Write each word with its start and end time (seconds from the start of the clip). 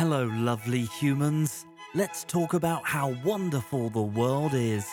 Hello, 0.00 0.30
lovely 0.32 0.84
humans. 0.98 1.66
Let's 1.94 2.24
talk 2.24 2.54
about 2.54 2.86
how 2.86 3.14
wonderful 3.22 3.90
the 3.90 4.00
world 4.00 4.54
is. 4.54 4.88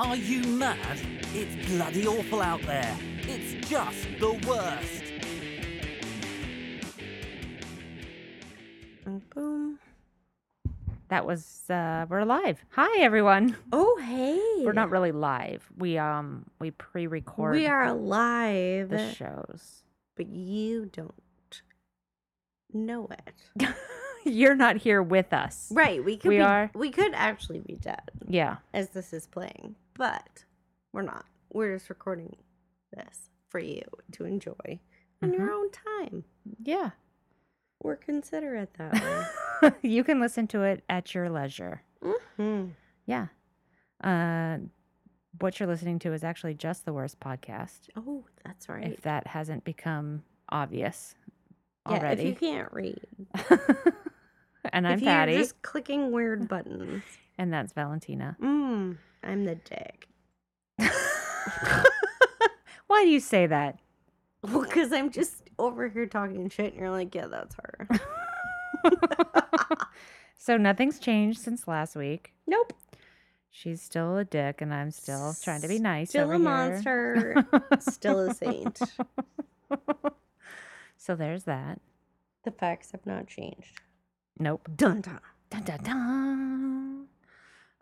Are 0.00 0.16
you 0.16 0.42
mad? 0.42 0.98
It's 1.32 1.70
bloody 1.70 2.08
awful 2.08 2.42
out 2.42 2.60
there. 2.62 2.92
It's 3.20 3.68
just 3.68 4.08
the 4.18 4.32
worst. 4.48 5.04
Boom. 9.32 9.78
That 11.06 11.24
was 11.24 11.70
uh 11.70 12.06
we're 12.08 12.24
live. 12.24 12.64
Hi 12.70 13.00
everyone. 13.00 13.56
Oh, 13.72 13.96
hey. 14.02 14.64
We're 14.64 14.72
not 14.72 14.90
really 14.90 15.12
live. 15.12 15.70
We 15.78 15.98
um 15.98 16.46
we 16.58 16.72
pre-record 16.72 17.54
We 17.54 17.68
are 17.68 17.84
alive, 17.84 18.88
the 18.88 19.14
shows. 19.14 19.84
but 20.16 20.26
you 20.26 20.86
don't 20.86 21.14
know 22.74 23.08
it. 23.10 23.68
You're 24.24 24.54
not 24.54 24.76
here 24.76 25.02
with 25.02 25.32
us. 25.32 25.68
Right. 25.72 26.04
We 26.04 26.16
could 26.16 26.28
We 26.28 26.36
be, 26.38 26.42
are. 26.42 26.70
We 26.74 26.90
could 26.90 27.12
actually 27.14 27.60
be 27.60 27.76
dead 27.76 28.10
Yeah. 28.28 28.56
as 28.74 28.90
this 28.90 29.12
is 29.12 29.26
playing, 29.26 29.76
but 29.94 30.44
we're 30.92 31.02
not. 31.02 31.24
We're 31.52 31.74
just 31.76 31.88
recording 31.88 32.36
this 32.94 33.30
for 33.48 33.60
you 33.60 33.82
to 34.12 34.24
enjoy 34.24 34.80
on 35.22 35.32
your 35.32 35.50
own 35.50 35.70
time. 35.70 36.24
Yeah. 36.62 36.90
Or 37.80 37.96
consider 37.96 38.56
it 38.56 38.74
that 38.78 38.92
way. 39.62 39.70
you 39.82 40.04
can 40.04 40.20
listen 40.20 40.46
to 40.48 40.62
it 40.62 40.84
at 40.88 41.14
your 41.14 41.30
leisure. 41.30 41.82
hmm 42.36 42.66
Yeah. 43.06 43.28
Uh 44.04 44.58
what 45.38 45.58
you're 45.58 45.68
listening 45.68 45.98
to 46.00 46.12
is 46.12 46.22
actually 46.24 46.54
just 46.54 46.84
the 46.84 46.92
worst 46.92 47.20
podcast. 47.20 47.88
Oh, 47.96 48.24
that's 48.44 48.68
right. 48.68 48.92
If 48.92 49.02
that 49.02 49.28
hasn't 49.28 49.64
become 49.64 50.24
obvious 50.50 51.14
yeah, 51.88 52.10
if 52.10 52.22
you 52.22 52.34
can't 52.34 52.72
read, 52.72 53.00
and 54.72 54.86
I'm 54.86 54.98
if 54.98 55.04
Patty, 55.04 55.32
you're 55.32 55.40
just 55.42 55.62
clicking 55.62 56.10
weird 56.12 56.48
buttons, 56.48 57.02
and 57.38 57.52
that's 57.52 57.72
Valentina. 57.72 58.36
mm, 58.40 58.96
I'm 59.22 59.44
the 59.44 59.54
dick. 59.56 60.08
Why 62.86 63.04
do 63.04 63.08
you 63.08 63.20
say 63.20 63.46
that? 63.46 63.78
Well, 64.42 64.62
because 64.62 64.92
I'm 64.92 65.10
just 65.10 65.50
over 65.58 65.88
here 65.88 66.06
talking 66.06 66.48
shit, 66.48 66.72
and 66.72 66.80
you're 66.80 66.90
like, 66.90 67.14
yeah, 67.14 67.26
that's 67.26 67.54
her. 67.56 67.88
so 70.38 70.56
nothing's 70.56 70.98
changed 70.98 71.40
since 71.40 71.68
last 71.68 71.96
week. 71.96 72.32
nope. 72.46 72.72
She's 73.52 73.82
still 73.82 74.16
a 74.16 74.24
dick, 74.24 74.60
and 74.60 74.72
I'm 74.72 74.92
still 74.92 75.34
trying 75.42 75.60
to 75.62 75.68
be 75.68 75.80
nice. 75.80 76.10
Still 76.10 76.30
a 76.30 76.34
here. 76.34 76.38
monster. 76.38 77.46
Still 77.80 78.20
a 78.20 78.34
saint. 78.34 78.80
So 81.00 81.14
there's 81.16 81.44
that. 81.44 81.80
The 82.44 82.50
facts 82.50 82.92
have 82.92 83.06
not 83.06 83.26
changed. 83.26 83.80
Nope. 84.38 84.68
Dun 84.76 85.00
dun. 85.00 85.18
Dun, 85.48 85.62
dun, 85.62 85.78
dun. 85.82 87.06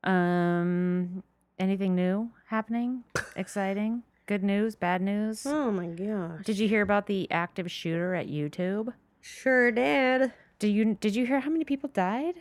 Um, 0.04 1.22
anything 1.58 1.94
new 1.96 2.30
happening? 2.46 3.02
Exciting? 3.36 4.04
Good 4.26 4.44
news? 4.44 4.76
Bad 4.76 5.02
news? 5.02 5.44
Oh 5.46 5.70
my 5.72 5.86
gosh. 5.86 6.44
Did 6.44 6.58
you 6.58 6.68
hear 6.68 6.82
about 6.82 7.06
the 7.06 7.28
active 7.30 7.70
shooter 7.70 8.14
at 8.14 8.28
YouTube? 8.28 8.92
Sure 9.20 9.72
did. 9.72 10.32
Did 10.58 10.68
you 10.68 10.94
Did 11.00 11.16
you 11.16 11.26
hear 11.26 11.40
how 11.40 11.50
many 11.50 11.64
people 11.64 11.90
died? 11.92 12.34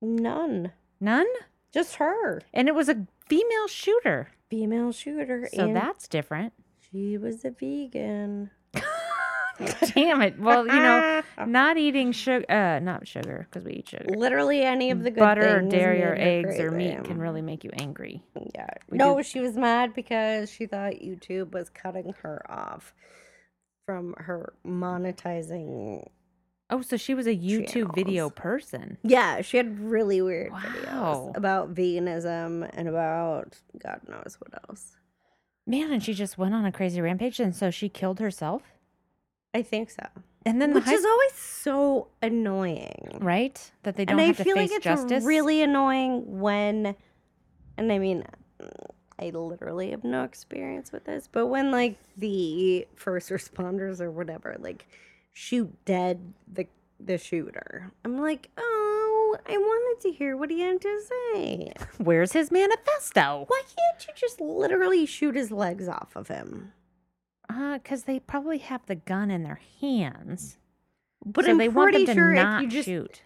None. 0.00 0.72
None. 0.98 1.26
Just 1.72 1.96
her. 1.96 2.40
And 2.54 2.68
it 2.68 2.74
was 2.74 2.88
a 2.88 3.06
female 3.28 3.68
shooter. 3.68 4.30
Female 4.48 4.92
shooter. 4.92 5.48
So 5.54 5.72
that's 5.72 6.08
different. 6.08 6.52
she 6.90 7.18
was 7.18 7.44
a 7.44 7.50
vegan. 7.50 8.50
Damn 9.94 10.22
it. 10.22 10.38
Well, 10.38 10.66
you 10.66 10.72
know, 10.72 11.22
not 11.46 11.76
eating 11.76 12.12
sugar, 12.12 12.44
uh, 12.50 12.78
not 12.78 13.06
sugar, 13.06 13.46
because 13.50 13.64
we 13.64 13.72
eat 13.74 13.88
sugar. 13.88 14.04
Literally 14.08 14.62
any 14.62 14.90
of 14.90 15.02
the 15.02 15.10
good 15.10 15.20
Butter, 15.20 15.56
or 15.56 15.60
things 15.60 15.72
dairy, 15.72 16.02
or 16.02 16.14
eggs, 16.18 16.58
or 16.58 16.70
meat 16.70 17.04
can 17.04 17.18
really 17.18 17.42
make 17.42 17.64
you 17.64 17.70
angry. 17.74 18.22
Yeah. 18.54 18.66
We 18.88 18.98
no, 18.98 19.16
do- 19.18 19.22
she 19.22 19.40
was 19.40 19.56
mad 19.56 19.94
because 19.94 20.50
she 20.50 20.66
thought 20.66 20.94
YouTube 20.94 21.52
was 21.52 21.68
cutting 21.70 22.14
her 22.22 22.42
off 22.50 22.94
from 23.86 24.14
her 24.18 24.54
monetizing. 24.66 26.06
Oh, 26.72 26.82
so 26.82 26.96
she 26.96 27.14
was 27.14 27.26
a 27.26 27.36
YouTube 27.36 27.94
video 27.96 28.30
person. 28.30 28.96
Yeah, 29.02 29.40
she 29.40 29.56
had 29.56 29.80
really 29.80 30.22
weird 30.22 30.52
Wow. 30.52 30.60
videos 30.60 31.36
about 31.36 31.74
veganism 31.74 32.70
and 32.72 32.88
about 32.88 33.58
God 33.82 34.00
knows 34.08 34.36
what 34.38 34.54
else. 34.68 34.96
Man, 35.66 35.92
and 35.92 36.02
she 36.02 36.14
just 36.14 36.38
went 36.38 36.54
on 36.54 36.64
a 36.64 36.70
crazy 36.72 37.00
rampage, 37.00 37.40
and 37.40 37.54
so 37.54 37.70
she 37.70 37.88
killed 37.88 38.20
herself. 38.20 38.62
I 39.54 39.62
think 39.62 39.90
so. 39.90 40.06
And 40.46 40.60
then 40.60 40.72
Which 40.72 40.84
the 40.84 40.90
high, 40.90 40.96
is 40.96 41.04
always 41.04 41.32
so 41.34 42.08
annoying. 42.22 43.18
right 43.20 43.70
that 43.82 43.96
they 43.96 44.04
don't 44.04 44.12
And 44.14 44.20
I 44.20 44.24
have 44.28 44.36
to 44.38 44.44
feel 44.44 44.56
face 44.56 44.70
like 44.70 44.76
it's 44.76 44.84
justice. 44.84 45.24
really 45.24 45.62
annoying 45.62 46.40
when, 46.40 46.94
and 47.76 47.92
I 47.92 47.98
mean, 47.98 48.24
I 49.18 49.30
literally 49.30 49.90
have 49.90 50.02
no 50.02 50.24
experience 50.24 50.92
with 50.92 51.04
this, 51.04 51.28
but 51.30 51.48
when 51.48 51.70
like 51.70 51.98
the 52.16 52.86
first 52.96 53.28
responders 53.30 54.00
or 54.00 54.10
whatever, 54.10 54.56
like 54.60 54.86
shoot 55.32 55.72
dead 55.84 56.32
the 56.50 56.66
the 56.98 57.18
shooter, 57.18 57.92
I'm 58.04 58.18
like, 58.18 58.48
oh, 58.56 59.36
I 59.46 59.56
wanted 59.58 60.02
to 60.02 60.12
hear 60.12 60.36
what 60.36 60.50
he 60.50 60.60
had 60.60 60.80
to 60.80 61.00
say. 61.34 61.72
Where's 61.98 62.32
his 62.32 62.50
manifesto? 62.50 63.44
Why 63.46 63.62
can't 63.62 64.06
you 64.08 64.14
just 64.16 64.40
literally 64.40 65.04
shoot 65.06 65.34
his 65.34 65.50
legs 65.50 65.86
off 65.88 66.16
of 66.16 66.28
him? 66.28 66.72
Uh, 67.50 67.78
because 67.78 68.04
they 68.04 68.20
probably 68.20 68.58
have 68.58 68.84
the 68.86 68.94
gun 68.94 69.30
in 69.30 69.42
their 69.42 69.60
hands, 69.80 70.58
But 71.24 71.44
so 71.44 71.50
I'm 71.52 71.58
they 71.58 71.68
want 71.68 71.92
pretty 71.92 72.06
them 72.06 72.14
to 72.16 72.20
sure 72.20 72.34
not 72.34 72.62
if 72.64 72.64
you 72.64 72.78
just 72.78 72.86
shoot. 72.86 73.22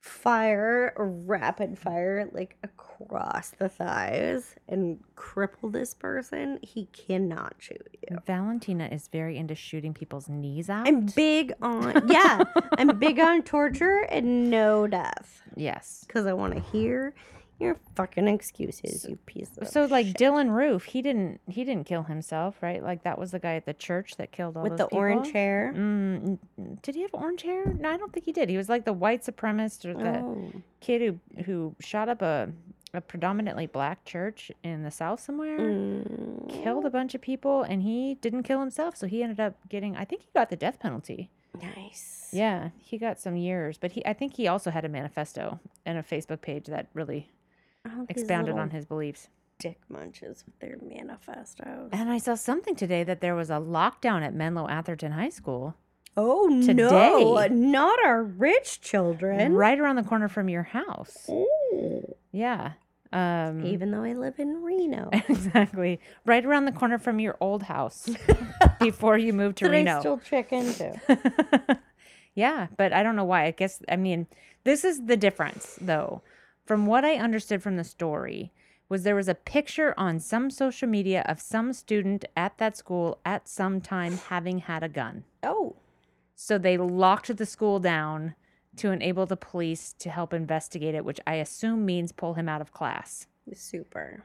fire 0.00 0.94
rapid 0.96 1.76
fire 1.78 2.28
like 2.32 2.56
across 2.62 3.50
the 3.50 3.68
thighs 3.68 4.54
and 4.68 5.00
cripple 5.16 5.72
this 5.72 5.94
person, 5.94 6.58
he 6.62 6.86
cannot 6.86 7.54
shoot 7.58 7.88
you. 8.08 8.18
Valentina 8.26 8.86
is 8.90 9.08
very 9.08 9.36
into 9.36 9.54
shooting 9.54 9.92
people's 9.94 10.28
knees 10.28 10.70
out. 10.70 10.86
I'm 10.86 11.06
big 11.06 11.52
on 11.60 12.08
yeah, 12.08 12.42
I'm 12.78 12.98
big 12.98 13.18
on 13.18 13.42
torture 13.56 14.06
and 14.10 14.48
no 14.50 14.86
death 14.86 15.42
yes. 15.56 16.04
because 16.06 16.26
I 16.26 16.32
want 16.34 16.54
to 16.54 16.60
hear 16.60 17.14
your 17.58 17.76
fucking 17.94 18.28
excuses, 18.28 19.06
you 19.08 19.16
piece 19.26 19.50
of 19.58 19.68
So 19.68 19.86
like 19.86 20.06
shit. 20.08 20.16
Dylann 20.18 20.50
Roof, 20.50 20.84
he 20.84 21.00
didn't 21.02 21.40
he 21.48 21.64
didn't 21.64 21.84
kill 21.86 22.02
himself, 22.04 22.56
right? 22.60 22.82
Like 22.82 23.02
that 23.04 23.18
was 23.18 23.30
the 23.30 23.38
guy 23.38 23.54
at 23.56 23.64
the 23.64 23.72
church 23.74 24.16
that 24.16 24.30
killed 24.32 24.56
all 24.56 24.64
the 24.64 24.70
people. 24.70 24.72
with 24.72 24.78
those 24.78 24.88
the 24.90 24.96
orange 24.96 25.32
hair. 25.32 25.72
Mm, 25.76 26.38
did 26.82 26.94
he 26.94 27.02
have 27.02 27.14
orange 27.14 27.42
hair? 27.42 27.64
No, 27.78 27.90
I 27.90 27.96
don't 27.96 28.12
think 28.12 28.26
he 28.26 28.32
did. 28.32 28.48
He 28.50 28.56
was 28.58 28.68
like 28.68 28.84
the 28.84 28.92
white 28.92 29.22
supremacist 29.24 29.84
or 29.86 29.94
the 29.94 30.18
Oh, 30.18 30.52
kid 30.80 31.00
who 31.36 31.42
who 31.44 31.74
shot 31.80 32.08
up 32.08 32.20
a 32.22 32.50
a 32.94 33.00
predominantly 33.00 33.66
black 33.66 34.04
church 34.04 34.50
in 34.62 34.82
the 34.82 34.90
south 34.90 35.20
somewhere. 35.20 35.58
mm, 35.58 36.62
Killed 36.62 36.84
a 36.86 36.90
bunch 36.90 37.14
of 37.14 37.20
people 37.20 37.62
and 37.62 37.82
he 37.82 38.14
didn't 38.20 38.42
kill 38.44 38.60
himself, 38.60 38.96
so 38.96 39.06
he 39.06 39.22
ended 39.22 39.40
up 39.40 39.54
getting 39.68 39.96
I 39.96 40.04
think 40.04 40.22
he 40.22 40.28
got 40.34 40.50
the 40.50 40.56
death 40.56 40.78
penalty. 40.78 41.30
nice. 41.62 42.28
Yeah, 42.32 42.70
he 42.78 42.98
got 42.98 43.18
some 43.18 43.36
years, 43.36 43.78
but 43.78 43.92
he 43.92 44.04
I 44.04 44.12
think 44.12 44.34
he 44.36 44.46
also 44.46 44.70
had 44.70 44.84
a 44.84 44.88
manifesto 44.88 45.58
and 45.86 45.96
a 45.96 46.02
Facebook 46.02 46.40
page 46.42 46.66
that 46.66 46.88
really 46.92 47.30
expounded 48.08 48.56
on 48.58 48.70
his 48.70 48.84
beliefs. 48.84 49.28
dick 49.58 49.78
munches 49.88 50.44
with 50.44 50.58
their 50.60 50.76
manifestos. 50.82 51.88
And 51.92 52.10
I 52.10 52.18
saw 52.18 52.34
something 52.34 52.76
today 52.76 53.04
that 53.04 53.20
there 53.20 53.34
was 53.34 53.50
a 53.50 53.54
lockdown 53.54 54.22
at 54.22 54.34
Menlo 54.34 54.68
Atherton 54.68 55.12
High 55.12 55.30
School 55.30 55.74
Oh 56.18 56.46
no, 56.46 57.46
not 57.48 57.98
our 58.02 58.22
rich 58.22 58.80
children. 58.80 59.52
right 59.52 59.78
around 59.78 59.96
the 59.96 60.02
corner 60.02 60.28
from 60.28 60.48
your 60.48 60.62
house. 60.62 61.28
Ooh. 61.28 62.14
Yeah. 62.32 62.72
Um 63.12 63.64
Even 63.66 63.90
though 63.90 64.02
I 64.02 64.14
live 64.14 64.38
in 64.38 64.62
Reno. 64.62 65.10
exactly. 65.28 66.00
Right 66.24 66.44
around 66.44 66.64
the 66.64 66.72
corner 66.72 66.98
from 66.98 67.20
your 67.20 67.36
old 67.40 67.64
house 67.64 68.08
before 68.80 69.18
you 69.18 69.32
moved 69.34 69.58
to 69.58 69.64
that 69.66 69.70
Reno. 69.70 69.96
I 69.96 70.00
still 70.00 70.18
check 70.18 70.52
into. 70.52 70.98
yeah, 72.34 72.68
but 72.78 72.92
I 72.94 73.02
don't 73.02 73.16
know 73.16 73.24
why. 73.24 73.44
I 73.44 73.50
guess 73.50 73.82
I 73.88 73.96
mean, 73.96 74.26
this 74.64 74.84
is 74.84 75.04
the 75.04 75.16
difference 75.18 75.78
though. 75.80 76.22
From 76.66 76.86
what 76.86 77.04
I 77.04 77.14
understood 77.14 77.62
from 77.62 77.76
the 77.76 77.84
story, 77.84 78.52
was 78.88 79.04
there 79.04 79.14
was 79.14 79.28
a 79.28 79.34
picture 79.34 79.94
on 79.96 80.18
some 80.20 80.50
social 80.50 80.88
media 80.88 81.24
of 81.26 81.40
some 81.40 81.72
student 81.72 82.24
at 82.36 82.58
that 82.58 82.76
school 82.76 83.20
at 83.24 83.48
some 83.48 83.80
time 83.80 84.18
having 84.28 84.58
had 84.58 84.82
a 84.82 84.88
gun. 84.88 85.24
Oh, 85.42 85.76
So 86.34 86.58
they 86.58 86.76
locked 86.76 87.34
the 87.36 87.46
school 87.46 87.78
down 87.78 88.34
to 88.76 88.90
enable 88.90 89.26
the 89.26 89.36
police 89.36 89.94
to 90.00 90.10
help 90.10 90.34
investigate 90.34 90.94
it, 90.94 91.04
which 91.04 91.20
I 91.26 91.36
assume 91.36 91.86
means 91.86 92.12
pull 92.12 92.34
him 92.34 92.48
out 92.48 92.60
of 92.60 92.72
class. 92.72 93.26
super. 93.54 94.22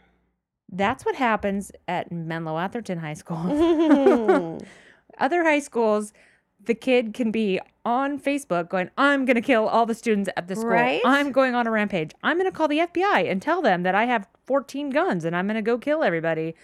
That's 0.70 1.06
what 1.06 1.16
happens 1.16 1.72
at 1.88 2.12
Menlo 2.12 2.58
Atherton 2.58 2.98
High 2.98 3.14
School. 3.14 4.62
Other 5.20 5.44
high 5.44 5.60
schools, 5.60 6.14
the 6.66 6.74
kid 6.76 7.14
can 7.14 7.32
be 7.32 7.60
on 7.86 8.20
Facebook 8.20 8.70
going, 8.70 8.90
I'm 8.98 9.26
going 9.26 9.36
to 9.36 9.42
kill 9.42 9.68
all 9.68 9.86
the 9.86 9.96
students 9.96 10.30
at 10.38 10.48
the 10.48 10.56
school. 10.56 10.70
Right? 10.70 11.02
I'm 11.04 11.32
going 11.32 11.56
on 11.56 11.66
a 11.68 11.72
rampage. 11.72 12.12
I'm 12.24 12.38
going 12.38 12.50
to 12.50 12.56
call 12.56 12.68
the 12.68 12.80
FBI 12.80 13.30
and 13.30 13.42
tell 13.42 13.62
them 13.62 13.84
that 13.84 13.96
I 13.96 14.06
have 14.06 14.28
14 14.46 14.90
guns 14.92 15.26
and 15.26 15.36
I'm 15.36 15.48
going 15.48 15.56
to 15.56 15.62
go 15.62 15.78
kill 15.78 16.04
everybody. 16.04 16.56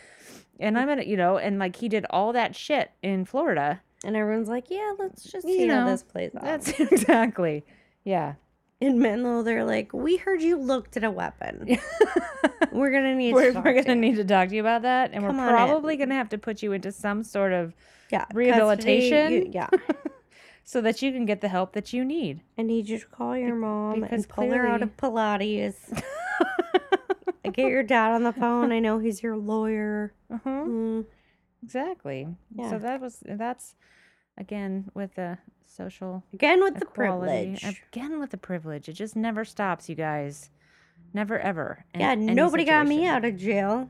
And 0.59 0.77
I'm 0.77 0.85
going 0.85 0.99
to, 0.99 1.07
you 1.07 1.17
know, 1.17 1.37
and 1.37 1.57
like 1.59 1.75
he 1.77 1.89
did 1.89 2.05
all 2.09 2.33
that 2.33 2.55
shit 2.55 2.91
in 3.01 3.25
Florida. 3.25 3.81
And 4.03 4.15
everyone's 4.15 4.49
like, 4.49 4.69
yeah, 4.69 4.93
let's 4.99 5.23
just 5.23 5.47
You 5.47 5.55
see 5.57 5.67
how 5.67 5.85
know, 5.85 5.91
this 5.91 6.03
plays 6.03 6.35
out. 6.35 6.43
That's 6.43 6.79
exactly. 6.79 7.65
Yeah. 8.03 8.35
In 8.79 8.99
Menlo, 8.99 9.41
they're 9.41 9.65
like, 9.65 9.91
we 9.91 10.17
heard 10.17 10.39
you 10.41 10.55
looked 10.55 10.97
at 10.97 11.03
a 11.03 11.09
weapon. 11.09 11.79
We're 12.71 12.91
gonna 12.91 13.15
need. 13.15 13.33
we're 13.33 13.47
to 13.47 13.53
talk 13.53 13.65
we're 13.65 13.73
to 13.73 13.81
gonna 13.81 13.95
you." 13.95 14.01
need 14.01 14.15
to 14.17 14.23
talk 14.23 14.49
to 14.49 14.55
you 14.55 14.61
about 14.61 14.83
that, 14.83 15.11
and 15.13 15.25
Come 15.25 15.37
we're 15.37 15.45
in. 15.45 15.49
probably 15.49 15.97
gonna 15.97 16.13
have 16.13 16.29
to 16.29 16.37
put 16.37 16.61
you 16.61 16.73
into 16.73 16.91
some 16.91 17.23
sort 17.23 17.53
of 17.53 17.73
yeah 18.11 18.25
custody, 18.25 18.37
rehabilitation. 18.47 19.31
you- 19.33 19.49
yeah, 19.51 19.69
so 20.63 20.81
that 20.81 21.01
you 21.01 21.11
can 21.11 21.25
get 21.25 21.41
the 21.41 21.47
help 21.47 21.73
that 21.73 21.93
you 21.93 22.03
need. 22.05 22.41
I 22.57 22.61
need 22.63 22.87
you 22.89 22.99
to 22.99 23.05
call 23.07 23.37
your 23.37 23.55
mom 23.55 24.01
because 24.01 24.11
and 24.23 24.29
pull 24.29 24.51
her 24.51 24.65
out 24.67 24.81
of 24.83 24.95
Pilates. 24.97 25.75
I 27.45 27.49
Get 27.49 27.69
your 27.71 27.83
dad 27.83 28.11
on 28.11 28.23
the 28.23 28.33
phone. 28.33 28.71
I 28.73 28.79
know 28.79 28.99
he's 28.99 29.23
your 29.23 29.37
lawyer. 29.37 30.13
Uh-huh. 30.31 30.49
Mm, 30.49 31.05
Exactly. 31.63 32.27
Yeah. 32.53 32.69
So 32.69 32.77
that 32.79 32.99
was 33.01 33.23
that's 33.25 33.75
again 34.37 34.91
with 34.93 35.15
the 35.15 35.37
social 35.65 36.23
Again 36.33 36.61
with 36.61 36.75
the 36.79 36.85
privilege. 36.85 37.63
Again 37.91 38.19
with 38.19 38.31
the 38.31 38.37
privilege. 38.37 38.89
It 38.89 38.93
just 38.93 39.15
never 39.15 39.45
stops, 39.45 39.87
you 39.89 39.95
guys. 39.95 40.49
Never 41.13 41.39
ever. 41.39 41.85
in 41.93 42.01
Yeah, 42.01 42.15
nobody 42.15 42.65
got 42.65 42.85
me 42.85 43.05
out 43.05 43.23
of 43.23 43.37
jail, 43.37 43.89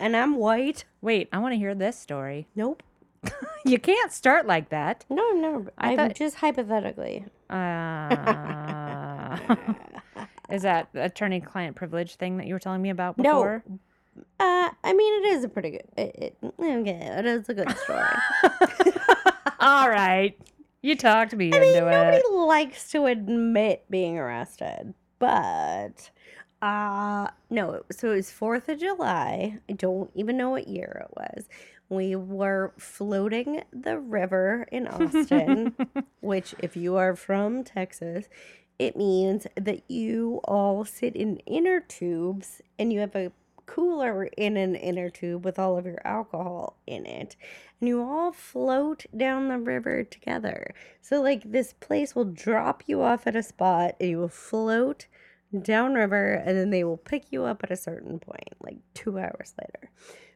and 0.00 0.16
I'm 0.16 0.36
white. 0.36 0.84
Wait, 1.02 1.28
I 1.32 1.38
want 1.38 1.52
to 1.52 1.58
hear 1.58 1.74
this 1.74 1.98
story. 1.98 2.46
Nope. 2.54 2.82
You 3.66 3.78
can't 3.78 4.12
start 4.12 4.46
like 4.46 4.68
that. 4.68 5.06
No, 5.08 5.26
I've 5.30 5.36
never. 5.38 5.72
I 5.78 5.92
I'm 5.92 5.96
thought- 5.96 6.14
just 6.14 6.36
hypothetically. 6.36 7.24
Uh, 7.48 9.38
is 10.50 10.62
that 10.62 10.88
attorney-client 10.94 11.74
privilege 11.74 12.16
thing 12.16 12.36
that 12.36 12.46
you 12.46 12.52
were 12.54 12.58
telling 12.60 12.82
me 12.82 12.90
about 12.90 13.16
No. 13.16 13.22
before? 13.32 13.64
Uh, 14.38 14.68
I 14.84 14.92
mean, 14.92 15.24
it 15.24 15.28
is 15.28 15.44
a 15.44 15.48
pretty 15.48 15.70
good. 15.70 15.84
It, 15.96 16.36
it, 16.42 16.52
okay, 16.60 16.90
it 17.18 17.24
is 17.26 17.48
a 17.48 17.54
good 17.54 17.70
story. 17.78 18.04
All 19.60 19.88
right, 19.88 20.36
you 20.82 20.94
talked 20.94 21.34
me 21.34 21.50
I 21.54 21.58
mean, 21.58 21.68
into 21.76 21.80
nobody 21.90 22.18
it. 22.18 22.32
likes 22.32 22.90
to 22.90 23.06
admit 23.06 23.84
being 23.88 24.18
arrested, 24.18 24.92
but 25.18 26.10
uh 26.60 27.28
no. 27.50 27.82
So 27.90 28.10
it 28.12 28.16
was 28.16 28.30
Fourth 28.30 28.68
of 28.68 28.78
July. 28.78 29.58
I 29.70 29.72
don't 29.72 30.10
even 30.14 30.36
know 30.36 30.50
what 30.50 30.68
year 30.68 31.06
it 31.08 31.16
was. 31.16 31.48
We 31.88 32.16
were 32.16 32.72
floating 32.78 33.62
the 33.72 33.98
river 33.98 34.66
in 34.72 34.88
Austin, 34.88 35.74
which, 36.20 36.54
if 36.58 36.76
you 36.76 36.96
are 36.96 37.14
from 37.14 37.64
Texas, 37.64 38.26
it 38.78 38.96
means 38.96 39.46
that 39.56 39.88
you 39.88 40.40
all 40.44 40.84
sit 40.84 41.14
in 41.14 41.36
inner 41.46 41.80
tubes 41.80 42.60
and 42.78 42.92
you 42.92 43.00
have 43.00 43.14
a 43.14 43.32
cooler 43.66 44.24
in 44.36 44.56
an 44.56 44.74
inner 44.74 45.08
tube 45.08 45.44
with 45.44 45.58
all 45.58 45.78
of 45.78 45.86
your 45.86 46.00
alcohol 46.04 46.76
in 46.86 47.06
it 47.06 47.34
and 47.80 47.88
you 47.88 48.02
all 48.02 48.32
float 48.32 49.06
down 49.16 49.48
the 49.48 49.58
river 49.58 50.04
together. 50.04 50.74
So 51.00 51.22
like 51.22 51.50
this 51.50 51.72
place 51.72 52.14
will 52.14 52.24
drop 52.24 52.84
you 52.86 53.02
off 53.02 53.26
at 53.26 53.36
a 53.36 53.42
spot 53.42 53.96
and 54.00 54.10
you 54.10 54.18
will 54.18 54.28
float 54.28 55.06
downriver 55.62 56.34
and 56.34 56.56
then 56.56 56.70
they 56.70 56.84
will 56.84 56.96
pick 56.96 57.30
you 57.30 57.44
up 57.44 57.62
at 57.62 57.70
a 57.70 57.76
certain 57.76 58.18
point, 58.18 58.54
like 58.60 58.78
two 58.92 59.18
hours 59.18 59.54
later. 59.60 59.90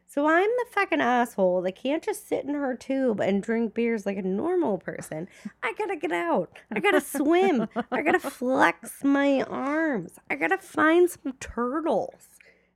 So 0.09 0.27
I'm 0.27 0.49
the 0.49 0.65
fucking 0.71 1.01
asshole 1.01 1.61
that 1.61 1.75
can't 1.75 2.01
just 2.01 2.27
sit 2.27 2.43
in 2.43 2.55
her 2.55 2.75
tube 2.75 3.21
and 3.21 3.43
drink 3.43 3.75
beers 3.75 4.07
like 4.07 4.17
a 4.17 4.23
normal 4.23 4.79
person. 4.79 5.27
I 5.61 5.73
gotta 5.77 5.95
get 5.95 6.11
out. 6.11 6.57
I 6.73 6.79
gotta 6.79 6.99
swim. 6.99 7.67
I 7.91 8.01
gotta 8.01 8.19
flex 8.31 9.03
my 9.03 9.43
arms. 9.43 10.13
I 10.27 10.33
gotta 10.33 10.57
find 10.57 11.07
some 11.11 11.33
turtles. 11.39 12.27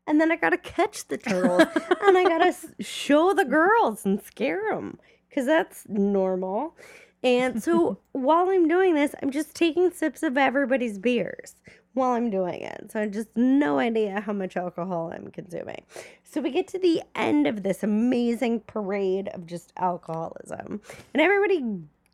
And 0.05 0.21
then 0.21 0.31
I 0.31 0.35
gotta 0.35 0.59
catch 0.59 1.07
the 1.07 1.17
turtles 1.17 1.63
and 2.03 2.15
I 2.15 2.23
gotta 2.23 2.55
show 2.79 3.33
the 3.33 3.45
girls 3.45 4.05
and 4.05 4.21
scare 4.21 4.69
them 4.69 4.99
because 5.27 5.47
that's 5.47 5.85
normal. 5.89 6.77
And 7.23 7.63
so 7.63 7.97
while 8.11 8.49
I'm 8.51 8.67
doing 8.67 8.93
this, 8.93 9.15
I'm 9.23 9.31
just 9.31 9.55
taking 9.55 9.89
sips 9.89 10.21
of 10.21 10.37
everybody's 10.37 10.99
beers 10.99 11.55
while 11.93 12.11
I'm 12.11 12.29
doing 12.29 12.61
it. 12.61 12.91
So 12.91 13.01
I 13.01 13.07
just 13.07 13.29
no 13.35 13.79
idea 13.79 14.21
how 14.21 14.33
much 14.33 14.57
alcohol 14.57 15.11
I'm 15.13 15.29
consuming. 15.31 15.83
So 16.23 16.41
we 16.41 16.51
get 16.51 16.67
to 16.69 16.79
the 16.79 17.01
end 17.15 17.47
of 17.47 17.63
this 17.63 17.83
amazing 17.83 18.61
parade 18.61 19.29
of 19.29 19.45
just 19.45 19.71
alcoholism, 19.77 20.81
and 21.13 21.21
everybody 21.21 21.63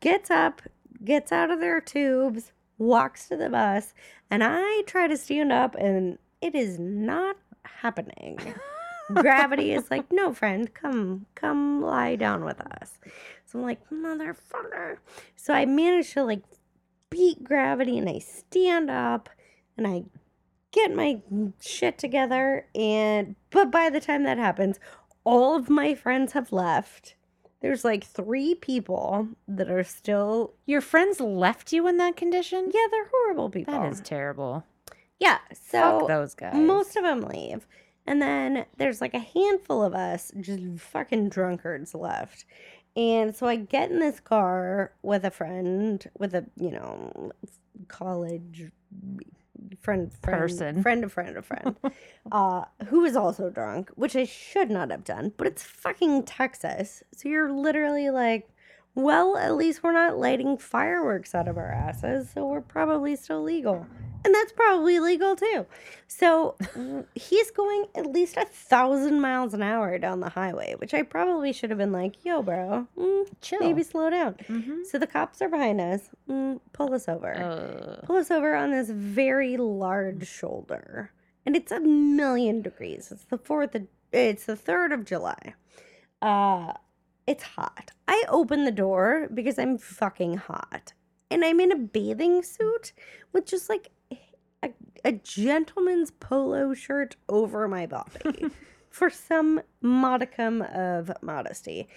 gets 0.00 0.30
up, 0.30 0.62
gets 1.04 1.32
out 1.32 1.50
of 1.50 1.60
their 1.60 1.80
tubes, 1.80 2.52
walks 2.78 3.28
to 3.28 3.36
the 3.36 3.48
bus, 3.48 3.94
and 4.30 4.44
I 4.44 4.82
try 4.86 5.06
to 5.06 5.16
stand 5.16 5.52
up, 5.52 5.74
and 5.76 6.18
it 6.40 6.54
is 6.54 6.78
not 6.78 7.36
happening. 7.64 8.38
Gravity 9.14 9.72
is 9.72 9.90
like, 9.90 10.12
no, 10.12 10.32
friend, 10.32 10.72
come, 10.72 11.26
come 11.34 11.82
lie 11.82 12.14
down 12.14 12.44
with 12.44 12.60
us. 12.60 12.98
So 13.44 13.58
I'm 13.58 13.64
like, 13.64 13.80
motherfucker. 13.90 14.98
So 15.34 15.52
I 15.52 15.66
manage 15.66 16.12
to 16.14 16.22
like 16.22 16.42
beat 17.10 17.42
gravity 17.42 17.98
and 17.98 18.08
I 18.08 18.20
stand 18.20 18.88
up 18.88 19.28
and 19.80 19.88
I 19.88 20.04
get 20.72 20.94
my 20.94 21.20
shit 21.60 21.98
together. 21.98 22.66
And, 22.74 23.34
but 23.50 23.70
by 23.72 23.90
the 23.90 24.00
time 24.00 24.22
that 24.24 24.38
happens, 24.38 24.78
all 25.24 25.56
of 25.56 25.68
my 25.68 25.94
friends 25.94 26.32
have 26.34 26.52
left. 26.52 27.14
There's 27.60 27.84
like 27.84 28.04
three 28.04 28.54
people 28.54 29.28
that 29.48 29.68
are 29.70 29.84
still, 29.84 30.54
Your 30.66 30.80
friends 30.80 31.20
left 31.20 31.72
you 31.72 31.86
in 31.88 31.96
that 31.98 32.16
condition? 32.16 32.70
yeah, 32.72 32.86
they're 32.90 33.08
horrible 33.12 33.50
people. 33.50 33.74
That 33.74 33.92
is 33.92 34.00
terrible. 34.00 34.64
yeah. 35.18 35.38
So 35.52 36.00
Fuck 36.00 36.08
those 36.08 36.34
guys. 36.34 36.54
most 36.54 36.96
of 36.96 37.02
them 37.02 37.20
leave. 37.22 37.66
And 38.06 38.22
then 38.22 38.64
there's 38.78 39.00
like 39.02 39.12
a 39.14 39.18
handful 39.18 39.82
of 39.84 39.94
us, 39.94 40.32
just 40.40 40.62
fucking 40.78 41.28
drunkards 41.28 41.94
left. 41.94 42.44
And 42.96 43.36
so 43.36 43.46
I 43.46 43.56
get 43.56 43.90
in 43.90 44.00
this 44.00 44.20
car 44.20 44.92
with 45.02 45.24
a 45.24 45.30
friend, 45.30 46.04
with 46.18 46.34
a, 46.34 46.46
you 46.56 46.70
know, 46.70 47.30
college 47.88 48.70
friend, 49.80 50.12
friend 50.12 50.40
Person. 50.40 50.82
friend 50.82 51.04
of 51.04 51.12
friend 51.12 51.36
of 51.36 51.44
friend, 51.46 51.76
uh, 52.32 52.64
who 52.86 53.00
was 53.00 53.16
also 53.16 53.50
drunk, 53.50 53.90
which 53.94 54.16
I 54.16 54.24
should 54.24 54.70
not 54.70 54.90
have 54.90 55.04
done, 55.04 55.32
but 55.36 55.46
it's 55.46 55.62
fucking 55.62 56.24
Texas. 56.24 57.02
So 57.14 57.28
you're 57.28 57.52
literally 57.52 58.10
like, 58.10 58.48
well, 58.94 59.36
at 59.36 59.54
least 59.56 59.82
we're 59.82 59.92
not 59.92 60.18
lighting 60.18 60.58
fireworks 60.58 61.34
out 61.34 61.48
of 61.48 61.56
our 61.56 61.70
asses, 61.70 62.30
so 62.34 62.46
we're 62.46 62.60
probably 62.60 63.16
still 63.16 63.42
legal. 63.42 63.86
And 64.22 64.34
that's 64.34 64.52
probably 64.52 64.98
legal 65.00 65.34
too. 65.34 65.64
So 66.06 66.56
he's 67.14 67.50
going 67.50 67.86
at 67.94 68.06
least 68.06 68.36
a 68.36 68.44
thousand 68.44 69.20
miles 69.20 69.54
an 69.54 69.62
hour 69.62 69.96
down 69.96 70.20
the 70.20 70.28
highway, 70.28 70.74
which 70.76 70.92
I 70.92 71.02
probably 71.02 71.52
should 71.54 71.70
have 71.70 71.78
been 71.78 71.92
like, 71.92 72.22
yo, 72.24 72.42
bro, 72.42 72.86
mm, 72.98 73.26
Chill. 73.40 73.60
maybe 73.60 73.82
slow 73.82 74.10
down. 74.10 74.34
Mm-hmm. 74.48 74.84
So 74.90 74.98
the 74.98 75.06
cops 75.06 75.40
are 75.40 75.48
behind 75.48 75.80
us. 75.80 76.10
Mm, 76.28 76.60
pull 76.74 76.92
us 76.92 77.08
over 77.08 77.32
Uh, 77.34 78.04
pull 78.04 78.16
us 78.16 78.30
over 78.30 78.54
on 78.54 78.72
this 78.72 78.90
very 78.90 79.56
large 79.56 80.26
shoulder 80.28 81.12
and 81.46 81.56
it's 81.56 81.72
a 81.72 81.80
million 81.80 82.60
degrees 82.60 83.10
it's 83.10 83.24
the 83.24 83.38
fourth 83.38 83.74
of 83.74 83.86
it's 84.12 84.44
the 84.44 84.54
third 84.56 84.92
of 84.92 85.04
july 85.04 85.54
uh 86.20 86.72
it's 87.30 87.44
hot. 87.44 87.92
I 88.08 88.24
open 88.28 88.64
the 88.64 88.72
door 88.72 89.28
because 89.32 89.56
i'm 89.56 89.78
fucking 89.78 90.36
hot. 90.36 90.92
And 91.30 91.44
i'm 91.44 91.60
in 91.60 91.70
a 91.70 91.76
bathing 91.76 92.42
suit 92.42 92.92
with 93.32 93.46
just 93.46 93.68
like 93.68 93.88
a, 94.64 94.72
a 95.04 95.12
gentleman's 95.12 96.10
polo 96.10 96.74
shirt 96.74 97.14
over 97.28 97.68
my 97.68 97.86
body 97.86 98.46
for 98.90 99.08
some 99.10 99.60
modicum 99.80 100.62
of 100.62 101.12
modesty. 101.22 101.88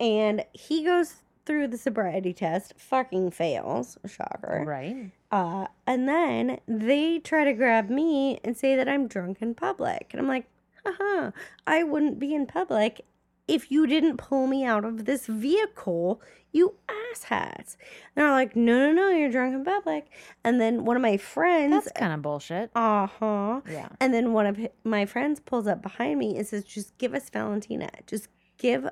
And 0.00 0.42
he 0.52 0.84
goes 0.84 1.16
through 1.44 1.68
the 1.68 1.78
sobriety 1.78 2.32
test 2.32 2.72
fucking 2.78 3.30
fails. 3.32 3.98
Shocker. 4.06 4.64
Right. 4.66 5.10
uh, 5.30 5.66
and 5.86 6.08
then 6.08 6.60
they 6.66 7.18
try 7.18 7.44
to 7.44 7.52
grab 7.52 7.90
me 7.90 8.40
and 8.42 8.56
say 8.56 8.74
that 8.74 8.88
I'm 8.88 9.06
drunk 9.06 9.42
in 9.42 9.54
public. 9.54 10.08
And 10.12 10.20
I'm 10.20 10.28
like, 10.28 10.46
haha, 10.86 11.32
I 11.66 11.82
wouldn't 11.82 12.18
be 12.18 12.34
in 12.34 12.46
public 12.46 13.04
if 13.48 13.70
you 13.72 13.86
didn't 13.86 14.18
pull 14.18 14.46
me 14.46 14.64
out 14.64 14.84
of 14.84 15.06
this 15.06 15.26
vehicle, 15.26 16.20
you 16.52 16.74
asshats. 16.88 17.76
And 18.14 18.16
they're 18.16 18.30
like, 18.30 18.54
no, 18.54 18.78
no, 18.78 18.92
no, 18.92 19.08
you're 19.10 19.30
drunk 19.30 19.54
in 19.54 19.64
public. 19.64 20.06
And 20.44 20.60
then 20.60 20.84
one 20.84 20.96
of 20.96 21.02
my 21.02 21.16
friends, 21.16 21.72
That's 21.84 21.92
kind 21.98 22.12
of 22.12 22.22
bullshit. 22.22 22.70
uh 22.76 23.06
huh. 23.06 23.62
Yeah. 23.68 23.88
And 24.00 24.12
then 24.14 24.32
one 24.32 24.46
of 24.46 24.58
my 24.84 25.06
friends 25.06 25.40
pulls 25.40 25.66
up 25.66 25.82
behind 25.82 26.18
me 26.18 26.36
and 26.36 26.46
says, 26.46 26.64
just 26.64 26.96
give 26.98 27.14
us 27.14 27.28
Valentina. 27.30 27.88
Just 28.06 28.28
give. 28.58 28.88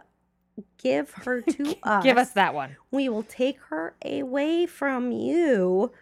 Give 0.79 1.11
her 1.11 1.43
to 1.43 1.77
us. 1.83 2.03
Give 2.03 2.17
us 2.17 2.31
that 2.31 2.55
one. 2.55 2.77
We 2.91 3.11
will 3.11 3.25
take 3.25 3.59
her 3.69 3.95
away 4.03 4.65
from 4.65 5.13
you 5.13 5.93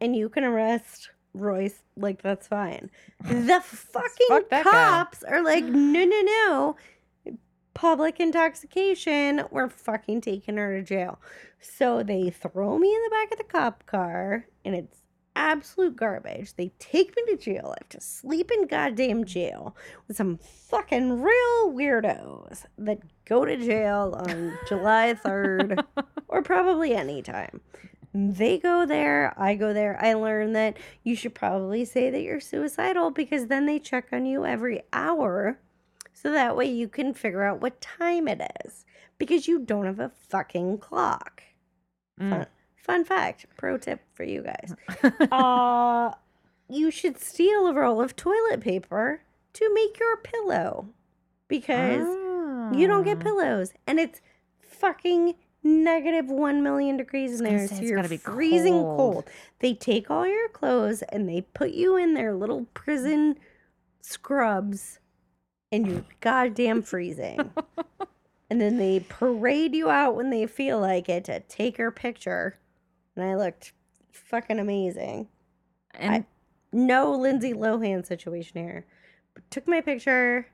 and 0.00 0.14
you 0.14 0.28
can 0.28 0.44
arrest 0.44 1.10
Royce. 1.32 1.82
Like, 1.96 2.22
that's 2.22 2.46
fine. 2.46 2.90
The 3.24 3.60
fucking 3.60 4.26
Fuck 4.28 4.50
that 4.50 4.64
guy. 4.64 4.70
cops 4.70 5.24
are 5.24 5.42
like, 5.42 5.64
no, 5.64 6.04
no, 6.04 6.20
no. 6.22 6.76
Public 7.74 8.20
intoxication. 8.20 9.44
We're 9.50 9.68
fucking 9.68 10.20
taking 10.20 10.56
her 10.56 10.78
to 10.78 10.82
jail. 10.82 11.20
So 11.60 12.02
they 12.02 12.30
throw 12.30 12.78
me 12.78 12.94
in 12.94 13.02
the 13.02 13.10
back 13.10 13.32
of 13.32 13.38
the 13.38 13.44
cop 13.44 13.84
car 13.86 14.46
and 14.64 14.74
it's 14.74 15.02
absolute 15.36 15.96
garbage. 15.96 16.54
They 16.54 16.72
take 16.78 17.14
me 17.16 17.22
to 17.28 17.36
jail. 17.36 17.74
I 17.74 17.80
have 17.80 17.88
to 17.90 18.00
sleep 18.00 18.50
in 18.50 18.66
goddamn 18.66 19.24
jail 19.24 19.76
with 20.06 20.16
some 20.16 20.38
fucking 20.38 21.20
real 21.20 21.72
weirdos 21.72 22.64
that 22.78 22.98
go 23.24 23.44
to 23.44 23.56
jail 23.56 24.14
on 24.28 24.56
July 24.68 25.14
3rd 25.14 25.84
or 26.28 26.42
probably 26.42 26.94
any 26.94 27.22
time. 27.22 27.60
They 28.16 28.58
go 28.58 28.86
there, 28.86 29.34
I 29.36 29.56
go 29.56 29.72
there. 29.72 29.98
I 30.00 30.14
learn 30.14 30.52
that 30.52 30.76
you 31.02 31.16
should 31.16 31.34
probably 31.34 31.84
say 31.84 32.10
that 32.10 32.22
you're 32.22 32.38
suicidal 32.38 33.10
because 33.10 33.48
then 33.48 33.66
they 33.66 33.80
check 33.80 34.06
on 34.12 34.24
you 34.24 34.46
every 34.46 34.82
hour. 34.92 35.58
So 36.24 36.32
that 36.32 36.56
way 36.56 36.64
you 36.66 36.88
can 36.88 37.12
figure 37.12 37.42
out 37.44 37.60
what 37.60 37.82
time 37.82 38.28
it 38.28 38.40
is 38.64 38.86
because 39.18 39.46
you 39.46 39.58
don't 39.58 39.84
have 39.84 40.00
a 40.00 40.08
fucking 40.08 40.78
clock. 40.78 41.42
Mm. 42.18 42.30
Fun, 42.30 42.46
fun 42.76 43.04
fact, 43.04 43.44
pro 43.58 43.76
tip 43.76 44.00
for 44.14 44.24
you 44.24 44.42
guys. 44.42 44.74
uh, 45.30 46.12
you 46.70 46.90
should 46.90 47.20
steal 47.20 47.66
a 47.66 47.74
roll 47.74 48.00
of 48.00 48.16
toilet 48.16 48.62
paper 48.62 49.20
to 49.52 49.74
make 49.74 49.98
your 50.00 50.16
pillow 50.16 50.86
because 51.48 52.06
you 52.74 52.86
don't 52.86 53.04
get 53.04 53.18
Ah. 53.18 53.22
pillows 53.22 53.74
and 53.86 54.00
it's 54.00 54.22
fucking 54.62 55.34
negative 55.62 56.30
1 56.30 56.62
million 56.62 56.96
degrees 56.96 57.38
in 57.40 57.44
there 57.44 57.68
so 57.68 57.74
it's 57.76 57.82
you're 57.82 58.02
freezing 58.18 58.72
cold. 58.72 58.96
cold. 58.96 59.24
they 59.60 59.74
take 59.74 60.10
all 60.10 60.26
your 60.26 60.48
clothes 60.48 61.02
and 61.10 61.28
they 61.28 61.42
put 61.42 61.72
you 61.72 61.96
in 61.96 62.14
their 62.14 62.34
little 62.34 62.66
prison 62.74 63.36
scrubs 64.00 64.98
and 65.72 65.86
you're 65.86 66.04
goddamn 66.20 66.82
freezing. 66.82 67.50
And 68.50 68.60
then 68.60 68.76
they 68.78 69.00
parade 69.00 69.74
you 69.74 69.90
out 69.90 70.14
when 70.14 70.30
they 70.30 70.46
feel 70.46 70.78
like 70.78 71.08
it 71.08 71.24
to 71.24 71.40
take 71.40 71.78
your 71.78 71.90
picture. 71.90 72.58
And 73.16 73.24
i 73.24 73.34
looked 73.34 73.72
fucking 74.12 74.58
amazing. 74.58 75.28
And 75.94 76.24
no 76.72 77.12
Lindsay 77.12 77.52
Lohan 77.52 78.06
situation 78.06 78.62
here. 78.62 78.86
But 79.34 79.50
took 79.50 79.66
my 79.66 79.80
picture 79.80 80.46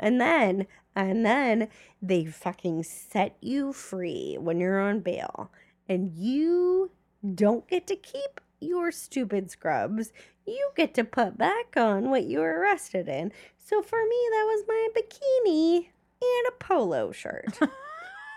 and 0.00 0.20
then 0.20 0.66
and 0.96 1.24
then 1.24 1.68
they 2.02 2.24
fucking 2.24 2.82
set 2.82 3.36
you 3.40 3.72
free 3.72 4.36
when 4.40 4.58
you're 4.58 4.80
on 4.80 4.98
bail. 5.00 5.50
And 5.88 6.12
you 6.12 6.90
don't 7.34 7.68
get 7.68 7.86
to 7.88 7.96
keep 7.96 8.40
your 8.64 8.90
stupid 8.90 9.50
scrubs. 9.50 10.12
You 10.46 10.70
get 10.76 10.94
to 10.94 11.04
put 11.04 11.38
back 11.38 11.76
on 11.76 12.10
what 12.10 12.24
you 12.24 12.40
were 12.40 12.60
arrested 12.60 13.08
in. 13.08 13.32
So 13.56 13.82
for 13.82 13.98
me 14.04 14.28
that 14.30 14.44
was 14.44 14.64
my 14.68 14.88
bikini 14.96 15.76
and 16.20 16.48
a 16.48 16.52
polo 16.58 17.12
shirt. 17.12 17.58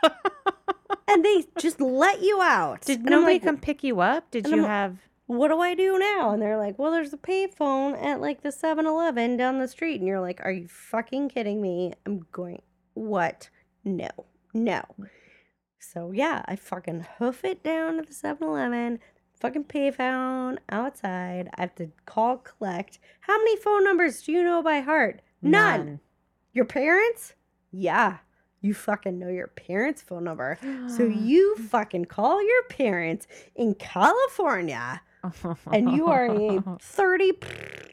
and 1.07 1.23
they 1.25 1.45
just 1.59 1.81
let 1.81 2.21
you 2.21 2.41
out. 2.41 2.81
did 2.81 2.99
And 2.99 3.09
nobody 3.09 3.33
like, 3.33 3.43
come 3.43 3.57
pick 3.57 3.83
you 3.83 3.99
up? 3.99 4.29
Did 4.31 4.47
you 4.47 4.57
I'm- 4.57 4.63
have? 4.65 4.97
what 5.27 5.49
do 5.49 5.59
I 5.59 5.75
do 5.75 5.99
now? 5.99 6.31
And 6.31 6.41
they're 6.41 6.57
like, 6.57 6.79
well, 6.79 6.91
there's 6.91 7.11
a 7.11 7.17
payphone 7.17 8.01
at 8.01 8.21
like 8.21 8.43
the 8.43 8.51
7 8.51 8.85
Eleven 8.85 9.35
down 9.35 9.59
the 9.59 9.67
street. 9.67 9.99
And 9.99 10.07
you're 10.07 10.21
like, 10.21 10.39
are 10.43 10.51
you 10.51 10.69
fucking 10.69 11.27
kidding 11.29 11.61
me? 11.61 11.93
I'm 12.05 12.25
going, 12.31 12.61
what? 12.93 13.49
No, 13.83 14.07
no. 14.53 14.81
So 15.79 16.11
yeah, 16.11 16.43
I 16.47 16.55
fucking 16.55 17.05
hoof 17.19 17.43
it 17.43 17.61
down 17.61 17.97
to 17.97 18.03
the 18.03 18.13
7 18.13 18.41
Eleven, 18.47 18.99
fucking 19.39 19.65
payphone 19.65 20.57
outside. 20.69 21.49
I 21.57 21.61
have 21.61 21.75
to 21.75 21.89
call 22.05 22.37
collect. 22.37 22.99
How 23.21 23.37
many 23.37 23.57
phone 23.57 23.83
numbers 23.83 24.21
do 24.23 24.31
you 24.31 24.43
know 24.43 24.61
by 24.61 24.79
heart? 24.79 25.21
None. 25.41 25.99
Your 26.53 26.65
parents? 26.65 27.33
Yeah. 27.71 28.17
You 28.61 28.73
fucking 28.73 29.19
know 29.19 29.29
your 29.29 29.47
parents' 29.47 30.01
phone 30.01 30.23
number. 30.23 30.57
So 30.87 31.03
you 31.05 31.55
fucking 31.57 32.05
call 32.05 32.43
your 32.43 32.63
parents 32.69 33.27
in 33.55 33.75
California 33.75 35.01
and 35.71 35.91
you 35.91 36.07
are 36.07 36.25
a 36.27 36.61
30 36.81 37.31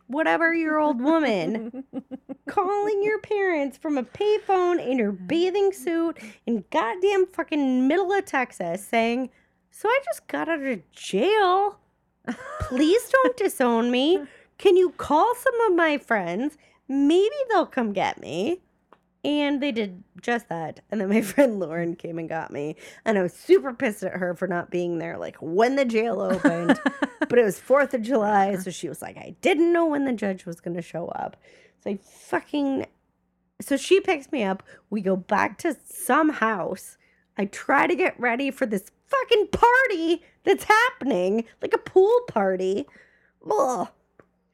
whatever 0.06 0.54
year 0.54 0.78
old 0.78 1.00
woman 1.00 1.84
calling 2.48 3.02
your 3.02 3.18
parents 3.20 3.76
from 3.78 3.96
a 3.96 4.02
payphone 4.02 4.84
in 4.84 4.98
your 4.98 5.12
bathing 5.12 5.72
suit 5.72 6.18
in 6.46 6.64
goddamn 6.70 7.26
fucking 7.26 7.88
middle 7.88 8.12
of 8.12 8.24
Texas 8.24 8.86
saying, 8.86 9.30
So 9.76 9.88
I 9.88 9.98
just 10.04 10.28
got 10.28 10.48
out 10.48 10.62
of 10.62 10.92
jail. 10.92 11.80
Please 12.60 13.08
don't 13.10 13.36
disown 13.36 13.90
me. 13.90 14.22
Can 14.56 14.76
you 14.76 14.90
call 14.90 15.34
some 15.34 15.60
of 15.62 15.74
my 15.74 15.98
friends? 15.98 16.56
Maybe 16.86 17.34
they'll 17.50 17.66
come 17.66 17.92
get 17.92 18.20
me. 18.20 18.60
And 19.24 19.60
they 19.60 19.72
did 19.72 20.04
just 20.22 20.48
that. 20.48 20.78
And 20.92 21.00
then 21.00 21.08
my 21.08 21.20
friend 21.22 21.58
Lauren 21.58 21.96
came 21.96 22.20
and 22.20 22.28
got 22.28 22.52
me. 22.52 22.76
And 23.04 23.18
I 23.18 23.22
was 23.22 23.32
super 23.32 23.74
pissed 23.74 24.04
at 24.04 24.12
her 24.12 24.32
for 24.36 24.46
not 24.46 24.70
being 24.70 24.98
there, 24.98 25.18
like 25.18 25.38
when 25.40 25.74
the 25.74 25.84
jail 25.84 26.20
opened. 26.20 26.78
but 27.18 27.36
it 27.36 27.44
was 27.44 27.58
4th 27.58 27.94
of 27.94 28.02
July. 28.02 28.54
So 28.54 28.70
she 28.70 28.88
was 28.88 29.02
like, 29.02 29.16
I 29.16 29.34
didn't 29.40 29.72
know 29.72 29.86
when 29.86 30.04
the 30.04 30.12
judge 30.12 30.46
was 30.46 30.60
going 30.60 30.76
to 30.76 30.82
show 30.82 31.08
up. 31.08 31.36
So 31.82 31.90
I 31.90 31.98
fucking. 32.00 32.86
So 33.60 33.76
she 33.76 34.00
picks 34.00 34.30
me 34.30 34.44
up. 34.44 34.62
We 34.88 35.00
go 35.00 35.16
back 35.16 35.58
to 35.58 35.76
some 35.84 36.28
house. 36.28 36.96
I 37.36 37.46
try 37.46 37.86
to 37.86 37.96
get 37.96 38.18
ready 38.18 38.50
for 38.50 38.66
this 38.66 38.84
fucking 39.08 39.48
party 39.48 40.22
that's 40.44 40.64
happening, 40.64 41.44
like 41.62 41.74
a 41.74 41.78
pool 41.78 42.20
party. 42.28 42.86
Ugh. 43.50 43.88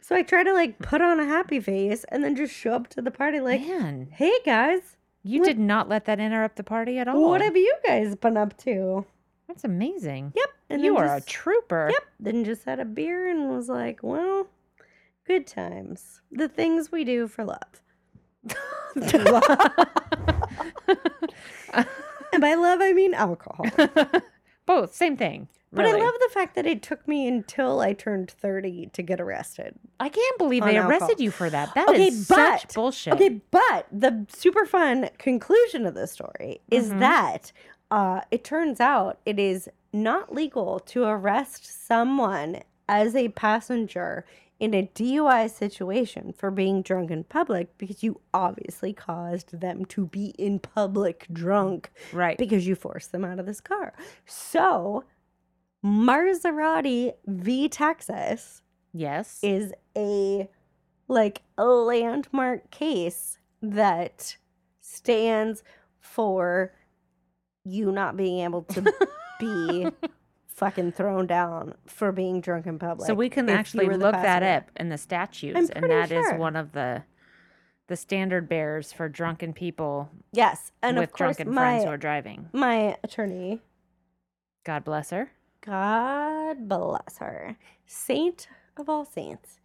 So 0.00 0.16
I 0.16 0.22
try 0.22 0.42
to 0.42 0.52
like 0.52 0.78
put 0.78 1.02
on 1.02 1.20
a 1.20 1.24
happy 1.26 1.60
face 1.60 2.04
and 2.08 2.24
then 2.24 2.34
just 2.34 2.54
show 2.54 2.72
up 2.72 2.88
to 2.88 3.02
the 3.02 3.10
party 3.10 3.40
like, 3.40 3.60
Man, 3.60 4.08
hey 4.12 4.32
guys, 4.44 4.96
you 5.22 5.40
what- 5.40 5.46
did 5.48 5.58
not 5.58 5.88
let 5.88 6.06
that 6.06 6.18
interrupt 6.20 6.56
the 6.56 6.64
party 6.64 6.98
at 6.98 7.06
all. 7.08 7.28
what 7.28 7.40
have 7.40 7.56
you 7.56 7.74
guys 7.84 8.14
been 8.16 8.36
up 8.36 8.56
to? 8.58 9.04
That's 9.46 9.64
amazing. 9.64 10.32
Yep. 10.36 10.48
And 10.70 10.82
you 10.82 10.94
then 10.94 11.02
are 11.08 11.16
a 11.16 11.20
trooper. 11.20 11.88
Yep. 11.90 12.04
Then 12.20 12.44
just 12.44 12.64
had 12.64 12.78
a 12.80 12.84
beer 12.84 13.28
and 13.28 13.50
was 13.50 13.68
like, 13.68 14.00
well, 14.02 14.46
good 15.26 15.46
times. 15.46 16.20
The 16.30 16.48
things 16.48 16.92
we 16.92 17.04
do 17.04 17.26
for 17.28 17.44
love. 17.44 17.82
and 22.32 22.40
by 22.40 22.54
love, 22.54 22.80
I 22.80 22.92
mean 22.92 23.14
alcohol. 23.14 23.66
Both, 24.66 24.94
same 24.94 25.16
thing. 25.16 25.48
But 25.72 25.84
really. 25.84 26.00
I 26.00 26.04
love 26.04 26.14
the 26.20 26.30
fact 26.34 26.56
that 26.56 26.66
it 26.66 26.82
took 26.82 27.06
me 27.06 27.28
until 27.28 27.80
I 27.80 27.92
turned 27.92 28.30
30 28.30 28.90
to 28.92 29.02
get 29.02 29.20
arrested. 29.20 29.76
I 30.00 30.08
can't 30.08 30.38
believe 30.38 30.64
they 30.64 30.76
alcohol. 30.76 30.90
arrested 30.90 31.20
you 31.22 31.30
for 31.30 31.48
that. 31.48 31.72
That 31.76 31.88
is 31.90 31.94
Okay, 31.94 32.10
such 32.10 32.62
but- 32.68 32.74
bullshit. 32.74 33.14
Okay, 33.14 33.40
but 33.52 33.86
the 33.92 34.26
super 34.28 34.66
fun 34.66 35.10
conclusion 35.18 35.86
of 35.86 35.94
the 35.94 36.06
story 36.08 36.60
is 36.70 36.90
Mhm. 36.90 36.98
that 37.00 37.52
uh, 37.92 38.20
it 38.30 38.44
turns 38.44 38.80
out 38.80 39.18
it 39.26 39.38
is 39.38 39.68
not 39.92 40.32
legal 40.32 40.78
to 40.78 41.04
arrest 41.04 41.86
someone 41.86 42.60
as 42.88 43.14
a 43.16 43.28
passenger 43.30 44.24
in 44.60 44.74
a 44.74 44.88
DUI 44.94 45.50
situation 45.50 46.32
for 46.36 46.50
being 46.50 46.82
drunk 46.82 47.10
in 47.10 47.24
public 47.24 47.76
because 47.78 48.02
you 48.02 48.20
obviously 48.34 48.92
caused 48.92 49.58
them 49.60 49.86
to 49.86 50.06
be 50.06 50.26
in 50.38 50.58
public 50.58 51.26
drunk 51.32 51.90
Right. 52.12 52.36
because 52.38 52.66
you 52.66 52.74
forced 52.74 53.10
them 53.10 53.24
out 53.24 53.38
of 53.40 53.46
this 53.46 53.60
car. 53.60 53.94
So, 54.26 55.04
Maserati 55.84 57.14
v 57.26 57.68
Texas 57.70 58.60
yes. 58.92 59.40
is 59.42 59.72
a 59.96 60.48
like 61.08 61.42
a 61.58 61.64
landmark 61.64 62.70
case 62.70 63.38
that 63.62 64.36
stands 64.80 65.62
for 65.98 66.72
you 67.64 67.90
not 67.90 68.16
being 68.16 68.40
able 68.40 68.62
to 68.62 68.82
be 69.40 69.86
fucking 70.60 70.92
thrown 70.92 71.26
down 71.26 71.74
for 71.86 72.12
being 72.12 72.40
drunk 72.42 72.66
in 72.66 72.78
public. 72.78 73.06
so 73.06 73.14
we 73.14 73.30
can 73.30 73.48
actually 73.48 73.88
look 73.88 74.12
that 74.12 74.42
up 74.42 74.70
in 74.76 74.90
the 74.90 74.98
statutes, 74.98 75.70
and 75.70 75.90
that 75.90 76.12
is 76.12 76.26
sure. 76.26 76.36
one 76.36 76.54
of 76.54 76.72
the 76.72 77.02
the 77.88 77.96
standard 77.96 78.48
bearers 78.48 78.92
for 78.92 79.08
drunken 79.08 79.52
people 79.52 80.10
Yes, 80.32 80.70
and 80.82 80.96
with 80.96 81.08
of 81.08 81.12
course 81.12 81.36
drunken 81.38 81.54
friends 81.54 81.84
who 81.84 81.90
are 81.90 81.96
driving. 81.96 82.48
my 82.52 82.96
attorney, 83.02 83.60
God 84.64 84.84
bless 84.84 85.10
her. 85.10 85.32
God 85.62 86.68
bless 86.68 87.18
her, 87.18 87.56
saint 87.86 88.46
of 88.76 88.88
all 88.88 89.04
saints. 89.04 89.58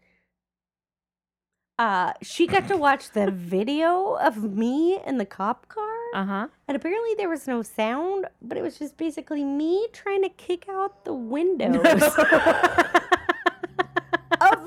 Uh, 1.77 2.13
she 2.21 2.47
got 2.47 2.67
to 2.69 2.77
watch 2.77 3.11
the 3.11 3.29
video 3.55 4.13
of 4.15 4.43
me 4.43 4.97
in 5.05 5.17
the 5.17 5.25
cop 5.25 5.67
car. 5.67 5.94
Uh 6.15 6.25
huh. 6.25 6.47
And 6.69 6.77
apparently 6.77 7.13
there 7.17 7.27
was 7.27 7.45
no 7.45 7.61
sound, 7.61 8.25
but 8.41 8.57
it 8.57 8.61
was 8.61 8.79
just 8.79 8.95
basically 8.95 9.43
me 9.43 9.87
trying 9.91 10.21
to 10.23 10.29
kick 10.29 10.65
out 10.69 11.03
the 11.03 11.13
windows 11.13 11.75
of 11.85 11.91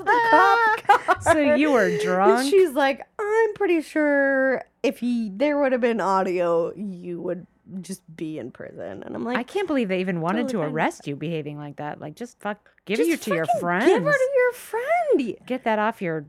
the 0.05 0.19
cop 0.29 0.83
car. 0.83 1.17
so 1.21 1.55
you 1.55 1.71
were 1.71 1.85
And 1.87 1.99
drunk. 2.01 2.49
she's 2.49 2.71
like, 2.73 3.01
I'm 3.19 3.53
pretty 3.55 3.81
sure 3.81 4.63
if 4.83 5.01
you, 5.03 5.31
there 5.35 5.59
would 5.59 5.71
have 5.71 5.81
been 5.81 5.99
audio, 6.01 6.73
you 6.75 7.21
would 7.21 7.47
just 7.81 8.01
be 8.15 8.37
in 8.39 8.51
prison. 8.51 9.03
And 9.03 9.15
I'm 9.15 9.23
like, 9.23 9.37
I 9.37 9.43
can't 9.43 9.67
believe 9.67 9.87
they 9.89 9.99
even 10.01 10.21
wanted 10.21 10.49
to 10.49 10.57
fine. 10.59 10.69
arrest 10.71 11.07
you 11.07 11.15
behaving 11.15 11.57
like 11.57 11.77
that. 11.77 11.99
Like, 11.99 12.15
just 12.15 12.39
fuck, 12.39 12.69
give 12.85 12.97
"Just 12.97 13.09
you 13.09 13.17
to 13.17 13.33
your 13.35 13.45
friend. 13.59 13.85
Give 13.85 14.03
her 14.03 14.11
to 14.11 14.29
your 14.35 14.53
friend. 14.53 15.35
Get 15.45 15.63
that 15.63 15.79
off 15.79 16.01
your. 16.01 16.25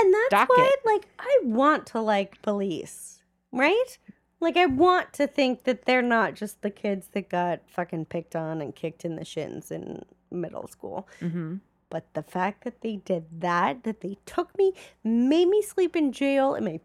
And 0.00 0.14
that's 0.14 0.30
docket. 0.30 0.56
why, 0.56 0.70
like, 0.86 1.06
I 1.18 1.38
want 1.44 1.86
to 1.88 2.00
like 2.00 2.40
police, 2.42 3.22
right? 3.52 3.98
Like, 4.42 4.56
I 4.56 4.66
want 4.66 5.12
to 5.14 5.26
think 5.26 5.64
that 5.64 5.84
they're 5.84 6.02
not 6.02 6.34
just 6.34 6.62
the 6.62 6.70
kids 6.70 7.08
that 7.12 7.28
got 7.28 7.60
fucking 7.70 8.06
picked 8.06 8.34
on 8.36 8.60
and 8.60 8.74
kicked 8.74 9.04
in 9.04 9.16
the 9.16 9.24
shins 9.24 9.70
in 9.70 10.04
middle 10.30 10.66
school. 10.66 11.08
hmm 11.20 11.56
But 11.90 12.12
the 12.14 12.22
fact 12.22 12.64
that 12.64 12.80
they 12.80 12.96
did 12.96 13.40
that, 13.40 13.84
that 13.84 14.00
they 14.00 14.18
took 14.26 14.56
me, 14.58 14.72
made 15.04 15.46
me 15.48 15.62
sleep 15.62 15.94
in 15.94 16.10
jail 16.12 16.54
in 16.54 16.64
my 16.64 16.80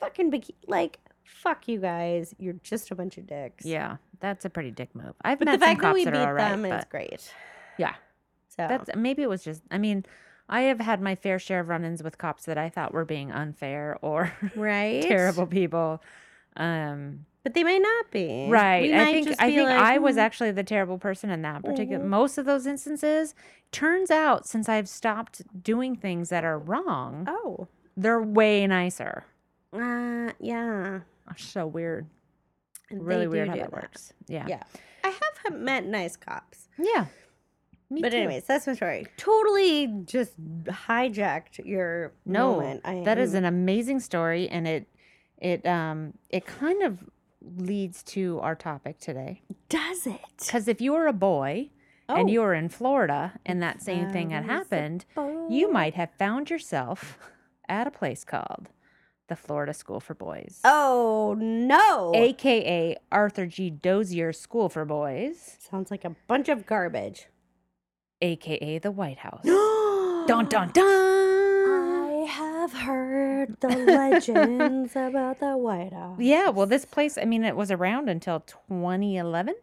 fucking 0.00 0.30
bikini, 0.30 0.54
like, 0.66 0.98
fuck 1.24 1.68
you 1.68 1.78
guys. 1.78 2.34
You're 2.38 2.54
just 2.64 2.90
a 2.90 2.94
bunch 2.94 3.16
of 3.18 3.26
dicks. 3.26 3.64
Yeah, 3.64 3.98
that's 4.20 4.44
a 4.44 4.50
pretty 4.50 4.70
dick 4.72 4.94
move. 4.94 5.14
I've 5.22 5.38
But 5.38 5.46
met 5.46 5.60
the 5.60 5.66
some 5.66 5.68
fact 5.76 5.82
that 5.82 5.88
cops 5.88 5.94
we 5.94 6.04
that 6.04 6.12
beat 6.14 6.18
are 6.18 6.34
right, 6.34 6.50
them 6.50 6.64
is 6.64 6.84
great. 6.86 7.32
yeah, 7.78 7.94
So 8.48 8.66
that's 8.68 8.90
maybe 8.96 9.22
it 9.22 9.28
was 9.28 9.44
just. 9.44 9.62
I 9.70 9.78
mean, 9.78 10.04
I 10.48 10.62
have 10.62 10.80
had 10.80 11.00
my 11.00 11.14
fair 11.14 11.38
share 11.38 11.60
of 11.60 11.68
run-ins 11.68 12.02
with 12.02 12.18
cops 12.18 12.44
that 12.46 12.58
I 12.58 12.68
thought 12.70 12.92
were 12.92 13.04
being 13.04 13.30
unfair 13.30 13.98
or 14.02 14.32
right. 14.56 15.02
terrible 15.02 15.46
people. 15.46 16.02
Um, 16.58 17.24
But 17.44 17.54
they 17.54 17.64
might 17.64 17.80
not 17.80 18.10
be. 18.10 18.48
right. 18.50 18.92
I 18.92 19.12
think 19.12 19.28
I 19.40 19.50
think 19.54 19.68
like, 19.68 19.78
I 19.80 19.98
was 19.98 20.16
"Hmm, 20.16 20.20
actually 20.20 20.50
the 20.50 20.64
terrible 20.64 20.98
person 20.98 21.30
in 21.30 21.40
that 21.42 21.62
particular. 21.64 22.04
Mhm. 22.04 22.08
Most 22.08 22.36
of 22.38 22.44
those 22.44 22.66
instances, 22.66 23.34
turns 23.72 24.10
out, 24.10 24.46
since 24.46 24.68
I've 24.68 24.88
stopped 24.88 25.42
doing 25.62 25.96
things 25.96 26.28
that 26.30 26.44
are 26.44 26.58
wrong, 26.58 27.26
Oh. 27.28 27.68
they're 27.96 28.20
way 28.22 28.66
nicer. 28.66 29.24
Uh 29.72 30.32
yeah. 30.40 31.00
So 31.36 31.66
weird. 31.66 32.06
They 32.90 32.96
Really 32.98 33.26
weird 33.28 33.48
how 33.48 33.54
do 33.54 33.60
that 33.60 33.72
works. 33.72 34.12
Yeah. 34.26 34.46
Yeah. 34.48 34.62
I 35.04 35.14
have 35.44 35.54
met 35.58 35.84
nice 35.86 36.16
cops. 36.16 36.68
Yeah. 36.78 37.06
Me 37.90 38.02
but 38.02 38.10
too. 38.10 38.18
anyways, 38.18 38.44
that's 38.44 38.66
my 38.66 38.74
story. 38.74 39.06
Totally 39.16 39.86
just 40.04 40.34
hijacked 40.64 41.64
your 41.64 42.12
No, 42.26 42.52
moment. 42.56 42.82
That 43.04 43.16
is 43.18 43.34
am- 43.34 43.44
an 43.44 43.54
amazing 43.54 44.00
story, 44.00 44.48
and 44.48 44.66
it 44.68 44.86
it 45.38 45.64
um 45.66 46.14
it 46.30 46.46
kind 46.46 46.82
of 46.82 46.98
leads 47.56 48.02
to 48.02 48.40
our 48.40 48.54
topic 48.54 48.98
today. 48.98 49.42
does 49.68 50.06
it. 50.06 50.20
Because 50.38 50.68
if 50.68 50.80
you 50.80 50.92
were 50.92 51.06
a 51.06 51.12
boy 51.12 51.70
and 52.08 52.28
Oh. 52.28 52.32
you 52.32 52.40
were 52.40 52.54
in 52.54 52.68
Florida 52.68 53.34
and 53.46 53.62
that 53.62 53.80
same 53.82 54.10
thing 54.12 54.30
had 54.30 54.44
happened, 54.44 55.04
you 55.48 55.70
might 55.70 55.94
have 55.94 56.10
found 56.18 56.50
yourself 56.50 57.18
at 57.68 57.86
a 57.86 57.90
place 57.90 58.24
called 58.24 58.68
the 59.28 59.36
Florida 59.36 59.74
School 59.74 60.00
for 60.00 60.14
Boys, 60.14 60.60
Oh 60.64 61.36
no. 61.38 62.12
aka 62.14 62.96
Arthur 63.12 63.46
G. 63.46 63.68
Dozier 63.70 64.32
School 64.32 64.68
for 64.70 64.84
Boys, 64.86 65.56
Sounds 65.60 65.90
like 65.90 66.04
a 66.04 66.16
bunch 66.26 66.48
of 66.48 66.64
garbage. 66.66 67.28
aka 68.22 68.78
the 68.78 68.90
White 68.90 69.18
House. 69.18 69.42
No! 69.44 70.24
Dun 70.26 70.46
dun 70.48 70.70
dun 70.72 71.27
dun. 72.58 72.60
I 72.60 72.62
have 72.62 72.72
heard 72.72 73.60
the 73.60 73.68
legends 73.68 74.96
about 74.96 75.40
the 75.40 75.56
White 75.56 75.92
House. 75.92 76.18
Yeah, 76.18 76.48
well, 76.50 76.66
this 76.66 76.84
place, 76.84 77.16
I 77.18 77.24
mean, 77.24 77.44
it 77.44 77.56
was 77.56 77.70
around 77.70 78.08
until 78.08 78.40
2011, 78.40 79.54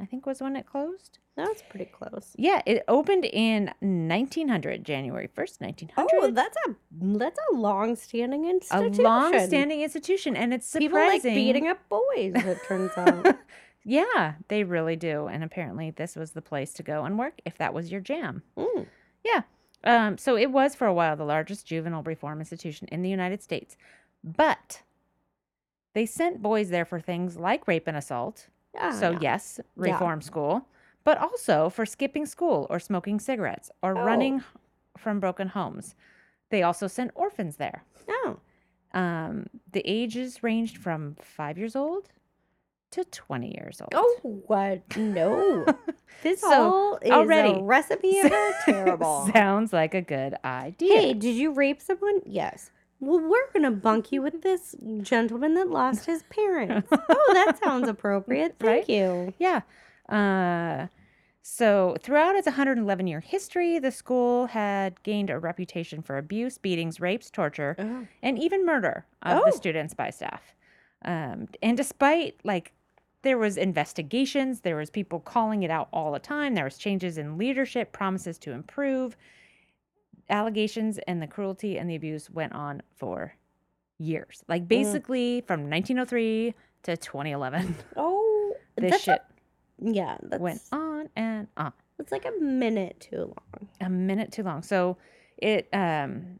I 0.00 0.04
think 0.06 0.26
was 0.26 0.40
when 0.40 0.56
it 0.56 0.66
closed. 0.66 1.18
That's 1.36 1.62
pretty 1.70 1.86
close. 1.86 2.32
Yeah, 2.36 2.60
it 2.66 2.82
opened 2.88 3.24
in 3.24 3.72
1900, 3.80 4.84
January 4.84 5.28
1st, 5.28 5.60
1900. 5.60 6.08
Oh, 6.12 6.30
that's 6.32 6.56
a 6.68 6.74
that's 7.18 7.38
a 7.50 7.54
long-standing 7.54 8.44
institution. 8.46 9.00
a 9.00 9.08
long-standing 9.08 9.80
institution, 9.80 10.36
and 10.36 10.52
it's 10.52 10.70
People 10.72 10.98
like 10.98 11.22
surprising. 11.22 11.34
beating 11.34 11.68
up 11.68 11.78
boys. 11.88 12.32
It 12.34 12.58
turns 12.66 12.90
out. 12.96 13.38
yeah, 13.84 14.34
they 14.48 14.64
really 14.64 14.96
do, 14.96 15.28
and 15.28 15.42
apparently 15.42 15.90
this 15.92 16.14
was 16.16 16.32
the 16.32 16.42
place 16.42 16.74
to 16.74 16.82
go 16.82 17.04
and 17.04 17.18
work 17.18 17.40
if 17.46 17.56
that 17.58 17.72
was 17.72 17.90
your 17.90 18.00
jam. 18.02 18.42
Mm. 18.58 18.86
Yeah. 19.24 19.42
Um, 19.84 20.18
so 20.18 20.36
it 20.36 20.50
was 20.52 20.74
for 20.74 20.86
a 20.86 20.92
while 20.94 21.16
the 21.16 21.24
largest 21.24 21.66
juvenile 21.66 22.02
reform 22.02 22.38
institution 22.40 22.86
in 22.92 23.02
the 23.02 23.08
United 23.08 23.42
States, 23.42 23.76
but 24.22 24.82
they 25.94 26.04
sent 26.06 26.42
boys 26.42 26.68
there 26.70 26.84
for 26.84 27.00
things 27.00 27.36
like 27.36 27.66
rape 27.66 27.86
and 27.88 27.96
assault. 27.96 28.48
Yeah, 28.74 28.92
So, 28.92 29.10
yeah. 29.12 29.18
yes, 29.22 29.58
reform 29.76 30.20
school, 30.22 30.66
but 31.02 31.18
also 31.18 31.70
for 31.70 31.84
skipping 31.86 32.26
school 32.26 32.66
or 32.70 32.78
smoking 32.78 33.18
cigarettes 33.18 33.70
or 33.82 33.96
Oh. 33.98 34.02
running 34.04 34.42
from 34.98 35.18
broken 35.18 35.48
homes. 35.48 35.94
They 36.50 36.62
also 36.62 36.86
sent 36.86 37.10
orphans 37.14 37.56
there. 37.56 37.82
Oh. 38.08 38.38
Um, 38.92 39.46
the 39.72 39.82
ages 39.84 40.42
ranged 40.42 40.76
from 40.76 41.16
five 41.20 41.56
years 41.56 41.74
old 41.74 42.08
to 42.92 43.04
20 43.04 43.54
years 43.56 43.80
old. 43.80 43.90
Oh, 43.94 44.42
what? 44.46 44.96
No. 44.96 45.64
This 46.22 46.40
So, 46.42 46.50
all 46.52 46.98
is 47.00 47.10
already- 47.12 47.58
a 47.58 47.62
recipe 47.62 48.20
for 48.20 48.52
terrible. 48.66 49.30
Sounds 49.32 49.72
like 49.72 49.94
a 49.94 50.02
good 50.02 50.34
idea. 50.44 50.98
Hey, 51.00 51.14
did 51.14 51.34
you 51.34 51.52
rape 51.52 51.80
someone? 51.80 52.20
Yes. 52.26 52.70
Well, 52.98 53.20
we're 53.20 53.50
going 53.54 53.62
to 53.62 53.70
bunk 53.70 54.12
you 54.12 54.20
with 54.20 54.42
this 54.42 54.74
gentleman 55.00 55.54
that 55.54 55.70
lost 55.70 56.04
his 56.04 56.22
parents. 56.24 56.88
oh, 56.92 57.30
that 57.32 57.58
sounds 57.64 57.88
appropriate. 57.88 58.56
Thank 58.58 58.68
Right? 58.80 58.88
you. 58.90 59.32
Yeah. 59.38 59.62
Uh, 60.10 60.88
so, 61.40 61.96
throughout 62.02 62.34
its 62.34 62.46
111 62.46 63.06
year 63.06 63.20
history, 63.20 63.78
the 63.78 63.90
school 63.90 64.46
had 64.46 65.02
gained 65.02 65.30
a 65.30 65.38
reputation 65.38 66.02
for 66.02 66.18
abuse, 66.18 66.58
beatings, 66.58 67.00
rapes, 67.00 67.30
torture, 67.30 67.76
Oh. 67.78 68.06
and 68.22 68.38
even 68.38 68.66
murder 68.66 69.06
of 69.22 69.44
the 69.44 69.52
Oh. 69.52 69.56
students 69.56 69.94
by 69.94 70.10
staff. 70.10 70.54
Um, 71.02 71.48
and 71.62 71.78
despite 71.78 72.36
like 72.44 72.72
there 73.22 73.38
was 73.38 73.56
investigations, 73.56 74.60
there 74.60 74.76
was 74.76 74.90
people 74.90 75.20
calling 75.20 75.62
it 75.62 75.70
out 75.70 75.88
all 75.92 76.12
the 76.12 76.18
time. 76.18 76.54
There 76.54 76.64
was 76.64 76.78
changes 76.78 77.18
in 77.18 77.36
leadership, 77.38 77.92
promises 77.92 78.38
to 78.38 78.52
improve. 78.52 79.16
Allegations 80.28 80.98
and 81.08 81.20
the 81.20 81.26
cruelty 81.26 81.76
and 81.78 81.90
the 81.90 81.96
abuse 81.96 82.30
went 82.30 82.52
on 82.52 82.82
for 82.96 83.34
years, 83.98 84.42
like 84.48 84.66
basically 84.68 85.42
from 85.46 85.68
1903 85.68 86.54
to 86.84 86.96
2011. 86.96 87.74
Oh, 87.96 88.54
This 88.76 88.90
that's 88.92 89.02
a- 89.02 89.04
shit 89.12 89.22
yeah, 89.82 90.18
that's, 90.22 90.40
went 90.40 90.60
on 90.72 91.08
and 91.16 91.46
on. 91.56 91.72
it's 91.98 92.12
like 92.12 92.26
a 92.26 92.32
minute 92.42 93.00
too 93.00 93.18
long. 93.34 93.68
a 93.80 93.88
minute 93.90 94.30
too 94.30 94.42
long. 94.42 94.62
So 94.62 94.96
it 95.38 95.68
um 95.72 96.38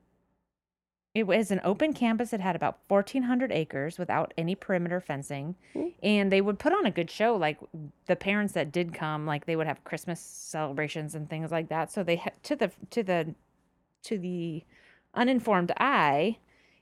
it 1.14 1.26
was 1.26 1.50
an 1.50 1.60
open 1.64 1.92
campus. 1.92 2.32
It 2.32 2.40
had 2.40 2.54
about 2.54 2.78
1,400 2.88 3.50
acres 3.50 3.98
without 3.98 4.32
any 4.38 4.54
perimeter 4.54 5.00
fencing. 5.00 5.56
Mm. 5.74 5.92
And 6.02 6.32
they 6.32 6.40
would 6.40 6.58
put 6.58 6.72
on 6.72 6.86
a 6.86 6.90
good 6.90 7.10
show. 7.10 7.34
Like 7.36 7.58
the 8.06 8.16
parents 8.16 8.52
that 8.52 8.70
did 8.70 8.94
come, 8.94 9.26
like 9.26 9.46
they 9.46 9.56
would 9.56 9.66
have 9.66 9.82
Christmas 9.84 10.20
celebrations 10.20 11.14
and 11.16 11.28
things 11.28 11.50
like 11.50 11.68
that. 11.68 11.90
So 11.90 12.02
they 12.04 12.16
had 12.16 12.40
to 12.44 12.56
the 12.56 12.70
to 12.90 13.02
the 13.02 13.34
to 14.04 14.18
the 14.18 14.62
uninformed 15.14 15.72
eye, 15.78 16.38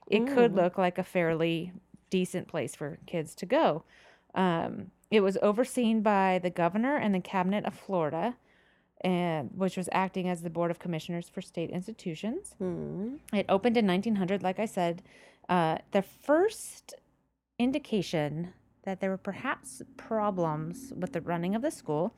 it 0.07 0.27
could 0.27 0.51
Mm. 0.53 0.55
look 0.55 0.77
like 0.77 0.97
a 0.97 1.03
fairly 1.03 1.73
decent 2.11 2.47
place 2.47 2.75
for 2.75 2.99
kids 3.07 3.33
to 3.35 3.45
go. 3.45 3.83
Um, 4.35 4.91
it 5.09 5.21
was 5.21 5.37
overseen 5.41 6.01
by 6.01 6.39
the 6.41 6.51
governor 6.51 6.95
and 6.95 7.13
the 7.15 7.19
cabinet 7.19 7.65
of 7.65 7.73
Florida, 7.73 8.35
and 9.01 9.49
which 9.55 9.77
was 9.77 9.87
acting 9.91 10.27
as 10.27 10.41
the 10.41 10.49
board 10.49 10.71
of 10.71 10.79
commissioners 10.79 11.29
for 11.29 11.41
state 11.41 11.69
institutions. 11.69 12.55
Hmm. 12.57 13.15
It 13.33 13.45
opened 13.49 13.77
in 13.77 13.87
1900, 13.87 14.43
like 14.43 14.59
I 14.59 14.65
said. 14.65 15.01
Uh, 15.47 15.77
the 15.91 16.01
first 16.01 16.93
indication 17.57 18.53
that 18.83 18.99
there 19.01 19.09
were 19.09 19.17
perhaps 19.17 19.81
problems 19.97 20.93
with 20.95 21.13
the 21.13 21.21
running 21.21 21.55
of 21.55 21.61
the 21.61 21.71
school 21.71 22.13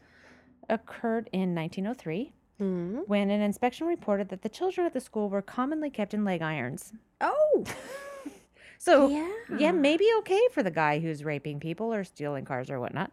occurred 0.70 1.30
in 1.34 1.54
1903 1.56 2.34
Hmm. 2.60 3.00
when 3.08 3.32
an 3.32 3.42
inspection 3.42 3.88
reported 3.88 4.30
that 4.30 4.44
the 4.44 4.50
children 4.50 4.86
at 4.86 4.94
the 4.94 5.00
school 5.02 5.30
were 5.30 5.42
commonly 5.42 5.90
kept 5.90 6.14
in 6.14 6.24
leg 6.24 6.42
irons. 6.44 6.94
Oh, 7.20 7.64
So, 8.78 9.10
yeah. 9.10 9.28
yeah, 9.60 9.72
maybe 9.72 10.06
okay 10.20 10.42
for 10.52 10.62
the 10.64 10.72
guy 10.72 11.00
who's 11.00 11.24
raping 11.24 11.60
people 11.60 11.94
or 11.94 12.04
stealing 12.04 12.46
cars 12.46 12.70
or 12.72 12.80
whatnot. 12.80 13.12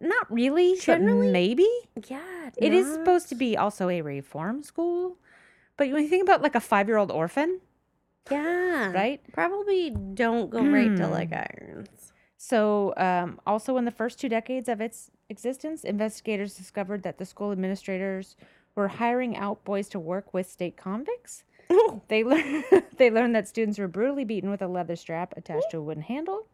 Not 0.00 0.30
really, 0.32 0.76
Generally, 0.78 1.26
but 1.28 1.32
maybe. 1.32 1.68
Yeah. 2.08 2.50
It 2.56 2.72
is 2.72 2.86
not- 2.86 2.94
supposed 2.94 3.28
to 3.30 3.34
be 3.34 3.56
also 3.56 3.88
a 3.88 4.00
reform 4.02 4.62
school. 4.62 5.16
But 5.76 5.90
when 5.90 6.02
you 6.04 6.08
think 6.08 6.22
about 6.22 6.42
like 6.42 6.54
a 6.54 6.60
five 6.60 6.88
year 6.88 6.96
old 6.98 7.10
orphan, 7.10 7.60
Yeah. 8.30 8.92
right? 8.92 9.20
Probably 9.32 9.90
don't 9.90 10.50
go 10.50 10.60
right 10.64 10.96
to 10.96 11.08
like 11.08 11.32
irons. 11.32 12.12
So, 12.36 12.92
um, 12.96 13.40
also 13.46 13.76
in 13.78 13.84
the 13.84 13.90
first 13.90 14.20
two 14.20 14.28
decades 14.28 14.68
of 14.68 14.80
its 14.80 15.10
existence, 15.30 15.82
investigators 15.84 16.54
discovered 16.56 17.02
that 17.02 17.18
the 17.18 17.24
school 17.24 17.52
administrators 17.52 18.36
were 18.74 18.88
hiring 18.88 19.36
out 19.36 19.64
boys 19.64 19.88
to 19.90 19.98
work 19.98 20.34
with 20.34 20.48
state 20.48 20.76
convicts. 20.76 21.44
They 22.08 22.22
learned 22.22 22.64
they 22.98 23.10
learned 23.10 23.34
that 23.34 23.48
students 23.48 23.78
were 23.78 23.88
brutally 23.88 24.24
beaten 24.24 24.50
with 24.50 24.60
a 24.62 24.68
leather 24.68 24.96
strap 24.96 25.34
attached 25.36 25.70
to 25.70 25.78
a 25.78 25.82
wooden 25.82 26.02
handle. 26.02 26.46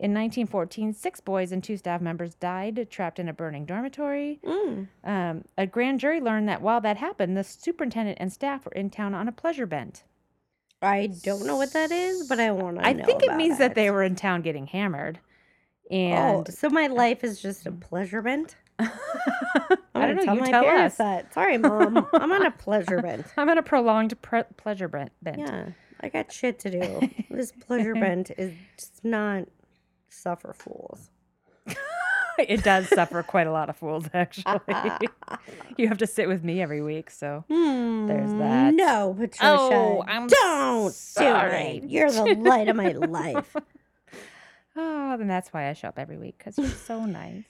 In 0.00 0.12
1914, 0.14 0.92
six 0.92 1.20
boys 1.20 1.50
and 1.50 1.62
two 1.62 1.76
staff 1.76 2.00
members 2.00 2.34
died 2.34 2.86
trapped 2.88 3.18
in 3.18 3.28
a 3.28 3.32
burning 3.32 3.66
dormitory. 3.66 4.38
Mm. 4.44 4.86
Um, 5.02 5.44
a 5.56 5.66
grand 5.66 5.98
jury 5.98 6.20
learned 6.20 6.48
that 6.48 6.62
while 6.62 6.80
that 6.82 6.96
happened, 6.98 7.36
the 7.36 7.42
superintendent 7.42 8.18
and 8.20 8.32
staff 8.32 8.64
were 8.64 8.72
in 8.72 8.90
town 8.90 9.12
on 9.12 9.26
a 9.26 9.32
pleasure 9.32 9.66
bent. 9.66 10.04
I 10.80 11.10
don't 11.24 11.44
know 11.44 11.56
what 11.56 11.72
that 11.72 11.90
is, 11.90 12.28
but 12.28 12.38
I 12.38 12.52
want 12.52 12.78
to. 12.78 12.86
I 12.86 12.94
think 12.94 13.24
it 13.24 13.34
means 13.34 13.58
that 13.58 13.74
they 13.74 13.90
were 13.90 14.04
in 14.04 14.14
town 14.14 14.42
getting 14.42 14.68
hammered. 14.68 15.18
Oh, 15.90 15.94
And 15.94 16.54
so 16.54 16.68
my 16.70 16.86
life 16.86 17.24
is 17.24 17.42
just 17.42 17.66
a 17.66 17.72
pleasure 17.72 18.22
bent. 18.22 18.54
I 18.78 18.86
don't 19.94 20.16
know. 20.16 20.24
Tell 20.24 20.34
you 20.36 20.40
my 20.42 20.50
tell 20.50 20.64
us 20.64 20.96
that. 20.96 21.34
Sorry, 21.34 21.58
mom. 21.58 22.06
I'm 22.12 22.30
on 22.30 22.46
a 22.46 22.52
pleasure 22.52 23.02
bent. 23.02 23.26
I'm 23.36 23.48
on 23.48 23.58
a 23.58 23.62
prolonged 23.62 24.20
pre- 24.22 24.44
pleasure 24.56 24.86
bent. 24.86 25.10
bent. 25.22 25.38
Yeah, 25.38 25.70
I 26.00 26.08
got 26.08 26.30
shit 26.30 26.60
to 26.60 26.70
do. 26.70 27.10
this 27.30 27.50
pleasure 27.50 27.94
bent 27.94 28.30
is 28.38 28.52
just 28.76 29.04
not 29.04 29.48
suffer 30.08 30.52
fools. 30.52 31.10
it 32.38 32.62
does 32.62 32.88
suffer 32.88 33.22
quite 33.22 33.46
a 33.46 33.52
lot 33.52 33.68
of 33.68 33.76
fools, 33.76 34.04
actually. 34.14 34.60
you 35.76 35.88
have 35.88 35.98
to 35.98 36.06
sit 36.06 36.28
with 36.28 36.44
me 36.44 36.62
every 36.62 36.82
week, 36.82 37.10
so 37.10 37.44
There's 37.48 38.32
that. 38.34 38.74
No, 38.74 39.14
Patricia. 39.18 39.44
Oh, 39.44 40.04
I'm 40.06 40.26
don't 40.28 40.94
do 41.16 41.24
it. 41.24 41.84
You're 41.84 42.10
the 42.10 42.34
light 42.34 42.68
of 42.68 42.76
my 42.76 42.92
life. 42.92 43.56
Oh, 44.76 45.16
then 45.16 45.26
that's 45.26 45.52
why 45.52 45.68
I 45.68 45.72
show 45.72 45.88
up 45.88 45.98
every 45.98 46.18
week 46.18 46.36
because 46.38 46.56
you're 46.56 46.68
so 46.68 47.04
nice. 47.04 47.44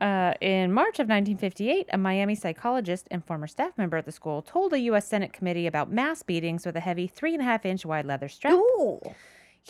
Uh, 0.00 0.32
in 0.40 0.72
March 0.72 0.98
of 0.98 1.08
1958, 1.08 1.86
a 1.92 1.98
Miami 1.98 2.34
psychologist 2.34 3.06
and 3.10 3.22
former 3.24 3.46
staff 3.46 3.76
member 3.76 3.98
at 3.98 4.06
the 4.06 4.12
school 4.12 4.40
told 4.40 4.72
a 4.72 4.78
U.S. 4.80 5.06
Senate 5.06 5.32
committee 5.32 5.66
about 5.66 5.92
mass 5.92 6.22
beatings 6.22 6.64
with 6.64 6.74
a 6.74 6.80
heavy 6.80 7.06
three 7.06 7.34
and 7.34 7.42
a 7.42 7.44
half 7.44 7.66
inch 7.66 7.84
wide 7.84 8.06
leather 8.06 8.28
strap. 8.28 8.54
Ooh. 8.54 8.98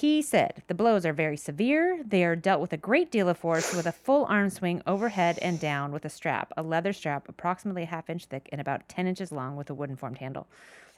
He 0.01 0.23
said 0.23 0.63
the 0.67 0.75
blows 0.75 1.05
are 1.05 1.13
very 1.13 1.37
severe. 1.37 2.01
They 2.03 2.25
are 2.25 2.35
dealt 2.35 2.63
with 2.63 2.73
a 2.73 2.79
great 2.79 3.11
deal 3.11 3.29
of 3.29 3.37
force 3.37 3.75
with 3.75 3.85
a 3.85 3.93
full 3.93 4.25
arm 4.25 4.49
swing 4.49 4.81
overhead 4.87 5.39
and 5.43 5.61
down 5.61 5.93
with 5.93 6.07
a 6.07 6.09
strap, 6.09 6.53
a 6.57 6.63
leather 6.63 6.95
strap 6.95 7.29
approximately 7.29 7.83
a 7.83 7.87
half 7.87 8.09
inch 8.09 8.25
thick 8.25 8.49
and 8.51 8.63
about 8.63 8.89
10 8.89 9.07
inches 9.07 9.31
long 9.31 9.57
with 9.57 9.69
a 9.69 9.75
wooden 9.75 9.97
formed 9.97 10.17
handle. 10.17 10.47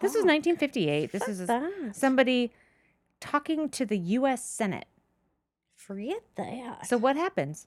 This 0.00 0.12
is 0.12 0.24
1958. 0.24 1.10
This 1.10 1.26
is 1.26 1.40
a- 1.40 1.46
that. 1.46 1.96
somebody 1.96 2.52
talking 3.18 3.68
to 3.70 3.84
the 3.84 3.98
U.S. 3.98 4.44
Senate. 4.44 4.86
Forget 5.74 6.22
that. 6.36 6.86
So 6.86 6.96
what 6.96 7.16
happens? 7.16 7.66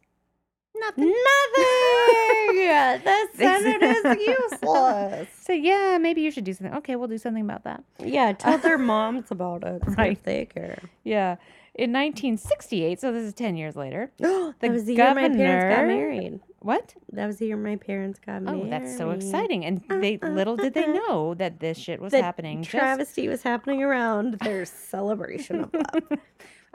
Nothing. 0.79 1.05
Nothing. 1.05 2.35
the 3.03 3.27
Senate 3.35 3.83
is 3.83 4.27
useless. 4.27 5.29
So 5.45 5.53
yeah, 5.53 5.99
maybe 6.01 6.21
you 6.21 6.31
should 6.31 6.43
do 6.43 6.53
something. 6.53 6.75
Okay, 6.77 6.95
we'll 6.95 7.07
do 7.07 7.19
something 7.19 7.43
about 7.43 7.65
that. 7.65 7.83
Yeah, 8.03 8.33
tell 8.33 8.57
their 8.57 8.77
moms 8.93 9.29
about 9.29 9.63
it. 9.63 9.83
Right. 9.95 10.13
If 10.13 10.23
they 10.23 10.45
care. 10.45 10.81
Yeah. 11.03 11.35
In 11.75 11.91
1968, 11.91 12.99
so 12.99 13.11
this 13.11 13.23
is 13.23 13.33
10 13.33 13.55
years 13.55 13.75
later. 13.75 14.11
that 14.17 14.55
was 14.63 14.85
the 14.85 14.95
year 14.95 15.13
my 15.13 15.29
parents 15.29 15.75
got 15.75 15.85
married. 15.85 16.39
What? 16.61 16.95
That 17.11 17.27
was 17.27 17.37
the 17.37 17.45
year 17.45 17.57
my 17.57 17.75
parents 17.75 18.19
got 18.25 18.41
married. 18.41 18.63
Oh, 18.65 18.69
that's 18.71 18.97
so 18.97 19.11
exciting. 19.11 19.65
And 19.65 19.83
uh, 19.87 19.99
they 19.99 20.17
uh, 20.19 20.29
little 20.29 20.55
did 20.57 20.75
uh, 20.75 20.81
they 20.81 20.87
know 20.87 21.35
that 21.35 21.59
this 21.59 21.77
shit 21.77 22.01
was 22.01 22.11
That 22.11 22.23
happening. 22.23 22.63
Just 22.63 22.71
travesty 22.71 23.27
was 23.27 23.43
happening 23.43 23.83
around 23.83 24.39
their 24.39 24.65
celebration 24.65 25.65
of 25.65 25.73
love. 25.73 26.19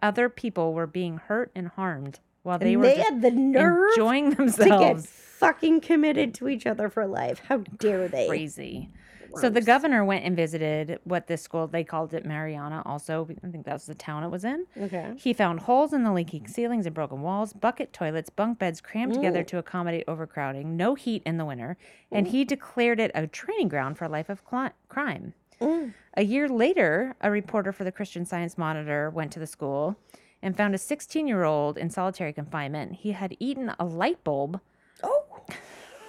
other 0.01 0.29
people 0.29 0.75
were 0.75 0.87
being 0.87 1.17
hurt 1.17 1.51
and 1.57 1.69
harmed 1.69 2.21
while 2.43 2.59
they 2.59 2.67
They, 2.67 2.77
were 2.77 2.83
they 2.85 2.97
had 2.99 3.23
the 3.23 3.31
nerve 3.31 3.91
enjoying 3.93 4.31
to 4.31 4.37
get 4.37 4.57
themselves. 4.57 5.07
fucking 5.07 5.81
committed 5.81 6.35
to 6.35 6.49
each 6.49 6.67
other 6.67 6.89
for 6.89 7.07
life. 7.07 7.43
How 7.49 7.59
dare 7.79 8.09
they? 8.09 8.27
Crazy. 8.29 8.91
So 9.37 9.49
the 9.49 9.61
governor 9.61 10.05
went 10.05 10.25
and 10.25 10.35
visited 10.35 10.99
what 11.05 11.29
this 11.29 11.41
school 11.41 11.69
they 11.69 11.85
called 11.85 12.13
it 12.15 12.27
Marianna. 12.27 12.83
Also, 12.85 13.29
I 13.45 13.47
think 13.49 13.65
that 13.65 13.75
was 13.75 13.87
the 13.87 13.95
town 13.95 14.25
it 14.25 14.29
was 14.29 14.45
in. 14.45 14.67
Okay. 14.77 15.13
He 15.17 15.33
found 15.33 15.61
holes 15.61 15.93
in 15.93 16.03
the 16.03 16.13
leaking 16.13 16.49
ceilings 16.49 16.85
and 16.85 16.93
broken 16.93 17.23
walls, 17.23 17.53
bucket 17.53 17.93
toilets, 17.93 18.29
bunk 18.29 18.59
beds 18.59 18.81
crammed 18.81 19.15
together 19.15 19.45
to 19.45 19.59
accommodate 19.59 20.03
overcrowding, 20.09 20.77
no 20.77 20.97
heat 20.97 21.23
in 21.25 21.37
the 21.37 21.45
winter, 21.45 21.77
and 22.11 22.27
he 22.27 22.45
declared 22.45 22.99
it 22.99 23.13
a 23.15 23.29
training 23.29 23.69
ground 23.69 23.97
for 23.99 24.07
a 24.07 24.09
life 24.09 24.29
of 24.31 24.45
cli- 24.45 24.71
crime. 24.89 25.33
Mm. 25.61 25.95
A 26.17 26.25
year 26.25 26.49
later, 26.49 27.15
a 27.21 27.31
reporter 27.31 27.71
for 27.71 27.85
the 27.85 27.93
Christian 27.93 28.25
Science 28.25 28.59
Monitor 28.59 29.11
went 29.11 29.31
to 29.33 29.39
the 29.39 29.47
school 29.47 29.97
and 30.43 30.57
found 30.57 30.75
a 30.75 30.79
16 30.79 31.27
year 31.27 31.45
old 31.45 31.77
in 31.79 31.91
solitary 31.91 32.33
confinement. 32.33 32.95
He 32.97 33.13
had 33.13 33.37
eaten 33.39 33.73
a 33.79 33.85
light 33.85 34.23
bulb, 34.25 34.61
Oh, 35.03 35.25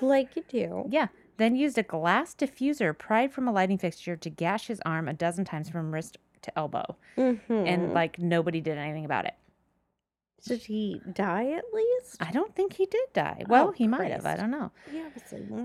like 0.02 0.36
you 0.36 0.44
do. 0.48 0.86
yeah, 0.90 1.08
then 1.38 1.56
used 1.56 1.78
a 1.78 1.84
glass 1.84 2.34
diffuser 2.36 2.98
pried 2.98 3.32
from 3.32 3.48
a 3.48 3.52
lighting 3.52 3.78
fixture 3.78 4.16
to 4.16 4.30
gash 4.30 4.68
his 4.68 4.82
arm 4.86 5.08
a 5.08 5.14
dozen 5.14 5.46
times 5.46 5.70
from 5.70 5.92
wrist 5.94 6.18
to 6.44 6.58
elbow. 6.58 6.96
Mhm. 7.18 7.40
And 7.68 7.94
like 7.94 8.18
nobody 8.20 8.62
did 8.62 8.78
anything 8.78 9.06
about 9.06 9.26
it. 9.26 9.34
Did 10.44 10.64
he 10.64 11.00
die 11.14 11.52
at 11.52 11.66
least? 11.72 12.18
I 12.20 12.32
don't 12.32 12.56
think 12.56 12.74
he 12.74 12.88
did 12.88 13.14
die. 13.14 13.44
Well, 13.48 13.68
Oh, 13.68 13.72
he 13.72 13.88
might 13.88 14.10
have. 14.12 14.26
I 14.26 14.36
don't 14.36 14.50
know. 14.50 14.72
Yeah. 14.92 15.10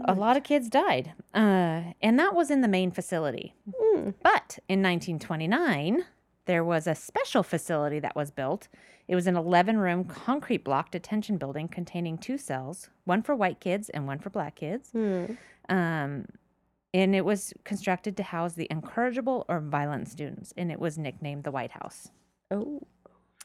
A 0.05 0.13
lot 0.13 0.37
of 0.37 0.43
kids 0.43 0.69
died. 0.69 1.15
Uh, 1.35 1.95
and 2.03 2.19
that 2.19 2.35
was 2.35 2.51
in 2.51 2.61
the 2.61 2.69
main 2.69 2.91
facility. 2.91 3.55
Mm. 3.71 4.13
But 4.23 4.59
in 4.69 4.83
1929, 4.83 6.05
there 6.47 6.65
was 6.65 6.87
a 6.87 6.95
special 6.95 7.43
facility 7.43 8.01
that 8.01 8.17
was 8.17 8.31
built. 8.31 8.69
It 9.09 9.15
was 9.15 9.27
an 9.27 9.37
11 9.37 9.79
room 9.79 10.05
concrete 10.05 10.65
block 10.65 10.91
detention 10.91 11.37
building 11.37 11.69
containing 11.69 12.19
two 12.19 12.39
cells, 12.39 12.89
one 13.05 13.23
for 13.23 13.37
white 13.37 13.61
kids 13.61 13.89
and 13.91 14.07
one 14.07 14.19
for 14.19 14.31
black 14.31 14.57
kids. 14.57 14.91
Mm. 14.95 15.37
Um, 15.69 16.27
and 16.95 17.15
it 17.15 17.25
was 17.25 17.53
constructed 17.65 18.17
to 18.17 18.23
house 18.23 18.55
the 18.55 18.67
incorrigible 18.71 19.45
or 19.49 19.61
violent 19.61 20.09
students, 20.09 20.55
and 20.57 20.73
it 20.73 20.81
was 20.81 20.97
nicknamed 20.97 21.45
the 21.45 21.51
White 21.51 21.73
House. 21.73 22.09
Oh. 22.51 22.81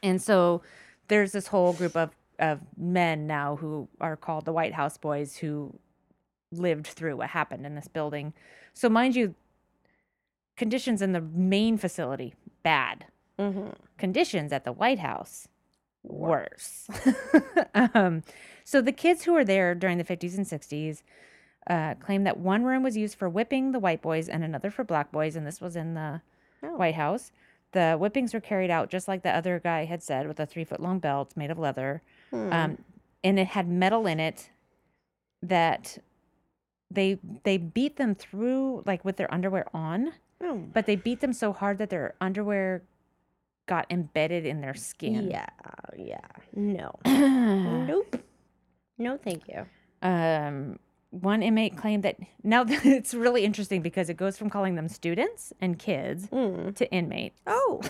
And 0.01 0.21
so 0.21 0.61
there's 1.09 1.33
this 1.33 1.47
whole 1.47 1.73
group 1.73 1.97
of, 1.97 2.11
of 2.39 2.59
men 2.77 3.27
now 3.27 3.57
who 3.57 3.89
are 3.99 4.15
called 4.15 4.45
the 4.45 4.53
White 4.53 4.73
House 4.73 4.97
Boys 4.97 5.35
who 5.35 5.77
lived 6.51 6.87
through 6.87 7.17
what 7.17 7.29
happened 7.29 7.65
in 7.65 7.75
this 7.75 7.87
building. 7.87 8.33
So, 8.73 8.89
mind 8.89 9.15
you, 9.15 9.35
conditions 10.55 11.01
in 11.01 11.11
the 11.11 11.21
main 11.21 11.77
facility, 11.77 12.33
bad. 12.63 13.06
Mm-hmm. 13.39 13.69
Conditions 13.97 14.52
at 14.52 14.65
the 14.65 14.71
White 14.71 15.00
House, 15.00 15.47
worse. 16.04 16.88
um, 17.74 18.24
so, 18.63 18.82
the 18.82 18.91
kids 18.91 19.24
who 19.24 19.34
were 19.34 19.43
there 19.45 19.74
during 19.76 19.97
the 19.97 20.04
50s 20.04 20.38
and 20.38 20.45
60s 20.45 21.02
uh, 21.67 21.95
claimed 21.95 22.26
that 22.28 22.38
one 22.38 22.63
room 22.63 22.84
was 22.84 22.95
used 22.97 23.17
for 23.17 23.28
whipping 23.30 23.71
the 23.71 23.80
white 23.80 24.02
boys 24.02 24.28
and 24.30 24.43
another 24.43 24.69
for 24.71 24.84
black 24.84 25.12
boys, 25.12 25.36
and 25.36 25.45
this 25.45 25.62
was 25.62 25.76
in 25.76 25.93
the 25.93 26.21
Oh. 26.63 26.76
White 26.78 26.93
House. 26.95 27.32
The 27.71 27.95
whippings 27.97 28.34
were 28.36 28.39
carried 28.39 28.69
out 28.69 28.89
just 28.91 29.08
like 29.08 29.24
the 29.24 29.36
other 29.36 29.60
guy 29.60 29.86
had 29.86 30.04
said, 30.04 30.28
with 30.28 30.39
a 30.39 30.45
three 30.45 30.63
foot 30.63 30.80
long 30.80 31.00
belt 31.00 31.36
made 31.36 31.50
of 31.50 31.58
leather, 31.58 32.04
Hmm. 32.30 32.54
um, 32.54 32.78
and 33.24 33.39
it 33.39 33.47
had 33.47 33.67
metal 33.67 34.06
in 34.06 34.19
it 34.19 34.52
that 35.41 35.97
they 36.91 37.17
they 37.43 37.58
beat 37.58 37.95
them 37.97 38.13
through 38.13 38.84
like 38.86 39.04
with 39.04 39.17
their 39.17 39.34
underwear 39.34 39.65
on, 39.74 40.13
oh. 40.43 40.63
but 40.73 40.86
they 40.86 40.95
beat 40.95 41.19
them 41.21 41.34
so 41.34 41.54
hard 41.54 41.77
that 41.80 41.89
their 41.89 42.15
underwear 42.21 42.84
got 43.67 43.86
embedded 43.89 44.45
in 44.45 44.62
their 44.62 44.73
skin. 44.73 45.30
Yeah, 45.30 45.45
yeah. 45.97 46.19
No. 46.56 46.91
Nope. 47.06 48.15
No, 48.97 49.17
thank 49.17 49.43
you. 49.47 49.65
um, 50.08 50.77
one 51.10 51.43
inmate 51.43 51.75
claimed 51.75 52.04
that 52.04 52.15
now 52.43 52.63
it's 52.67 53.13
really 53.13 53.43
interesting 53.43 53.82
because 53.82 54.10
it 54.10 54.15
goes 54.15 54.38
from 54.38 54.49
calling 54.49 54.75
them 54.75 54.88
students 54.88 55.51
and 55.60 55.77
kids 55.77 56.27
Mm. 56.27 56.73
to 56.75 56.89
inmates. 56.91 57.41
Oh, 57.47 57.82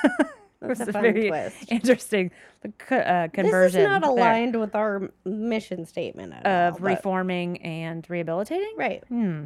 that's 0.60 0.80
a 0.80 0.92
very 0.92 1.28
twist. 1.28 1.70
interesting 1.70 2.30
uh, 2.64 3.28
conversion 3.32 3.32
This 3.32 3.74
is 3.74 3.84
not 3.86 4.02
there 4.02 4.10
aligned 4.10 4.58
with 4.58 4.74
our 4.74 5.10
mission 5.24 5.84
statement 5.84 6.32
at 6.32 6.46
of 6.46 6.74
all, 6.74 6.80
reforming 6.88 7.60
and 7.62 8.08
rehabilitating. 8.08 8.72
Right. 8.76 9.02
Hmm. 9.08 9.44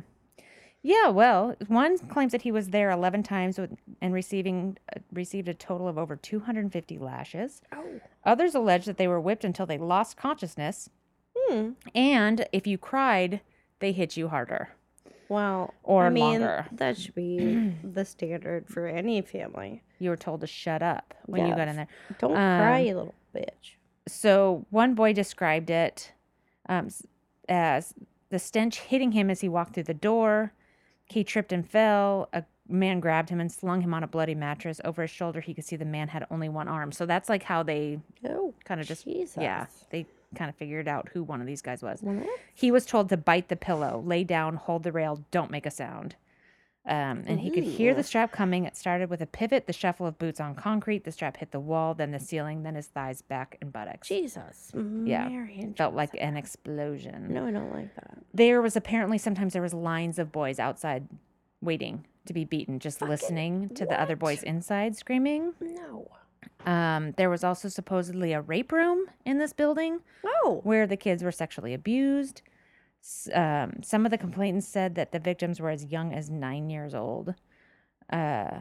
Yeah, 0.89 1.09
well, 1.09 1.57
one 1.67 1.99
claims 1.99 2.31
that 2.31 2.43
he 2.43 2.53
was 2.53 2.69
there 2.69 2.91
11 2.93 3.25
times 3.25 3.59
with, 3.59 3.77
and 4.01 4.15
receiving 4.15 4.79
uh, 4.95 5.01
received 5.13 5.49
a 5.49 5.55
total 5.55 5.89
of 5.89 5.99
over 5.99 6.15
250 6.15 6.97
lashes. 6.99 7.61
Oh. 7.75 7.85
Others 8.25 8.55
allege 8.55 8.85
that 8.87 8.97
they 8.97 9.09
were 9.09 9.21
whipped 9.21 9.45
until 9.45 9.67
they 9.67 9.79
lost 9.79 10.17
consciousness, 10.17 10.89
Hmm. 11.37 11.71
and 11.95 12.47
if 12.53 12.69
you 12.69 12.79
cried, 12.79 13.41
they 13.81 13.91
hit 13.91 14.17
you 14.17 14.29
harder. 14.29 14.69
Well, 15.29 15.75
Or 15.83 16.07
I 16.07 16.11
mean, 16.11 16.41
longer. 16.41 16.67
that 16.71 16.97
should 16.97 17.17
be 17.17 17.73
the 17.83 18.05
standard 18.05 18.69
for 18.69 18.87
any 18.87 19.21
family. 19.23 19.83
You 19.99 20.11
were 20.11 20.17
told 20.17 20.41
to 20.43 20.47
shut 20.47 20.83
up 20.85 21.15
when 21.27 21.49
you 21.49 21.57
got 21.57 21.67
in 21.67 21.75
there. 21.75 21.89
Don't 22.21 22.33
cry, 22.35 22.81
Um, 22.83 22.87
you 22.87 22.95
little 22.95 23.15
bitch. 23.35 23.75
So 24.07 24.67
one 24.71 24.95
boy 24.95 25.13
described 25.15 25.69
it 25.69 26.13
um, 26.69 26.91
as 27.49 27.93
the 28.31 28.39
stench 28.39 28.79
hitting 28.79 29.13
him 29.13 29.31
as 29.31 29.41
he 29.41 29.49
walked 29.49 29.75
through 29.75 29.83
the 29.83 29.95
door. 29.95 30.53
He 31.07 31.25
tripped 31.25 31.53
and 31.53 31.69
fell. 31.69 32.29
A 32.33 32.45
man 32.69 33.01
grabbed 33.01 33.31
him 33.31 33.41
and 33.41 33.51
slung 33.51 33.81
him 33.81 33.95
on 33.95 34.03
a 34.03 34.07
bloody 34.07 34.35
mattress. 34.35 34.81
Over 34.85 35.03
his 35.03 35.11
shoulder, 35.11 35.41
he 35.41 35.55
could 35.55 35.65
see 35.65 35.77
the 35.77 35.85
man 35.85 36.09
had 36.09 36.27
only 36.31 36.49
one 36.49 36.69
arm. 36.69 36.93
So 36.93 37.07
that's 37.07 37.29
like 37.29 37.45
how 37.45 37.63
they 37.63 38.01
Oh, 38.29 38.55
kind 38.65 38.81
of 38.81 38.87
just, 38.87 39.05
Jesus. 39.05 39.37
yeah, 39.41 39.67
they 39.91 40.07
kind 40.35 40.49
of 40.49 40.57
figured 40.57 40.89
out 40.89 41.09
who 41.13 41.23
one 41.23 41.41
of 41.41 41.47
these 41.47 41.63
guys 41.63 41.83
was. 41.83 42.01
Well, 42.03 42.25
He 42.55 42.71
was 42.73 42.85
told 42.85 43.09
to 43.11 43.17
bite 43.17 43.49
the 43.49 43.57
pillow, 43.57 44.03
lay 44.05 44.25
down, 44.25 44.57
hold 44.57 44.83
the 44.83 44.93
rail, 44.93 45.25
don't 45.31 45.51
make 45.51 45.65
a 45.65 45.71
sound. 45.71 46.17
Um, 46.89 47.25
and 47.27 47.41
he 47.41 47.51
could 47.51 47.65
hear 47.65 47.95
the 47.95 48.05
strap 48.05 48.31
coming. 48.31 48.65
It 48.65 48.77
started 48.77 49.11
with 49.11 49.21
a 49.21 49.27
pivot, 49.27 49.67
the 49.67 49.73
shuffle 49.73 50.07
of 50.07 50.19
boots 50.19 50.41
on 50.41 50.55
concrete. 50.55 51.03
The 51.05 51.11
strap 51.11 51.37
hit 51.37 51.51
the 51.51 51.59
wall, 51.59 51.95
then 51.95 52.13
the 52.13 52.21
ceiling, 52.21 52.63
then 52.63 52.77
his 52.77 52.87
thighs, 52.87 53.23
back, 53.23 53.59
and 53.61 53.73
buttocks. 53.73 54.07
Jesus. 54.07 54.71
Yeah, 54.75 55.29
Mary 55.29 55.73
Felt 55.77 55.95
like 55.95 56.11
an 56.21 56.37
explosion. 56.37 57.33
No, 57.35 57.45
I 57.47 57.51
don't 57.51 57.73
like 57.75 57.93
that. 57.97 58.19
There 58.33 58.63
was 58.63 58.77
apparently 58.77 59.19
sometimes 59.19 59.53
there 59.53 59.63
was 59.63 59.75
lines 59.75 60.19
of 60.21 60.31
boys 60.31 60.61
outside 60.61 61.09
waiting 61.61 62.07
to 62.27 62.33
be 62.33 62.45
beaten, 62.45 62.79
just 62.79 63.03
listening 63.03 63.69
to 63.71 63.85
the 63.85 64.01
other 64.01 64.15
what? 64.15 64.21
boys 64.21 64.43
inside 64.45 64.97
screaming. 64.97 65.55
No. 65.61 66.09
Um, 66.65 67.13
there 67.17 67.31
was 67.31 67.43
also 67.45 67.69
supposedly 67.69 68.33
a 68.33 68.41
rape 68.41 68.71
room 68.73 69.07
in 69.25 69.39
this 69.39 69.53
building 69.53 70.01
Oh. 70.25 70.61
where 70.63 70.87
the 70.87 70.97
kids 70.97 71.23
were 71.25 71.33
sexually 71.33 71.75
abused. 71.75 72.43
S- 73.07 73.29
Um, 73.33 73.83
some 73.83 74.05
of 74.05 74.11
the 74.11 74.19
complainants 74.19 74.67
said 74.67 74.97
that 74.97 75.13
the 75.13 75.21
victims 75.21 75.61
were 75.61 75.71
as 75.71 75.85
young 75.87 76.13
as 76.13 76.29
nine 76.29 76.71
years 76.71 76.93
old. 76.95 77.35
Uh, 78.11 78.59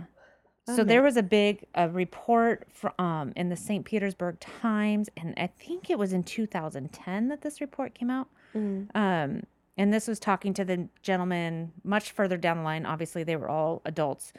so 0.68 0.84
there 0.84 1.04
was 1.04 1.16
a 1.18 1.24
big 1.24 1.66
a 1.76 1.88
report 1.90 2.68
from 2.74 2.94
um, 2.98 3.34
in 3.36 3.50
the 3.50 3.56
St. 3.56 3.86
Petersburg 3.86 4.40
Times, 4.40 5.10
and 5.18 5.34
I 5.38 5.48
think 5.48 5.90
it 5.90 6.00
was 6.00 6.12
in 6.14 6.24
2010 6.24 7.28
that 7.30 7.42
this 7.42 7.62
report 7.62 7.94
came 7.94 8.10
out. 8.10 8.28
Mm. 8.56 8.88
Um, 8.96 9.44
and 9.78 9.94
this 9.94 10.08
was 10.08 10.20
talking 10.20 10.54
to 10.56 10.66
the 10.66 10.88
gentleman 11.04 11.72
much 11.84 12.12
further 12.12 12.38
down 12.38 12.58
the 12.58 12.64
line. 12.64 12.86
Obviously, 12.86 13.24
they 13.24 13.36
were 13.36 13.50
all 13.50 13.82
adults. 13.86 14.32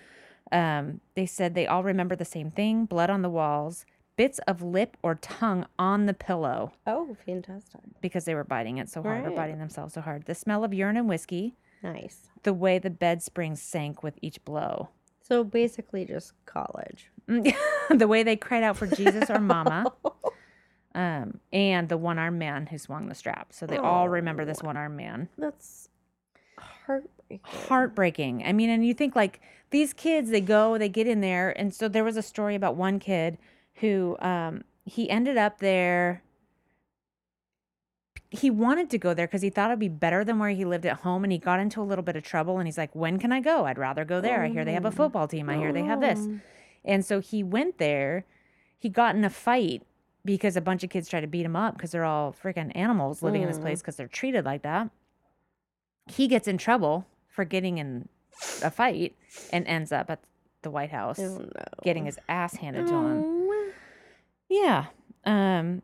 Um, 0.51 1.01
they 1.15 1.27
said 1.27 1.55
they 1.55 1.67
all 1.67 1.83
remember 1.85 2.17
the 2.17 2.25
same 2.25 2.51
thing 2.51 2.87
blood 2.87 3.11
on 3.11 3.23
the 3.23 3.31
walls, 3.31 3.85
bits 4.17 4.39
of 4.47 4.63
lip 4.63 4.97
or 5.03 5.15
tongue 5.17 5.67
on 5.79 6.07
the 6.07 6.15
pillow 6.15 6.73
Oh, 6.87 7.17
fantastic. 7.27 7.81
because 8.01 8.25
they 8.25 8.35
were 8.35 8.45
biting 8.45 8.79
it 8.79 8.89
so 8.89 9.03
hard 9.03 9.27
or 9.27 9.31
biting 9.31 9.59
themselves 9.59 9.95
so 9.95 10.01
hard. 10.01 10.25
The 10.25 10.35
smell 10.35 10.65
of 10.65 10.73
urine 10.75 10.97
and 10.97 11.09
whiskey, 11.09 11.55
Nice. 11.83 12.29
the 12.43 12.55
way 12.55 12.79
the 12.79 12.91
bed 12.91 13.23
springs 13.23 13.61
sank 13.61 14.03
with 14.03 14.19
each 14.23 14.43
blow. 14.45 14.89
So 15.23 15.45
basically 15.45 16.05
just 16.05 16.33
college. 16.47 17.11
the 17.27 18.07
way 18.09 18.23
they 18.23 18.37
cried 18.37 18.63
out 18.63 18.77
for 18.77 18.87
Jesus 18.87 19.31
or 19.31 19.39
mama. 19.41 19.93
Um, 20.95 21.41
and 21.53 21.91
the 21.91 21.99
one 21.99 22.19
armed 22.19 22.39
man 22.39 22.65
who 22.69 22.79
swung 22.79 23.09
the 23.09 23.15
strap. 23.15 23.53
So 23.53 23.67
they 23.67 23.77
all 23.77 24.09
remember 24.09 24.47
this 24.47 24.63
one 24.63 24.79
armed 24.79 24.97
man. 24.97 25.29
That's 25.37 25.91
heartbreaking. 26.59 27.41
Heartbreaking. 27.45 28.43
I 28.47 28.55
mean, 28.55 28.71
and 28.71 28.87
you 28.87 28.95
think 28.95 29.15
like 29.15 29.43
these 29.73 29.93
kids, 29.93 30.31
they 30.31 30.41
go, 30.41 30.79
they 30.79 30.89
get 30.89 31.07
in 31.07 31.21
there. 31.21 31.51
And 31.51 31.75
so 31.75 31.87
there 31.89 32.03
was 32.03 32.17
a 32.17 32.23
story 32.23 32.55
about 32.55 32.77
one 32.77 32.99
kid 32.99 33.37
who 33.77 34.17
um, 34.21 34.65
he 34.85 35.09
ended 35.11 35.37
up 35.37 35.59
there. 35.59 36.23
He 38.31 38.51
wanted 38.51 38.91
to 38.91 38.99
go 38.99 39.15
there 39.15 39.27
because 39.27 39.43
he 39.43 39.51
thought 39.51 39.71
it'd 39.71 39.79
be 39.79 39.89
better 39.89 40.25
than 40.25 40.39
where 40.39 40.51
he 40.51 40.65
lived 40.65 40.85
at 40.85 40.99
home. 40.99 41.23
And 41.25 41.33
he 41.33 41.39
got 41.39 41.61
into 41.61 41.81
a 41.81 41.85
little 41.85 42.03
bit 42.03 42.17
of 42.17 42.25
trouble. 42.25 42.59
And 42.59 42.67
he's 42.67 42.77
like, 42.77 42.95
when 42.95 43.19
can 43.19 43.33
I 43.33 43.41
go? 43.41 43.65
I'd 43.67 43.79
rather 43.79 44.05
go 44.05 44.21
there. 44.21 44.43
I 44.43 44.49
hear 44.49 44.65
they 44.65 44.73
have 44.73 44.85
a 44.85 44.91
football 44.91 45.29
team. 45.29 45.49
I 45.49 45.57
hear 45.57 45.73
they 45.73 45.85
have 45.85 46.01
this. 46.01 46.19
Oh. 46.23 46.41
And 46.85 47.05
so 47.05 47.21
he 47.21 47.43
went 47.43 47.79
there. 47.79 48.25
He 48.79 48.89
got 48.89 49.15
in 49.15 49.25
a 49.25 49.31
fight 49.31 49.83
because 50.25 50.57
a 50.57 50.61
bunch 50.61 50.83
of 50.83 50.91
kids 50.91 51.09
tried 51.09 51.21
to 51.21 51.27
beat 51.29 51.47
him 51.47 51.57
up 51.57 51.77
because 51.77 51.93
they're 51.93 52.05
all 52.05 52.35
freaking 52.43 52.73
animals 52.75 53.23
living 53.23 53.43
in 53.43 53.49
this 53.49 53.59
place 53.59 53.81
because 53.81 53.97
they're 53.97 54.09
treated 54.09 54.45
like 54.45 54.63
that. 54.63 54.91
He 56.09 56.27
gets 56.29 56.47
in 56.49 56.59
trouble 56.59 57.07
for 57.29 57.45
getting 57.45 57.79
in 57.79 58.09
a 58.63 58.71
fight 58.71 59.15
and 59.53 59.67
ends 59.67 59.93
up 59.93 60.11
at 60.11 60.21
the 60.63 60.71
White 60.71 60.91
House 60.91 61.19
Oh 61.21 61.39
no. 61.39 61.49
getting 61.85 62.07
his 62.07 62.19
ass 62.29 62.57
handed 62.57 62.87
to 62.89 62.93
him. 62.95 63.36
Yeah. 64.49 64.87
Um 65.25 65.83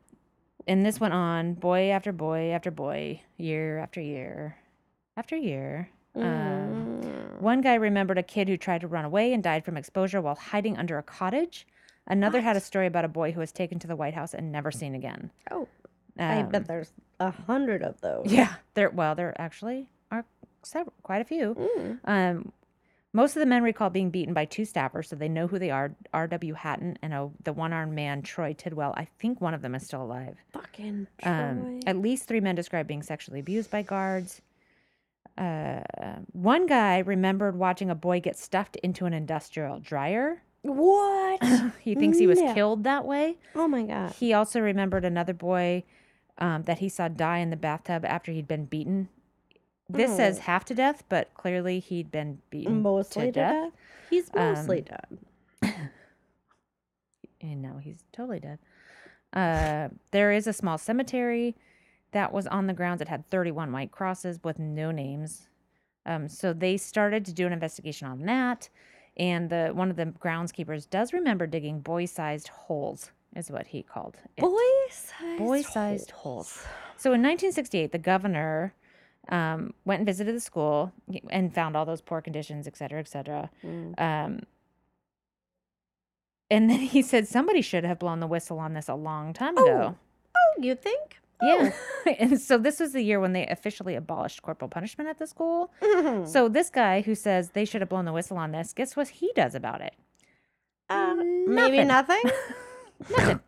and 0.66 0.86
this 0.86 1.00
went 1.00 1.14
on 1.14 1.54
boy 1.54 1.90
after 1.90 2.12
boy 2.12 2.50
after 2.52 2.70
boy, 2.70 3.20
year 3.36 3.78
after 3.78 4.00
year 4.00 4.56
after 5.16 5.36
year. 5.36 5.88
Um, 6.14 7.00
Mm. 7.02 7.40
one 7.40 7.60
guy 7.62 7.74
remembered 7.74 8.18
a 8.18 8.22
kid 8.22 8.48
who 8.48 8.56
tried 8.56 8.82
to 8.82 8.86
run 8.86 9.04
away 9.04 9.32
and 9.32 9.42
died 9.42 9.64
from 9.64 9.76
exposure 9.76 10.20
while 10.20 10.34
hiding 10.36 10.76
under 10.76 10.98
a 10.98 11.02
cottage. 11.02 11.66
Another 12.06 12.40
had 12.42 12.56
a 12.56 12.60
story 12.60 12.86
about 12.86 13.04
a 13.04 13.08
boy 13.08 13.32
who 13.32 13.40
was 13.40 13.50
taken 13.50 13.78
to 13.80 13.86
the 13.86 13.96
White 13.96 14.14
House 14.14 14.34
and 14.34 14.52
never 14.52 14.70
seen 14.70 14.94
again. 14.94 15.30
Oh, 15.50 15.66
I 16.18 16.40
Um, 16.42 16.50
bet 16.50 16.66
there's 16.66 16.92
a 17.18 17.30
hundred 17.30 17.82
of 17.82 18.00
those. 18.02 18.26
Yeah, 18.32 18.54
there. 18.74 18.90
Well, 18.90 19.14
there 19.14 19.34
actually 19.40 19.88
are 20.10 20.24
several, 20.62 20.92
quite 21.02 21.22
a 21.22 21.24
few. 21.24 21.54
Mm. 21.54 21.98
Um, 22.04 22.52
most 23.12 23.36
of 23.36 23.40
the 23.40 23.46
men 23.46 23.62
recall 23.62 23.90
being 23.90 24.10
beaten 24.10 24.32
by 24.34 24.44
two 24.44 24.62
staffers, 24.62 25.06
so 25.06 25.16
they 25.16 25.28
know 25.28 25.46
who 25.46 25.58
they 25.58 25.70
are: 25.70 25.94
R.W. 26.14 26.54
Hatton 26.54 26.96
and 27.02 27.12
oh, 27.14 27.32
the 27.44 27.52
one-armed 27.52 27.94
man 27.94 28.22
Troy 28.22 28.52
Tidwell. 28.54 28.94
I 28.96 29.06
think 29.18 29.40
one 29.40 29.54
of 29.54 29.62
them 29.62 29.74
is 29.74 29.84
still 29.84 30.02
alive. 30.02 30.36
Fucking 30.52 31.06
Um, 31.24 31.60
Troy. 31.60 31.80
at 31.86 31.96
least 31.98 32.26
three 32.28 32.40
men 32.40 32.54
described 32.54 32.88
being 32.88 33.02
sexually 33.02 33.40
abused 33.40 33.70
by 33.70 33.82
guards. 33.82 34.40
Uh, 35.38 35.80
one 36.32 36.66
guy 36.66 36.98
remembered 36.98 37.56
watching 37.56 37.88
a 37.90 37.94
boy 37.94 38.20
get 38.20 38.36
stuffed 38.36 38.76
into 38.76 39.06
an 39.06 39.12
industrial 39.14 39.80
dryer. 39.80 40.42
what? 40.62 41.40
He 41.80 41.94
thinks 41.94 42.18
he 42.18 42.26
was 42.26 42.38
No. 42.40 42.54
killed 42.54 42.84
that 42.84 43.04
way. 43.04 43.36
oh 43.54 43.66
my 43.66 43.82
god. 43.82 44.12
He 44.12 44.32
also 44.32 44.60
remembered 44.60 45.04
another 45.04 45.32
boy 45.34 45.84
um, 46.38 46.62
that 46.64 46.78
he 46.78 46.88
saw 46.88 47.08
die 47.08 47.38
in 47.38 47.50
the 47.50 47.56
bathtub 47.56 48.04
after 48.04 48.30
he'd 48.30 48.46
been 48.46 48.66
beaten. 48.66 49.08
This 49.92 50.16
says 50.16 50.38
Oh. 50.38 50.42
half 50.42 50.64
to 50.66 50.74
death, 50.74 51.04
but 51.08 51.32
clearly 51.34 51.78
he'd 51.78 52.10
been 52.10 52.40
beaten 52.50 52.82
Mostly 52.82 53.26
to 53.26 53.32
death. 53.32 53.72
He's 54.10 54.32
mostly 54.34 54.78
Um, 54.80 54.84
dead. 55.62 55.74
And 57.40 57.60
no, 57.60 57.78
he's 57.78 58.04
totally 58.12 58.38
dead. 58.40 58.58
Uh, 59.32 59.88
there 60.12 60.30
is 60.30 60.46
a 60.46 60.52
small 60.52 60.78
cemetery 60.78 61.56
that 62.12 62.32
was 62.32 62.46
on 62.46 62.66
the 62.68 62.72
grounds. 62.72 63.00
It 63.00 63.08
had 63.08 63.28
31 63.30 63.72
white 63.72 63.90
crosses 63.90 64.38
with 64.44 64.58
no 64.58 64.90
names. 64.92 65.48
Um, 66.06 66.28
so 66.28 66.52
they 66.52 66.76
started 66.76 67.24
to 67.24 67.32
do 67.32 67.46
an 67.46 67.52
investigation 67.52 68.06
on 68.06 68.22
that. 68.26 68.68
And 69.16 69.50
the 69.50 69.70
one 69.74 69.90
of 69.90 69.96
the 69.96 70.06
groundskeepers 70.06 70.88
does 70.88 71.12
remember 71.12 71.46
digging 71.46 71.80
boy-sized 71.80 72.48
holes, 72.48 73.10
is 73.34 73.50
what 73.50 73.66
he 73.68 73.82
called 73.82 74.16
it. 74.36 74.40
Boy-sized. 74.40 75.38
boy-sized 75.38 76.10
holes. 76.12 76.64
So 76.96 77.10
in 77.12 77.20
1968, 77.22 77.92
the 77.92 77.98
governor 77.98 78.74
um, 79.28 79.74
went 79.84 80.00
and 80.00 80.06
visited 80.06 80.34
the 80.34 80.40
school 80.40 80.92
and 81.30 81.54
found 81.54 81.76
all 81.76 81.84
those 81.84 82.00
poor 82.00 82.20
conditions, 82.20 82.66
et 82.66 82.76
cetera, 82.76 83.00
et 83.00 83.08
cetera. 83.08 83.50
Mm. 83.64 84.00
Um, 84.00 84.40
and 86.50 86.68
then 86.68 86.80
he 86.80 87.02
said 87.02 87.26
somebody 87.26 87.62
should 87.62 87.84
have 87.84 87.98
blown 87.98 88.20
the 88.20 88.26
whistle 88.26 88.58
on 88.58 88.74
this 88.74 88.88
a 88.88 88.94
long 88.94 89.32
time 89.32 89.56
ago. 89.56 89.96
Oh, 90.36 90.62
you 90.62 90.74
think? 90.74 91.18
Yeah. 91.42 91.72
and 92.18 92.40
so 92.40 92.58
this 92.58 92.78
was 92.78 92.92
the 92.92 93.02
year 93.02 93.20
when 93.20 93.32
they 93.32 93.46
officially 93.46 93.94
abolished 93.94 94.42
corporal 94.42 94.68
punishment 94.68 95.08
at 95.08 95.18
the 95.18 95.26
school. 95.26 95.72
Oh. 95.82 96.24
So 96.24 96.48
this 96.48 96.70
guy 96.70 97.00
who 97.00 97.14
says 97.14 97.50
they 97.50 97.64
should 97.64 97.80
have 97.80 97.88
blown 97.88 98.04
the 98.04 98.12
whistle 98.12 98.36
on 98.36 98.52
this, 98.52 98.72
guess 98.72 98.96
what 98.96 99.08
he 99.08 99.32
does 99.34 99.54
about 99.54 99.80
it? 99.80 99.94
Uh, 100.88 101.14
maybe 101.46 101.82
nothing. 101.84 102.20
nothing. 102.24 102.30
Nothing. 103.10 103.40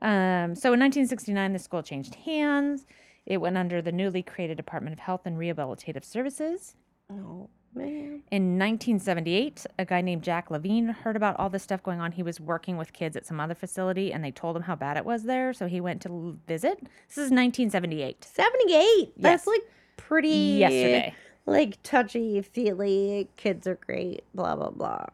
um, 0.00 0.54
so 0.54 0.72
in 0.72 0.78
1969, 0.78 1.52
the 1.54 1.58
school 1.58 1.82
changed 1.82 2.14
hands. 2.14 2.86
It 3.26 3.38
went 3.38 3.58
under 3.58 3.82
the 3.82 3.92
newly 3.92 4.22
created 4.22 4.56
Department 4.56 4.92
of 4.94 5.00
Health 5.00 5.22
and 5.24 5.36
Rehabilitative 5.36 6.04
Services. 6.04 6.76
oh 7.10 7.48
man. 7.74 8.22
In 8.30 8.58
1978, 8.58 9.66
a 9.78 9.84
guy 9.84 10.00
named 10.00 10.22
Jack 10.22 10.50
Levine 10.50 10.88
heard 10.88 11.16
about 11.16 11.38
all 11.38 11.50
this 11.50 11.62
stuff 11.62 11.82
going 11.82 12.00
on. 12.00 12.12
He 12.12 12.22
was 12.22 12.40
working 12.40 12.76
with 12.76 12.92
kids 12.92 13.16
at 13.16 13.26
some 13.26 13.38
other 13.38 13.54
facility 13.54 14.12
and 14.12 14.24
they 14.24 14.30
told 14.30 14.56
him 14.56 14.62
how 14.62 14.74
bad 14.74 14.96
it 14.96 15.04
was 15.04 15.24
there. 15.24 15.52
So 15.52 15.66
he 15.66 15.80
went 15.80 16.00
to 16.02 16.38
visit. 16.46 16.78
This 16.80 17.18
is 17.18 17.30
1978. 17.30 18.24
78. 18.24 19.12
That's 19.18 19.46
like 19.46 19.62
pretty 19.96 20.28
Yesterday. 20.28 21.14
Like 21.44 21.82
touchy 21.82 22.40
feely. 22.42 23.28
Kids 23.36 23.66
are 23.66 23.78
great. 23.86 24.24
Blah 24.34 24.56
blah 24.56 24.70
blah. 24.70 25.04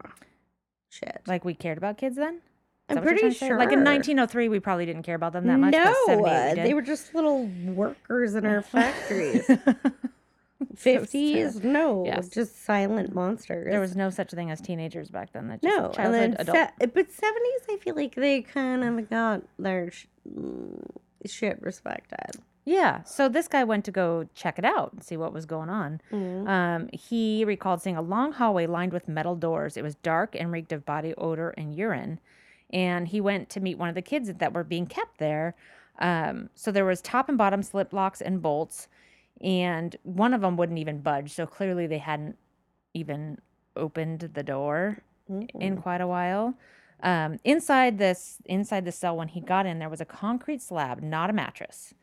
Shit. 0.89 1.21
Like 1.27 1.43
we 1.43 1.53
cared 1.53 1.77
about 1.77 1.97
kids 1.97 2.15
then? 2.15 2.41
I'm 2.89 2.95
that 2.95 3.03
what 3.05 3.11
you're 3.11 3.19
pretty 3.19 3.21
trying 3.21 3.31
to 3.31 3.37
say? 3.39 3.47
sure. 3.47 3.57
Like 3.57 3.71
in 3.71 3.79
1903, 3.83 4.49
we 4.49 4.59
probably 4.59 4.85
didn't 4.85 5.03
care 5.03 5.15
about 5.15 5.33
them 5.33 5.47
that 5.47 5.57
much. 5.59 5.71
no, 5.73 5.95
we 6.07 6.29
uh, 6.29 6.55
they 6.55 6.73
were 6.73 6.81
just 6.81 7.15
little 7.15 7.45
workers 7.65 8.35
in 8.35 8.45
our 8.45 8.61
factories. 8.75 9.49
Fifties, 10.75 11.61
no, 11.63 12.05
Yes. 12.05 12.29
just 12.29 12.63
silent 12.63 13.13
monsters. 13.13 13.67
there 13.69 13.81
was 13.81 13.95
no 13.97 14.09
such 14.09 14.31
thing 14.31 14.49
as 14.49 14.61
teenagers 14.61 15.09
back 15.09 15.33
then. 15.33 15.47
That 15.49 15.61
just 15.61 15.75
no, 15.77 15.89
childhood, 15.91 16.13
then 16.13 16.35
adult. 16.39 16.57
se- 16.57 16.85
but 16.93 17.11
seventies, 17.11 17.61
I 17.69 17.77
feel 17.81 17.95
like 17.95 18.15
they 18.15 18.41
kind 18.41 18.83
of 18.83 19.09
got 19.09 19.41
their 19.59 19.91
sh- 19.91 20.07
mm, 20.27 20.79
shit 21.25 21.61
respected. 21.61 22.41
Yeah. 22.65 23.03
So 23.03 23.27
this 23.27 23.49
guy 23.49 23.65
went 23.65 23.83
to 23.85 23.91
go 23.91 24.27
check 24.35 24.57
it 24.57 24.63
out 24.63 24.93
and 24.93 25.03
see 25.03 25.17
what 25.17 25.33
was 25.33 25.45
going 25.45 25.69
on. 25.69 25.99
Mm. 26.11 26.47
Um, 26.47 26.89
he 26.93 27.43
recalled 27.43 27.81
seeing 27.81 27.97
a 27.97 28.01
long 28.01 28.31
hallway 28.31 28.65
lined 28.65 28.93
with 28.93 29.09
metal 29.09 29.35
doors. 29.35 29.75
It 29.75 29.83
was 29.83 29.95
dark 29.95 30.33
and 30.33 30.49
reeked 30.51 30.71
of 30.71 30.85
body 30.85 31.13
odor 31.17 31.49
and 31.57 31.75
urine. 31.75 32.19
And 32.73 33.07
he 33.07 33.21
went 33.21 33.49
to 33.51 33.61
meet 33.61 33.77
one 33.77 33.87
of 33.87 33.95
the 33.95 34.01
kids 34.01 34.33
that 34.33 34.53
were 34.53 34.65
being 34.65 34.87
kept 34.87 35.19
there. 35.19 35.55
Um, 35.99 36.49
so 36.55 36.71
there 36.71 36.85
was 36.85 37.01
top 37.01 37.29
and 37.29 37.37
bottom 37.37 37.63
slip 37.63 37.93
locks 37.93 38.19
and 38.19 38.41
bolts, 38.41 38.89
and 39.39 39.95
one 40.03 40.33
of 40.33 40.41
them 40.41 40.57
wouldn't 40.57 40.79
even 40.79 40.99
budge. 40.99 41.31
So 41.31 41.45
clearly 41.45 41.87
they 41.87 41.99
hadn't 41.99 42.37
even 42.93 43.37
opened 43.75 44.31
the 44.33 44.43
door 44.43 45.03
in 45.29 45.77
quite 45.77 46.01
a 46.01 46.07
while. 46.07 46.55
Um, 47.01 47.39
inside 47.43 47.97
this, 47.97 48.37
inside 48.45 48.85
the 48.85 48.91
cell, 48.91 49.15
when 49.15 49.27
he 49.27 49.41
got 49.41 49.65
in, 49.65 49.79
there 49.79 49.89
was 49.89 50.01
a 50.01 50.05
concrete 50.05 50.61
slab, 50.61 51.01
not 51.01 51.29
a 51.29 51.33
mattress. 51.33 51.93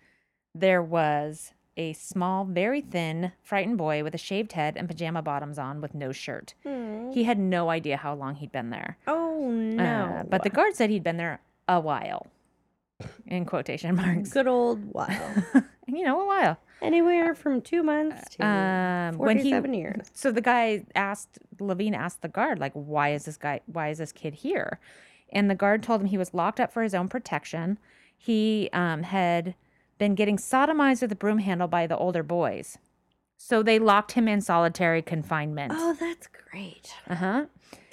There 0.54 0.82
was 0.82 1.52
a 1.80 1.92
small, 1.94 2.44
very 2.44 2.82
thin, 2.82 3.32
frightened 3.42 3.78
boy 3.78 4.02
with 4.04 4.14
a 4.14 4.18
shaved 4.18 4.52
head 4.52 4.76
and 4.76 4.86
pajama 4.86 5.22
bottoms 5.22 5.58
on 5.58 5.80
with 5.80 5.94
no 5.94 6.12
shirt. 6.12 6.52
He 6.62 7.24
had 7.24 7.38
no 7.38 7.70
idea 7.70 7.96
how 7.96 8.14
long 8.14 8.34
he'd 8.36 8.52
been 8.52 8.68
there. 8.70 8.98
Oh 9.06 9.46
Uh, 9.48 9.50
no! 9.50 10.26
but 10.28 10.42
the 10.42 10.50
guard 10.50 10.74
said 10.76 10.90
he'd 10.90 11.02
been 11.02 11.16
there 11.16 11.40
a 11.66 11.80
while, 11.80 12.26
in 13.26 13.46
quotation 13.46 13.94
marks. 13.96 14.32
good 14.32 14.46
old 14.46 14.92
while, 14.92 15.34
you 15.86 16.04
know, 16.04 16.20
a 16.20 16.26
while. 16.26 16.58
anywhere 16.82 17.34
from 17.34 17.60
two 17.62 17.82
months 17.82 18.28
to 18.36 18.46
Um, 18.46 19.16
when 19.18 19.38
he 19.38 19.50
years. 19.50 20.10
so 20.14 20.30
the 20.30 20.40
guy 20.42 20.84
asked 20.94 21.38
Levine 21.58 21.94
asked 21.94 22.20
the 22.22 22.28
guard 22.28 22.58
like, 22.58 22.72
"Why 22.74 23.12
is 23.12 23.24
this 23.24 23.36
guy? 23.38 23.60
Why 23.66 23.88
is 23.88 23.98
this 23.98 24.12
kid 24.12 24.34
here?" 24.34 24.78
And 25.32 25.48
the 25.50 25.54
guard 25.54 25.82
told 25.82 26.00
him 26.02 26.06
he 26.08 26.18
was 26.18 26.34
locked 26.34 26.58
up 26.60 26.72
for 26.72 26.82
his 26.82 26.94
own 26.94 27.08
protection. 27.08 27.78
He 28.16 28.68
um, 28.72 29.02
had 29.04 29.54
been 30.00 30.16
getting 30.16 30.36
sodomized 30.38 31.02
with 31.02 31.12
a 31.12 31.16
broom 31.16 31.38
handle 31.38 31.68
by 31.68 31.86
the 31.86 31.96
older 31.96 32.24
boys, 32.24 32.78
so 33.36 33.62
they 33.62 33.78
locked 33.78 34.12
him 34.12 34.26
in 34.26 34.40
solitary 34.40 35.02
confinement. 35.02 35.72
Oh, 35.76 35.96
that's 36.00 36.26
great. 36.26 36.92
Uh 37.08 37.14
huh. 37.14 37.46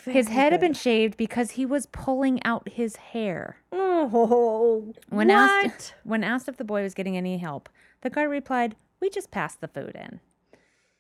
His 0.06 0.30
head 0.30 0.54
had 0.54 0.62
been 0.62 0.74
shaved 0.74 1.18
because 1.18 1.52
he 1.52 1.66
was 1.66 1.86
pulling 1.88 2.42
out 2.46 2.70
his 2.70 2.96
hair. 2.96 3.58
Oh, 3.74 4.94
When 5.10 5.28
what? 5.28 5.36
asked 5.66 5.94
when 6.04 6.24
asked 6.24 6.48
if 6.48 6.56
the 6.58 6.64
boy 6.64 6.82
was 6.82 6.94
getting 6.94 7.18
any 7.18 7.38
help, 7.38 7.68
the 8.02 8.10
guard 8.10 8.30
replied, 8.30 8.76
"We 9.02 9.10
just 9.10 9.32
passed 9.32 9.60
the 9.62 9.68
food 9.68 9.96
in." 9.96 10.22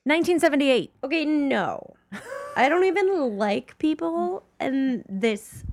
1978. 0.03 0.93
Okay, 1.03 1.25
no. 1.25 1.95
I 2.57 2.69
don't 2.69 2.83
even 2.85 3.37
like 3.37 3.77
people, 3.77 4.43
and 4.59 5.03
this 5.07 5.63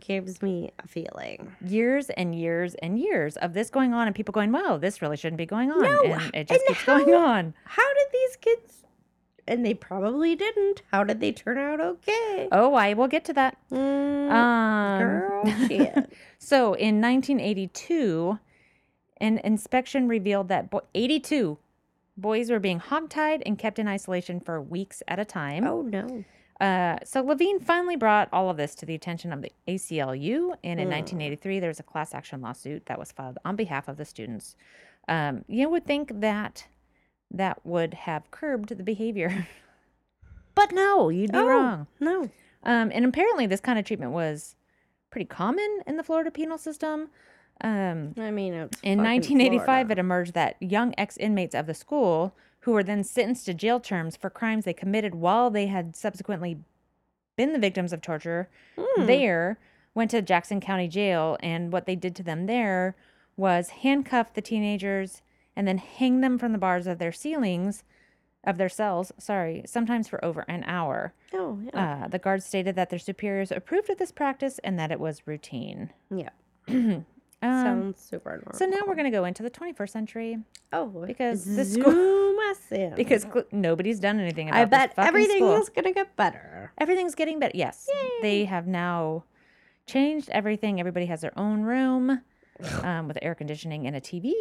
gives 0.00 0.42
me 0.42 0.70
a 0.82 0.86
feeling. 0.88 1.52
years 1.64 2.10
and 2.10 2.34
years 2.34 2.74
and 2.76 2.98
years 2.98 3.36
of 3.38 3.52
this 3.54 3.70
going 3.70 3.92
on 3.94 4.06
and 4.06 4.14
people 4.14 4.32
going, 4.32 4.52
wow, 4.52 4.76
this 4.78 5.00
really 5.02 5.16
shouldn't 5.16 5.38
be 5.38 5.46
going 5.46 5.70
on. 5.70 5.82
No, 5.82 6.02
and 6.04 6.34
it 6.34 6.48
just 6.48 6.60
and 6.66 6.68
keeps 6.76 6.84
going 6.84 7.08
how- 7.08 7.26
on. 7.26 7.54
How 7.64 7.94
did 7.94 8.06
these 8.12 8.36
kids? 8.36 8.80
And 9.46 9.64
they 9.64 9.74
probably 9.74 10.34
didn't. 10.34 10.82
How 10.90 11.04
did 11.04 11.20
they 11.20 11.30
turn 11.30 11.58
out 11.58 11.78
okay? 11.78 12.48
Oh, 12.50 12.72
I 12.74 12.94
will 12.94 13.08
get 13.08 13.26
to 13.26 13.34
that. 13.34 13.58
Mm, 13.70 14.30
Um, 14.30 14.98
girl, 14.98 15.44
shit. 15.68 16.12
So 16.38 16.72
in 16.72 17.00
1982, 17.02 18.38
an 19.20 19.38
inspection 19.44 20.08
revealed 20.08 20.48
that 20.48 20.70
bo- 20.70 20.82
82 20.94 21.58
boys 22.16 22.50
were 22.50 22.58
being 22.58 22.80
hogtied 22.80 23.42
and 23.44 23.58
kept 23.58 23.78
in 23.78 23.86
isolation 23.86 24.40
for 24.40 24.62
weeks 24.62 25.02
at 25.08 25.18
a 25.18 25.24
time. 25.26 25.66
Oh 25.66 25.82
no. 25.82 26.24
Uh, 26.64 26.96
so 27.04 27.20
Levine 27.20 27.60
finally 27.60 27.94
brought 27.94 28.26
all 28.32 28.48
of 28.48 28.56
this 28.56 28.74
to 28.76 28.86
the 28.86 28.94
attention 28.94 29.34
of 29.34 29.42
the 29.42 29.52
ACLU, 29.68 30.56
and 30.64 30.80
in 30.80 30.88
Mm. 30.88 30.92
1983 30.92 31.60
there 31.60 31.68
was 31.68 31.78
a 31.78 31.82
class 31.82 32.14
action 32.14 32.40
lawsuit 32.40 32.86
that 32.86 32.98
was 32.98 33.12
filed 33.12 33.38
on 33.44 33.54
behalf 33.54 33.86
of 33.86 33.98
the 33.98 34.04
students. 34.06 34.56
Um, 35.06 35.44
you 35.46 35.68
would 35.68 35.84
think 35.84 36.20
that 36.22 36.66
that 37.30 37.66
would 37.66 37.92
have 37.92 38.30
curbed 38.30 38.70
the 38.70 38.82
behavior, 38.82 39.46
but 40.54 40.72
no, 40.72 41.10
you'd 41.10 41.32
be 41.32 41.38
oh, 41.38 41.46
wrong. 41.46 41.86
No. 42.00 42.30
Um, 42.62 42.90
and 42.94 43.04
apparently 43.04 43.46
this 43.46 43.60
kind 43.60 43.78
of 43.78 43.84
treatment 43.84 44.12
was 44.12 44.56
pretty 45.10 45.26
common 45.26 45.82
in 45.86 45.98
the 45.98 46.02
Florida 46.02 46.30
penal 46.30 46.56
system. 46.56 47.10
Um, 47.60 48.14
I 48.16 48.30
mean, 48.30 48.54
in 48.82 49.02
1985, 49.02 49.64
Florida. 49.66 49.92
it 49.92 49.98
emerged 49.98 50.32
that 50.32 50.56
young 50.60 50.94
ex 50.96 51.18
inmates 51.18 51.54
of 51.54 51.66
the 51.66 51.74
school, 51.74 52.34
who 52.64 52.72
were 52.72 52.82
then 52.82 53.04
sentenced 53.04 53.46
to 53.46 53.54
jail 53.54 53.78
terms 53.80 54.16
for 54.16 54.28
crimes 54.30 54.64
they 54.64 54.72
committed 54.74 55.14
while 55.14 55.50
they 55.50 55.66
had 55.66 55.94
subsequently 55.96 56.58
been 57.36 57.52
the 57.52 57.58
victims 57.58 57.92
of 57.92 58.00
torture, 58.00 58.48
Hmm. 58.78 59.06
there 59.06 59.58
went 59.94 60.10
to 60.10 60.20
Jackson 60.22 60.60
County 60.60 60.88
Jail. 60.88 61.36
And 61.40 61.72
what 61.72 61.86
they 61.86 61.96
did 61.96 62.14
to 62.16 62.22
them 62.22 62.46
there 62.46 62.94
was 63.36 63.68
handcuff 63.82 64.32
the 64.34 64.40
teenagers 64.42 65.22
and 65.56 65.66
then 65.68 65.78
hang 65.78 66.20
them 66.20 66.38
from 66.38 66.52
the 66.52 66.58
bars 66.58 66.86
of 66.86 66.98
their 66.98 67.12
ceilings, 67.12 67.84
of 68.44 68.56
their 68.58 68.68
cells, 68.68 69.10
sorry, 69.18 69.62
sometimes 69.66 70.08
for 70.08 70.22
over 70.24 70.44
an 70.48 70.64
hour. 70.64 71.12
Oh 71.32 71.58
yeah. 71.64 72.04
Uh, 72.04 72.08
the 72.08 72.18
guards 72.18 72.44
stated 72.44 72.76
that 72.76 72.90
their 72.90 72.98
superiors 72.98 73.50
approved 73.52 73.88
of 73.90 73.98
this 73.98 74.12
practice 74.12 74.58
and 74.64 74.78
that 74.78 74.90
it 74.92 75.00
was 75.00 75.26
routine. 75.26 75.90
yeah. 76.10 76.30
Um, 77.44 77.64
Sounds 77.64 78.00
super 78.00 78.30
normal. 78.30 78.54
so 78.54 78.64
now 78.66 78.78
we're 78.86 78.94
going 78.94 79.04
to 79.04 79.10
go 79.18 79.24
into 79.24 79.42
the 79.42 79.50
21st 79.50 79.90
century 79.90 80.38
oh 80.72 80.86
because 81.06 81.44
this 81.44 81.74
school 81.74 82.34
in. 82.70 82.94
because 82.96 83.22
cl- 83.22 83.44
nobody's 83.52 84.00
done 84.00 84.18
anything 84.20 84.48
about 84.48 84.60
I 84.60 84.64
bet 84.64 84.94
fucking 84.94 85.08
everything's 85.08 85.66
school. 85.66 85.74
gonna 85.76 85.92
get 85.92 86.16
better. 86.16 86.72
Everything's 86.78 87.14
getting 87.14 87.38
better. 87.38 87.56
Yes, 87.56 87.88
they 88.22 88.44
have 88.46 88.66
now 88.66 89.24
changed 89.86 90.28
everything. 90.30 90.80
Everybody 90.80 91.06
has 91.06 91.20
their 91.20 91.38
own 91.38 91.62
room 91.62 92.20
um, 92.82 93.08
with 93.08 93.18
air 93.22 93.34
conditioning 93.34 93.86
and 93.86 93.94
a 93.96 94.00
TV, 94.00 94.32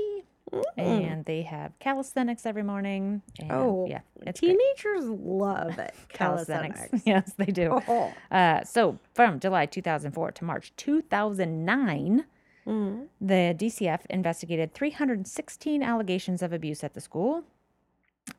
and 0.77 1.25
they 1.25 1.41
have 1.41 1.77
calisthenics 1.79 2.45
every 2.45 2.63
morning. 2.63 3.21
And, 3.39 3.51
Oh, 3.51 3.85
yeah, 3.89 4.01
it's 4.21 4.39
great. 4.39 4.57
Teenagers 4.57 5.05
love 5.09 5.77
it. 5.87 5.93
Calisthenics. 6.09 6.89
yes, 7.05 7.33
they 7.37 7.45
do. 7.47 7.81
Oh. 7.87 8.13
Uh, 8.31 8.63
so 8.63 8.97
from 9.13 9.39
July 9.39 9.65
2004 9.65 10.31
to 10.33 10.43
March 10.45 10.71
2009. 10.77 12.25
Mm. 12.67 13.07
The 13.19 13.55
DCF 13.57 14.05
investigated 14.09 14.73
316 14.73 15.83
allegations 15.83 16.41
of 16.41 16.53
abuse 16.53 16.83
at 16.83 16.93
the 16.93 17.01
school. 17.01 17.43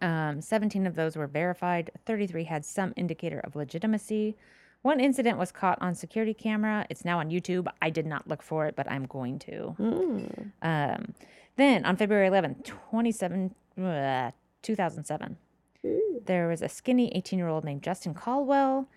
Um, 0.01 0.41
17 0.41 0.87
of 0.87 0.95
those 0.95 1.17
were 1.17 1.27
verified, 1.27 1.91
33 2.07 2.45
had 2.45 2.65
some 2.65 2.95
indicator 2.97 3.41
of 3.41 3.55
legitimacy. 3.55 4.37
One 4.83 5.01
incident 5.01 5.39
was 5.39 5.51
caught 5.51 5.81
on 5.81 5.95
security 5.95 6.35
camera. 6.35 6.87
It's 6.91 7.05
now 7.05 7.19
on 7.19 7.31
YouTube. 7.31 7.69
I 7.81 7.89
did 7.91 8.07
not 8.07 8.29
look 8.29 8.43
for 8.43 8.67
it, 8.67 8.77
but 8.77 8.91
I'm 8.91 9.07
going 9.07 9.39
to. 9.41 9.75
Mm. 9.79 10.53
Um, 10.61 11.15
then 11.57 11.87
on 11.87 11.97
February 11.97 12.29
11th, 12.29 12.65
27, 12.65 13.55
uh, 13.79 14.31
2007, 14.63 15.37
there 16.27 16.49
was 16.49 16.63
a 16.63 16.69
skinny 16.69 17.11
18 17.15 17.39
year 17.39 17.49
old 17.49 17.65
named 17.65 17.83
Justin 17.83 18.15
Caldwell. 18.15 18.89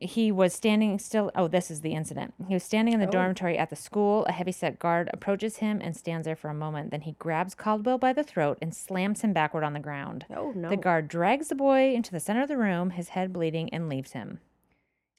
He 0.00 0.32
was 0.32 0.52
standing 0.54 0.98
still. 0.98 1.30
Oh, 1.34 1.48
this 1.48 1.70
is 1.70 1.80
the 1.80 1.92
incident. 1.92 2.34
He 2.48 2.54
was 2.54 2.62
standing 2.62 2.94
in 2.94 3.00
the 3.00 3.06
Oh. 3.06 3.10
dormitory 3.10 3.58
at 3.58 3.70
the 3.70 3.76
school. 3.76 4.24
A 4.26 4.32
heavyset 4.32 4.78
guard 4.78 5.10
approaches 5.12 5.58
him 5.58 5.80
and 5.82 5.96
stands 5.96 6.24
there 6.24 6.36
for 6.36 6.48
a 6.48 6.54
moment. 6.54 6.90
Then 6.90 7.02
he 7.02 7.12
grabs 7.12 7.54
Caldwell 7.54 7.98
by 7.98 8.12
the 8.12 8.22
throat 8.24 8.58
and 8.60 8.74
slams 8.74 9.20
him 9.22 9.32
backward 9.32 9.64
on 9.64 9.72
the 9.72 9.80
ground. 9.80 10.26
Oh 10.34 10.52
no. 10.54 10.68
The 10.70 10.76
guard 10.76 11.08
drags 11.08 11.48
the 11.48 11.54
boy 11.54 11.94
into 11.94 12.12
the 12.12 12.20
center 12.20 12.42
of 12.42 12.48
the 12.48 12.56
room, 12.56 12.90
his 12.90 13.10
head 13.10 13.32
bleeding, 13.32 13.68
and 13.72 13.88
leaves 13.88 14.12
him. 14.12 14.40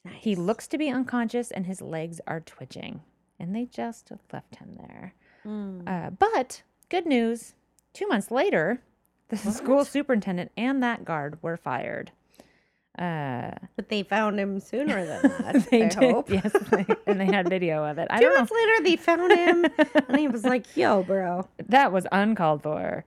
Nice. 0.04 0.22
He 0.22 0.36
looks 0.36 0.66
to 0.68 0.78
be 0.78 0.88
unconscious 0.90 1.50
and 1.50 1.66
his 1.66 1.82
legs 1.82 2.20
are 2.26 2.40
twitching. 2.40 3.02
And 3.38 3.54
they 3.54 3.66
just 3.66 4.12
left 4.32 4.56
him 4.56 4.76
there. 4.78 5.14
Mm. 5.44 5.82
Uh, 5.86 6.10
but 6.10 6.62
good 6.88 7.06
news 7.06 7.54
two 7.92 8.06
months 8.08 8.30
later, 8.30 8.80
the 9.28 9.36
school 9.36 9.84
superintendent 9.84 10.52
and 10.56 10.82
that 10.82 11.04
guard 11.04 11.42
were 11.42 11.56
fired. 11.56 12.12
Uh, 12.98 13.50
But 13.76 13.88
they 13.90 14.02
found 14.02 14.38
him 14.40 14.58
sooner 14.60 15.04
than 15.04 15.22
that. 15.40 15.70
they 15.70 15.84
I 15.84 15.88
did, 15.88 15.94
hope. 15.94 16.30
yes, 16.30 16.52
they- 16.70 16.86
and 17.06 17.20
they 17.20 17.26
had 17.26 17.48
video 17.48 17.84
of 17.84 17.98
it. 17.98 18.06
I 18.10 18.20
Two 18.20 18.32
months 18.34 18.50
later, 18.52 18.82
they 18.82 18.96
found 18.96 19.32
him, 19.32 19.66
and 20.08 20.18
he 20.18 20.28
was 20.28 20.44
like, 20.44 20.76
"Yo, 20.76 21.02
bro." 21.02 21.46
That 21.68 21.92
was 21.92 22.06
uncalled 22.12 22.62
for. 22.62 23.04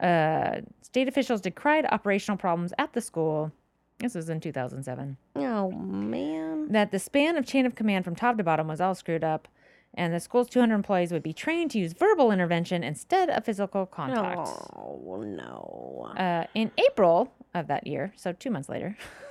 Uh, 0.00 0.60
state 0.82 1.08
officials 1.08 1.40
decried 1.40 1.86
operational 1.90 2.36
problems 2.36 2.72
at 2.78 2.92
the 2.92 3.00
school. 3.00 3.52
This 3.98 4.14
was 4.14 4.28
in 4.28 4.40
2007. 4.40 5.16
Oh 5.36 5.70
man. 5.72 6.70
That 6.72 6.90
the 6.92 6.98
span 6.98 7.36
of 7.36 7.44
chain 7.46 7.66
of 7.66 7.74
command 7.74 8.04
from 8.04 8.14
top 8.14 8.36
to 8.38 8.44
bottom 8.44 8.68
was 8.68 8.80
all 8.80 8.94
screwed 8.94 9.24
up, 9.24 9.48
and 9.94 10.14
the 10.14 10.20
school's 10.20 10.48
200 10.48 10.74
employees 10.74 11.10
would 11.12 11.22
be 11.24 11.32
trained 11.32 11.70
to 11.72 11.78
use 11.78 11.92
verbal 11.94 12.30
intervention 12.30 12.84
instead 12.84 13.28
of 13.30 13.44
physical 13.44 13.86
contact. 13.86 14.48
Oh 14.76 15.22
no. 15.26 16.12
Uh, 16.16 16.44
in 16.54 16.70
April 16.88 17.32
of 17.54 17.66
that 17.66 17.86
year, 17.88 18.12
so 18.16 18.32
two 18.32 18.50
months 18.50 18.68
later, 18.68 18.96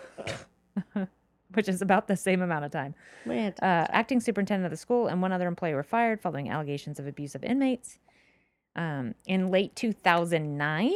which 1.54 1.68
is 1.70 1.82
about 1.82 2.08
the 2.08 2.16
same 2.18 2.42
amount 2.42 2.66
of 2.66 2.72
time, 2.72 2.94
uh, 3.62 3.86
acting 3.90 4.20
superintendent 4.20 4.66
of 4.66 4.72
the 4.72 4.78
school 4.78 5.08
and 5.08 5.22
one 5.22 5.32
other 5.32 5.48
employee 5.48 5.74
were 5.74 5.84
fired 5.84 6.22
following 6.22 6.50
allegations 6.50 7.00
of 7.00 7.08
abuse 7.08 7.36
of 7.36 7.44
inmates. 7.44 7.98
Um, 8.76 9.16
in 9.26 9.50
late 9.50 9.76
2009, 9.76 10.92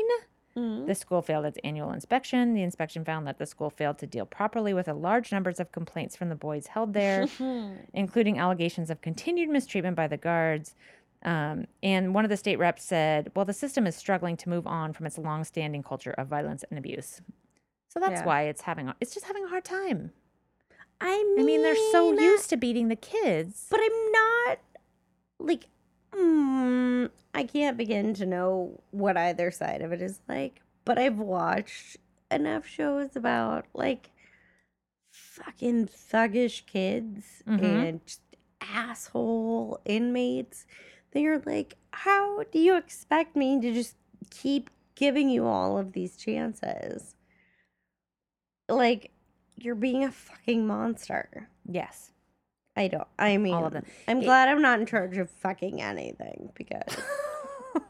Mm. 0.53 0.85
the 0.85 0.95
school 0.95 1.21
failed 1.21 1.45
its 1.45 1.57
annual 1.63 1.93
inspection. 1.93 2.53
The 2.53 2.61
inspection 2.61 3.05
found 3.05 3.25
that 3.25 3.37
the 3.37 3.45
school 3.45 3.69
failed 3.69 3.97
to 3.99 4.05
deal 4.05 4.25
properly 4.25 4.73
with 4.73 4.89
a 4.89 4.93
large 4.93 5.31
numbers 5.31 5.61
of 5.61 5.71
complaints 5.71 6.17
from 6.17 6.27
the 6.27 6.35
boys 6.35 6.67
held 6.67 6.93
there, 6.93 7.25
including 7.93 8.37
allegations 8.37 8.89
of 8.89 8.99
continued 8.99 9.47
mistreatment 9.47 9.95
by 9.95 10.07
the 10.07 10.17
guards. 10.17 10.75
Um, 11.23 11.67
and 11.81 12.13
one 12.13 12.25
of 12.25 12.29
the 12.29 12.35
state 12.35 12.59
reps 12.59 12.83
said, 12.83 13.31
"Well, 13.33 13.45
the 13.45 13.53
system 13.53 13.87
is 13.87 13.95
struggling 13.95 14.35
to 14.35 14.49
move 14.49 14.67
on 14.67 14.91
from 14.91 15.05
its 15.05 15.17
long-standing 15.17 15.83
culture 15.83 16.11
of 16.17 16.27
violence 16.27 16.65
and 16.69 16.77
abuse." 16.77 17.21
So 17.91 17.99
that's 17.99 18.21
Yeah. 18.21 18.25
why 18.25 18.43
it's 18.43 18.61
having 18.61 18.87
a, 18.87 18.95
it's 19.01 19.13
just 19.13 19.25
having 19.25 19.43
a 19.43 19.49
hard 19.49 19.65
time. 19.65 20.11
I 21.01 21.17
mean, 21.35 21.39
I 21.39 21.43
mean, 21.43 21.61
they're 21.63 21.75
so 21.91 22.13
used 22.13 22.49
to 22.51 22.57
beating 22.57 22.87
the 22.87 22.95
kids. 22.95 23.67
But 23.69 23.81
I'm 23.81 24.11
not 24.11 24.59
like 25.39 25.65
mm, 26.13 27.09
I 27.33 27.43
can't 27.43 27.75
begin 27.77 28.13
to 28.13 28.25
know 28.25 28.79
what 28.91 29.17
either 29.17 29.51
side 29.51 29.81
of 29.81 29.91
it 29.91 30.01
is 30.01 30.21
like. 30.29 30.61
But 30.85 30.99
I've 30.99 31.17
watched 31.17 31.97
enough 32.29 32.65
shows 32.65 33.15
about 33.15 33.65
like 33.73 34.11
fucking 35.11 35.87
thuggish 35.87 36.65
kids 36.65 37.43
Mhm. 37.45 37.59
and 37.63 38.05
just 38.05 38.21
asshole 38.61 39.81
inmates. 39.83 40.65
They're 41.11 41.39
like, 41.39 41.75
how 41.91 42.43
do 42.51 42.59
you 42.59 42.77
expect 42.77 43.35
me 43.35 43.59
to 43.59 43.73
just 43.73 43.95
keep 44.29 44.69
giving 44.95 45.29
you 45.29 45.45
all 45.45 45.77
of 45.77 45.91
these 45.91 46.15
chances? 46.15 47.15
Like, 48.71 49.11
you're 49.57 49.75
being 49.75 50.03
a 50.03 50.11
fucking 50.11 50.65
monster. 50.65 51.49
yes. 51.69 52.07
I 52.77 52.87
don't. 52.87 53.07
I 53.19 53.35
mean, 53.35 53.53
All 53.53 53.65
of 53.65 53.73
them. 53.73 53.85
I'm 54.07 54.21
glad 54.21 54.47
I'm 54.47 54.61
not 54.61 54.79
in 54.79 54.85
charge 54.85 55.17
of 55.17 55.29
fucking 55.29 55.81
anything 55.81 56.53
because. 56.55 56.95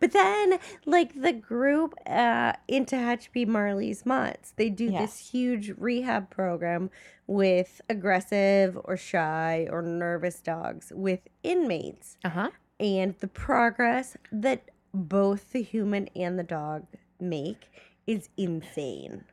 but 0.00 0.10
then, 0.12 0.58
like 0.84 1.20
the 1.20 1.32
group 1.32 1.94
uh, 2.06 2.54
in 2.66 2.86
Tehachapi 2.86 3.46
Marley's 3.46 4.04
Mutts, 4.04 4.52
they 4.56 4.68
do 4.68 4.90
this 4.90 5.30
huge 5.30 5.70
rehab 5.78 6.28
program 6.28 6.90
with 7.28 7.80
aggressive 7.88 8.76
or 8.84 8.96
shy 8.96 9.68
or 9.70 9.80
nervous 9.80 10.40
dogs 10.40 10.92
with 10.94 11.20
inmates, 11.44 12.16
Uh 12.24 12.30
huh. 12.30 12.50
and 12.80 13.14
the 13.20 13.28
progress 13.28 14.16
that 14.32 14.70
both 14.92 15.52
the 15.52 15.62
human 15.62 16.08
and 16.16 16.36
the 16.36 16.42
dog 16.42 16.86
make 17.20 17.70
is 18.08 18.28
insane. 18.36 19.24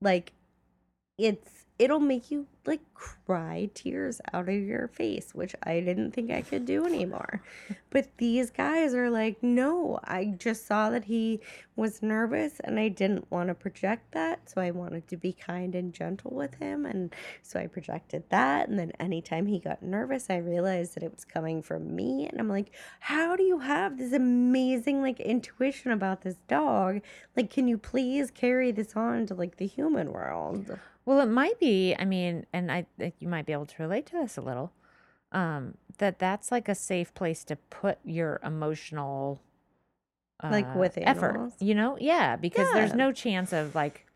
Like, 0.00 0.32
it's 1.18 1.66
it'll 1.78 2.00
make 2.00 2.30
you 2.30 2.46
like 2.66 2.80
cry 2.94 3.70
tears 3.74 4.20
out 4.32 4.48
of 4.48 4.54
your 4.54 4.88
face, 4.88 5.34
which 5.34 5.54
I 5.62 5.80
didn't 5.80 6.12
think 6.12 6.30
I 6.30 6.42
could 6.42 6.64
do 6.64 6.84
anymore. 6.84 7.42
But 7.90 8.08
these 8.18 8.50
guys 8.50 8.94
are 8.94 9.10
like, 9.10 9.42
no, 9.42 9.98
I 10.04 10.34
just 10.36 10.66
saw 10.66 10.90
that 10.90 11.04
he 11.04 11.40
was 11.76 12.02
nervous 12.02 12.60
and 12.60 12.78
I 12.78 12.88
didn't 12.88 13.30
want 13.30 13.48
to 13.48 13.54
project 13.54 14.12
that. 14.12 14.50
So 14.50 14.60
I 14.60 14.72
wanted 14.72 15.08
to 15.08 15.16
be 15.16 15.32
kind 15.32 15.74
and 15.74 15.94
gentle 15.94 16.32
with 16.32 16.54
him. 16.56 16.84
And 16.84 17.14
so 17.42 17.60
I 17.60 17.66
projected 17.66 18.24
that. 18.30 18.68
And 18.68 18.78
then 18.78 18.92
anytime 18.98 19.46
he 19.46 19.58
got 19.58 19.82
nervous, 19.82 20.26
I 20.28 20.38
realized 20.38 20.94
that 20.96 21.02
it 21.02 21.14
was 21.14 21.24
coming 21.24 21.62
from 21.62 21.94
me. 21.94 22.26
And 22.26 22.40
I'm 22.40 22.48
like, 22.48 22.72
how 23.00 23.36
do 23.36 23.44
you 23.44 23.60
have 23.60 23.96
this 23.96 24.12
amazing 24.12 25.00
like 25.00 25.20
intuition 25.20 25.92
about 25.92 26.22
this 26.22 26.36
dog? 26.48 27.00
Like, 27.36 27.50
can 27.50 27.68
you 27.68 27.78
please 27.78 28.30
carry 28.30 28.72
this 28.72 28.94
on 28.96 29.26
to 29.26 29.34
like 29.34 29.56
the 29.56 29.66
human 29.66 30.12
world? 30.12 30.78
Well, 31.08 31.22
it 31.22 31.30
might 31.30 31.58
be. 31.58 31.96
I 31.98 32.04
mean, 32.04 32.44
and 32.52 32.70
I 32.72 32.86
think 32.98 33.14
you 33.18 33.28
might 33.28 33.46
be 33.46 33.52
able 33.52 33.66
to 33.66 33.82
relate 33.82 34.06
to 34.06 34.12
this 34.12 34.36
a 34.36 34.40
little. 34.40 34.72
Um, 35.32 35.74
that 35.98 36.18
that's 36.18 36.50
like 36.50 36.68
a 36.68 36.74
safe 36.74 37.12
place 37.14 37.44
to 37.44 37.56
put 37.56 37.98
your 38.04 38.40
emotional, 38.42 39.40
Like 40.42 40.66
uh, 40.66 40.78
with 40.78 40.96
effort. 40.98 41.30
animals? 41.30 41.54
You 41.60 41.74
know, 41.74 41.98
yeah, 42.00 42.36
because 42.36 42.70
there's 42.72 42.90
Yeah. 42.90 42.96
no 42.96 43.12
chance 43.12 43.52
of 43.52 43.74
like 43.74 44.06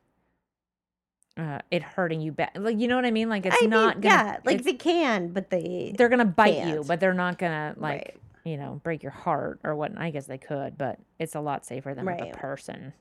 uh, 1.36 1.58
it 1.70 1.82
hurting 1.82 2.20
you 2.20 2.30
bad. 2.32 2.50
Like 2.56 2.78
you 2.78 2.88
know 2.88 2.96
what 2.96 3.04
I 3.06 3.10
mean? 3.10 3.28
Like 3.28 3.46
it's 3.46 3.56
I 3.56 3.60
mean, 3.62 3.70
not 3.70 4.00
gonna. 4.00 4.14
yeah, 4.14 4.36
like 4.44 4.60
it's- 4.60 4.64
they 4.64 4.74
can, 4.74 5.28
but 5.32 5.50
they 5.50 5.94
they're 5.96 6.08
gonna 6.10 6.24
bite 6.24 6.56
you, 6.66 6.74
can't. 6.74 6.86
but 6.86 7.00
they're 7.00 7.14
not 7.14 7.38
gonna 7.38 7.74
like 7.78 7.92
Right. 7.92 8.16
you 8.44 8.56
know 8.58 8.80
break 8.82 9.02
your 9.02 9.12
heart 9.12 9.60
or 9.64 9.74
what. 9.74 9.96
I 9.98 10.10
guess 10.10 10.26
they 10.26 10.38
could, 10.38 10.76
but 10.76 10.98
it's 11.18 11.34
a 11.34 11.40
lot 11.40 11.64
safer 11.64 11.94
than 11.94 12.04
with 12.04 12.20
Right. 12.20 12.34
a 12.34 12.36
person. 12.38 12.92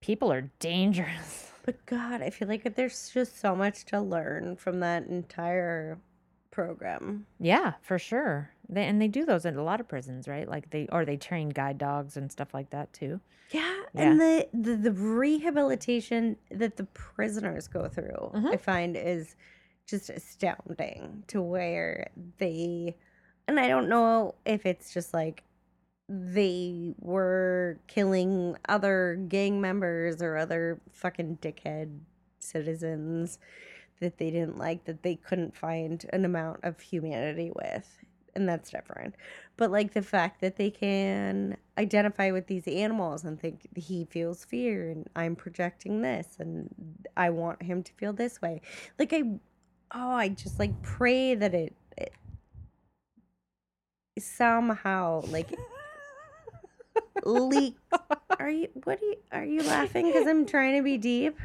People 0.00 0.32
are 0.32 0.50
dangerous. 0.60 1.52
But 1.66 1.84
God, 1.84 2.22
I 2.22 2.30
feel 2.30 2.48
like 2.48 2.76
there's 2.76 3.10
just 3.12 3.38
so 3.40 3.54
much 3.54 3.84
to 3.86 4.00
learn 4.00 4.56
from 4.56 4.80
that 4.80 5.06
entire 5.08 5.98
program. 6.52 7.26
Yeah, 7.40 7.74
for 7.82 7.98
sure. 7.98 8.50
They, 8.68 8.84
and 8.84 9.02
they 9.02 9.08
do 9.08 9.24
those 9.26 9.44
in 9.44 9.56
a 9.56 9.62
lot 9.62 9.80
of 9.80 9.88
prisons, 9.88 10.26
right? 10.28 10.48
Like 10.48 10.70
they 10.70 10.86
or 10.90 11.04
they 11.04 11.16
train 11.16 11.50
guide 11.50 11.76
dogs 11.76 12.16
and 12.16 12.30
stuff 12.32 12.54
like 12.54 12.70
that 12.70 12.92
too. 12.92 13.20
Yeah, 13.50 13.74
and 13.94 14.20
the, 14.20 14.48
the 14.54 14.76
the 14.76 14.92
rehabilitation 14.92 16.36
that 16.50 16.76
the 16.76 16.84
prisoners 16.84 17.68
go 17.68 17.88
through, 17.88 18.30
I 18.34 18.38
Mhm. 18.38 18.60
find 18.60 18.96
is 18.96 19.36
just 19.86 20.08
astounding. 20.08 21.24
To 21.28 21.42
where 21.42 22.10
they, 22.38 22.96
and 23.46 23.60
I 23.60 23.68
don't 23.68 23.88
know 23.88 24.34
if 24.44 24.66
it's 24.66 24.92
just 24.94 25.12
like 25.14 25.42
they 26.08 26.94
were 26.98 27.80
killing 27.88 28.56
other 28.68 29.16
gang 29.28 29.60
members 29.60 30.22
or 30.22 30.36
other 30.36 30.80
fucking 30.92 31.38
dickhead 31.42 31.98
citizens 32.38 33.38
that 34.00 34.18
they 34.18 34.30
didn't 34.30 34.58
like 34.58 34.84
that 34.84 35.02
they 35.02 35.16
couldn't 35.16 35.56
find 35.56 36.06
an 36.12 36.24
amount 36.24 36.60
of 36.62 36.78
humanity 36.80 37.50
with 37.54 37.98
and 38.36 38.46
that's 38.46 38.70
different. 38.70 39.14
But 39.56 39.70
like 39.70 39.94
the 39.94 40.02
fact 40.02 40.42
that 40.42 40.56
they 40.56 40.70
can 40.70 41.56
identify 41.78 42.30
with 42.30 42.46
these 42.46 42.68
animals 42.68 43.24
and 43.24 43.40
think 43.40 43.66
he 43.74 44.04
feels 44.04 44.44
fear 44.44 44.90
and 44.90 45.08
i'm 45.16 45.34
projecting 45.34 46.02
this 46.02 46.36
and 46.38 46.68
i 47.16 47.30
want 47.30 47.62
him 47.62 47.82
to 47.82 47.92
feel 47.94 48.12
this 48.12 48.40
way. 48.40 48.60
Like 48.98 49.12
i 49.12 49.22
oh 49.94 50.10
i 50.10 50.28
just 50.28 50.58
like 50.58 50.80
pray 50.82 51.34
that 51.34 51.54
it, 51.54 51.74
it 51.96 52.12
somehow 54.18 55.22
like 55.28 55.54
leak. 57.24 57.76
Are 58.38 58.48
you 58.50 58.68
what 58.84 59.00
are 59.00 59.04
you 59.04 59.16
are 59.32 59.44
you 59.44 59.62
laughing 59.62 60.06
because 60.06 60.26
i'm 60.26 60.46
trying 60.46 60.76
to 60.76 60.82
be 60.82 60.98
deep? 60.98 61.38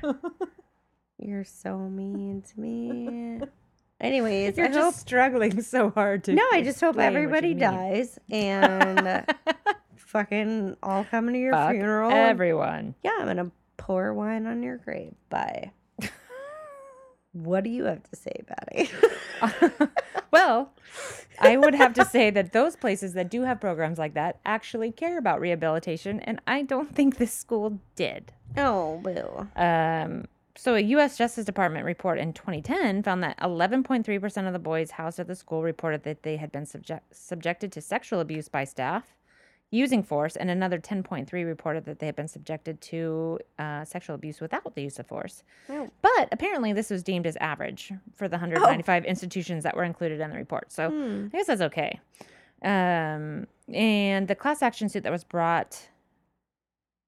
You're 1.18 1.44
so 1.44 1.78
mean 1.78 2.42
to 2.42 2.60
me. 2.60 3.40
Anyways 4.00 4.58
You're 4.58 4.66
i 4.68 4.70
just 4.70 4.80
hope 4.84 4.94
struggling 4.96 5.62
so 5.62 5.90
hard 5.92 6.24
to. 6.26 6.34
no 6.34 6.44
i 6.52 6.62
just 6.64 6.80
hope 6.82 6.96
explain 6.96 7.14
what 7.14 7.20
you 7.20 7.24
everybody 7.24 7.54
dies 7.54 8.18
and 8.32 9.26
fucking 9.96 10.76
all 10.82 11.04
come 11.06 11.28
to 11.32 11.38
your 11.38 11.54
Fuck 11.54 11.72
funeral 11.72 12.10
and- 12.10 12.30
Everyone. 12.30 12.96
yeah 13.04 13.12
i'm 13.20 13.28
gonna 13.28 13.52
pour 13.78 14.14
wine 14.14 14.46
on 14.48 14.64
your 14.64 14.78
grave. 14.78 15.14
Bye 15.30 15.72
what 17.34 17.64
do 17.64 17.70
you 17.70 17.86
have 17.86 18.04
to 18.04 18.16
say 18.16 18.34
patty 18.48 18.90
well, 20.32 20.72
I 21.40 21.58
would 21.58 21.74
have 21.76 21.94
to 21.94 22.06
say 22.06 22.30
that 22.30 22.54
those 22.54 22.76
places 22.76 23.14
that 23.14 23.30
do 23.30 23.42
have 23.42 23.60
programs 23.60 23.98
like 23.98 24.14
that 24.14 24.40
actually 24.46 24.92
care 24.92 25.18
about 25.18 25.40
rehabilitation, 25.42 26.20
and 26.22 26.40
I 26.48 26.62
don't 26.62 26.94
think 26.94 27.18
this 27.18 27.34
school 27.34 27.80
did. 27.96 28.32
oh 28.58 29.00
boo 29.04 29.48
Um, 29.56 30.26
so, 30.58 30.76
a 30.76 30.80
U.S. 30.82 31.18
Justice 31.18 31.46
Department 31.46 31.86
report 31.86 32.20
in 32.20 32.34
2010 32.34 33.04
found 33.04 33.24
that 33.24 33.40
11.3% 33.40 34.48
of 34.48 34.54
the 34.54 34.60
boys 34.60 34.92
housed 34.92 35.18
at 35.20 35.28
the 35.28 35.36
school 35.36 35.64
reported 35.64 36.04
that 36.04 36.24
they 36.24 36.36
had 36.38 36.52
been 36.52 36.66
subject- 36.66 37.16
subjected 37.16 37.72
to 37.72 37.82
sexual 37.82 38.20
abuse 38.20 38.50
by 38.50 38.66
staff 38.66 39.16
using 39.72 40.04
force, 40.04 40.36
and 40.36 40.50
another 40.50 40.78
10.3 40.80 41.32
reported 41.46 41.86
that 41.86 42.00
they 42.00 42.06
had 42.06 42.16
been 42.16 42.28
subjected 42.28 42.80
to 42.82 43.40
uh, 43.58 43.84
sexual 43.86 44.16
abuse 44.16 44.40
without 44.42 44.76
the 44.76 44.82
use 44.84 45.00
of 45.00 45.08
force. 45.08 45.44
Oh. 45.70 45.90
But 46.02 46.28
apparently, 46.32 46.74
this 46.74 46.90
was 46.90 47.02
deemed 47.04 47.26
as 47.26 47.38
average 47.38 47.92
for 48.16 48.28
the 48.28 48.36
195 48.38 49.06
institutions 49.06 49.64
that 49.64 49.76
were 49.76 49.84
included 49.86 50.20
in 50.20 50.30
the 50.30 50.36
report. 50.36 50.72
So, 50.72 50.90
Hmm. 50.90 51.28
I 51.34 51.38
guess 51.38 51.48
that's 51.48 51.62
okay. 51.62 52.00
Um, 52.64 53.48
and 53.74 54.28
the 54.28 54.36
class 54.36 54.62
action 54.62 54.88
suit 54.90 55.04
that 55.04 55.12
was 55.12 55.24
brought 55.24 55.88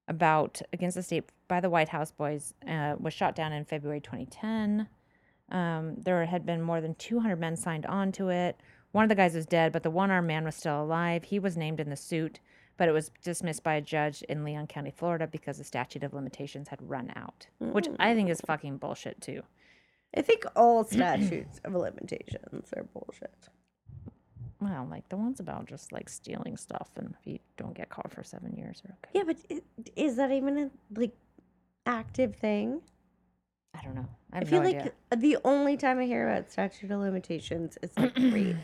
about 0.08 0.60
against 0.72 0.96
the 0.96 1.02
state 1.02 1.24
by 1.48 1.60
the 1.60 1.70
White 1.70 1.88
House 1.88 2.10
boys 2.12 2.54
uh, 2.68 2.94
was 2.98 3.14
shot 3.14 3.34
down 3.34 3.52
in 3.52 3.64
February 3.64 4.00
2010. 4.00 4.88
Um, 5.50 5.94
there 5.98 6.24
had 6.24 6.44
been 6.46 6.60
more 6.62 6.80
than 6.80 6.94
200 6.96 7.36
men 7.36 7.56
signed 7.56 7.86
on 7.86 8.10
to 8.12 8.28
it. 8.30 8.58
One 8.92 9.02
of 9.04 9.08
the 9.08 9.14
guys 9.14 9.34
was 9.34 9.46
dead, 9.46 9.72
but 9.72 9.82
the 9.82 9.90
one 9.90 10.10
armed 10.10 10.28
man 10.28 10.44
was 10.44 10.54
still 10.54 10.82
alive. 10.82 11.24
He 11.24 11.38
was 11.38 11.56
named 11.56 11.80
in 11.80 11.90
the 11.90 11.96
suit, 11.96 12.40
but 12.76 12.88
it 12.88 12.92
was 12.92 13.10
dismissed 13.22 13.62
by 13.62 13.74
a 13.74 13.80
judge 13.80 14.22
in 14.22 14.44
Leon 14.44 14.66
County, 14.66 14.90
Florida, 14.90 15.26
because 15.26 15.58
the 15.58 15.64
statute 15.64 16.02
of 16.02 16.12
limitations 16.14 16.68
had 16.68 16.78
run 16.82 17.12
out, 17.16 17.46
which 17.58 17.88
I 17.98 18.14
think 18.14 18.28
is 18.30 18.40
fucking 18.46 18.78
bullshit 18.78 19.20
too. 19.20 19.42
i 20.16 20.22
think 20.22 20.44
all 20.56 20.84
statutes 20.84 21.60
of 21.64 21.74
limitations 21.74 22.72
are 22.76 22.84
bullshit 22.84 23.48
Well, 24.60 24.86
like 24.90 25.08
the 25.08 25.16
ones 25.16 25.40
about 25.40 25.66
just 25.66 25.92
like 25.92 26.08
stealing 26.08 26.56
stuff, 26.56 26.88
and 26.96 27.14
if 27.18 27.26
you 27.26 27.38
don't 27.56 27.74
get 27.74 27.88
caught 27.90 28.10
for 28.12 28.22
seven 28.22 28.54
years, 28.56 28.82
are 28.86 28.94
okay. 29.04 29.10
yeah 29.18 29.24
but 29.26 29.36
is 29.96 30.16
that 30.16 30.30
even 30.32 30.58
a 30.58 30.70
like 31.00 31.14
active 31.86 32.36
thing 32.36 32.80
I 33.76 33.82
don't 33.82 33.96
know. 33.96 34.08
I, 34.32 34.38
I, 34.38 34.44
feel 34.44 34.62
no 34.62 34.68
like 34.68 34.76
idea. 34.76 34.92
the 35.16 35.36
only 35.44 35.76
time 35.76 35.98
I 35.98 36.04
hear 36.04 36.28
about 36.28 36.50
statute 36.50 36.90
of 36.92 37.00
limitations 37.00 37.76
is 37.82 37.90
like 37.98 38.16
rape. 38.18 38.56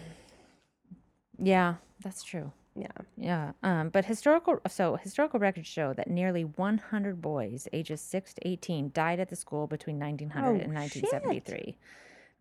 Yeah, 1.37 1.75
that's 2.03 2.23
true. 2.23 2.53
Yeah. 2.77 2.87
Yeah. 3.17 3.53
Um, 3.63 3.89
but 3.91 4.05
historical 4.05 4.61
so 4.69 4.97
historical 4.97 5.41
records 5.41 5.67
show 5.67 5.93
that 5.95 6.09
nearly 6.09 6.45
100 6.45 7.21
boys 7.21 7.69
ages 7.73 8.01
6 8.01 8.35
to 8.35 8.49
18 8.49 8.93
died 8.95 9.19
at 9.21 9.29
the 9.29 9.37
school 9.37 9.67
between 9.67 9.99
1900 9.99 10.47
Oh, 10.49 10.51
and 10.65 10.75
1973. 10.75 11.77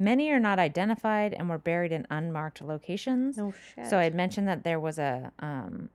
Many 0.01 0.29
are 0.31 0.39
not 0.39 0.59
identified 0.59 1.33
and 1.33 1.49
were 1.49 1.57
buried 1.57 1.91
in 1.91 2.07
unmarked 2.09 2.61
locations. 2.61 3.37
No 3.37 3.53
shit. 3.75 3.87
So 3.87 3.97
I 3.97 4.03
had 4.03 4.15
mentioned 4.15 4.47
that 4.47 4.63
there 4.63 4.79
was 4.79 4.97
a 4.99 5.31
um, 5.39 5.89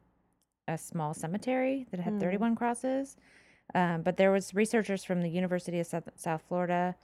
a 0.69 0.77
small 0.79 1.15
cemetery 1.15 1.87
that 1.91 2.01
had 2.01 2.15
Mm. 2.15 2.21
31 2.21 2.57
crosses, 2.57 3.17
um, 3.75 4.03
but 4.03 4.17
there 4.17 4.33
was 4.33 4.55
researchers 4.55 5.05
from 5.05 5.21
the 5.23 5.29
University 5.31 5.79
of 5.79 5.87
South, 5.87 6.09
South 6.17 6.43
Florida 6.49 6.97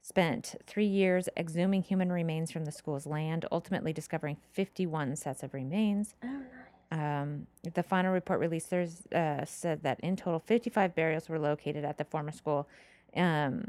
spent 0.00 0.56
three 0.66 0.86
years 0.86 1.28
exhuming 1.36 1.82
human 1.82 2.10
remains 2.10 2.50
from 2.50 2.64
the 2.64 2.72
school's 2.72 3.06
land, 3.06 3.44
ultimately 3.52 3.92
discovering 3.92 4.36
51 4.52 5.14
sets 5.16 5.42
of 5.42 5.54
remains. 5.54 6.14
Oh, 6.24 6.26
nice. 6.26 6.61
Um, 6.92 7.46
the 7.74 7.82
final 7.82 8.12
report 8.12 8.38
released 8.38 8.70
uh, 8.72 9.44
said 9.46 9.82
that 9.82 9.98
in 10.00 10.14
total 10.14 10.38
55 10.40 10.94
burials 10.94 11.28
were 11.28 11.38
located 11.38 11.84
at 11.84 11.96
the 11.96 12.04
former 12.04 12.30
school. 12.32 12.68
Um, 13.16 13.68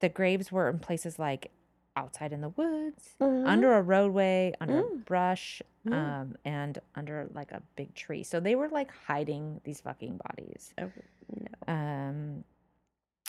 the 0.00 0.08
graves 0.08 0.50
were 0.50 0.68
in 0.68 0.80
places 0.80 1.18
like 1.18 1.50
outside 1.96 2.32
in 2.32 2.40
the 2.40 2.48
woods, 2.48 3.14
Mhm. 3.20 3.46
under 3.46 3.74
a 3.74 3.82
roadway, 3.82 4.52
under 4.60 4.82
Mm. 4.82 5.04
brush, 5.04 5.62
Mm. 5.86 5.92
um, 5.92 6.36
and 6.44 6.80
under 6.96 7.28
like 7.32 7.52
a 7.52 7.62
big 7.76 7.94
tree. 7.94 8.24
So 8.24 8.40
they 8.40 8.56
were 8.56 8.68
like 8.68 8.90
hiding 9.06 9.60
these 9.62 9.80
fucking 9.80 10.16
bodies. 10.28 10.74
Oh, 10.76 10.90
no. 11.36 11.72
Um, 11.72 12.44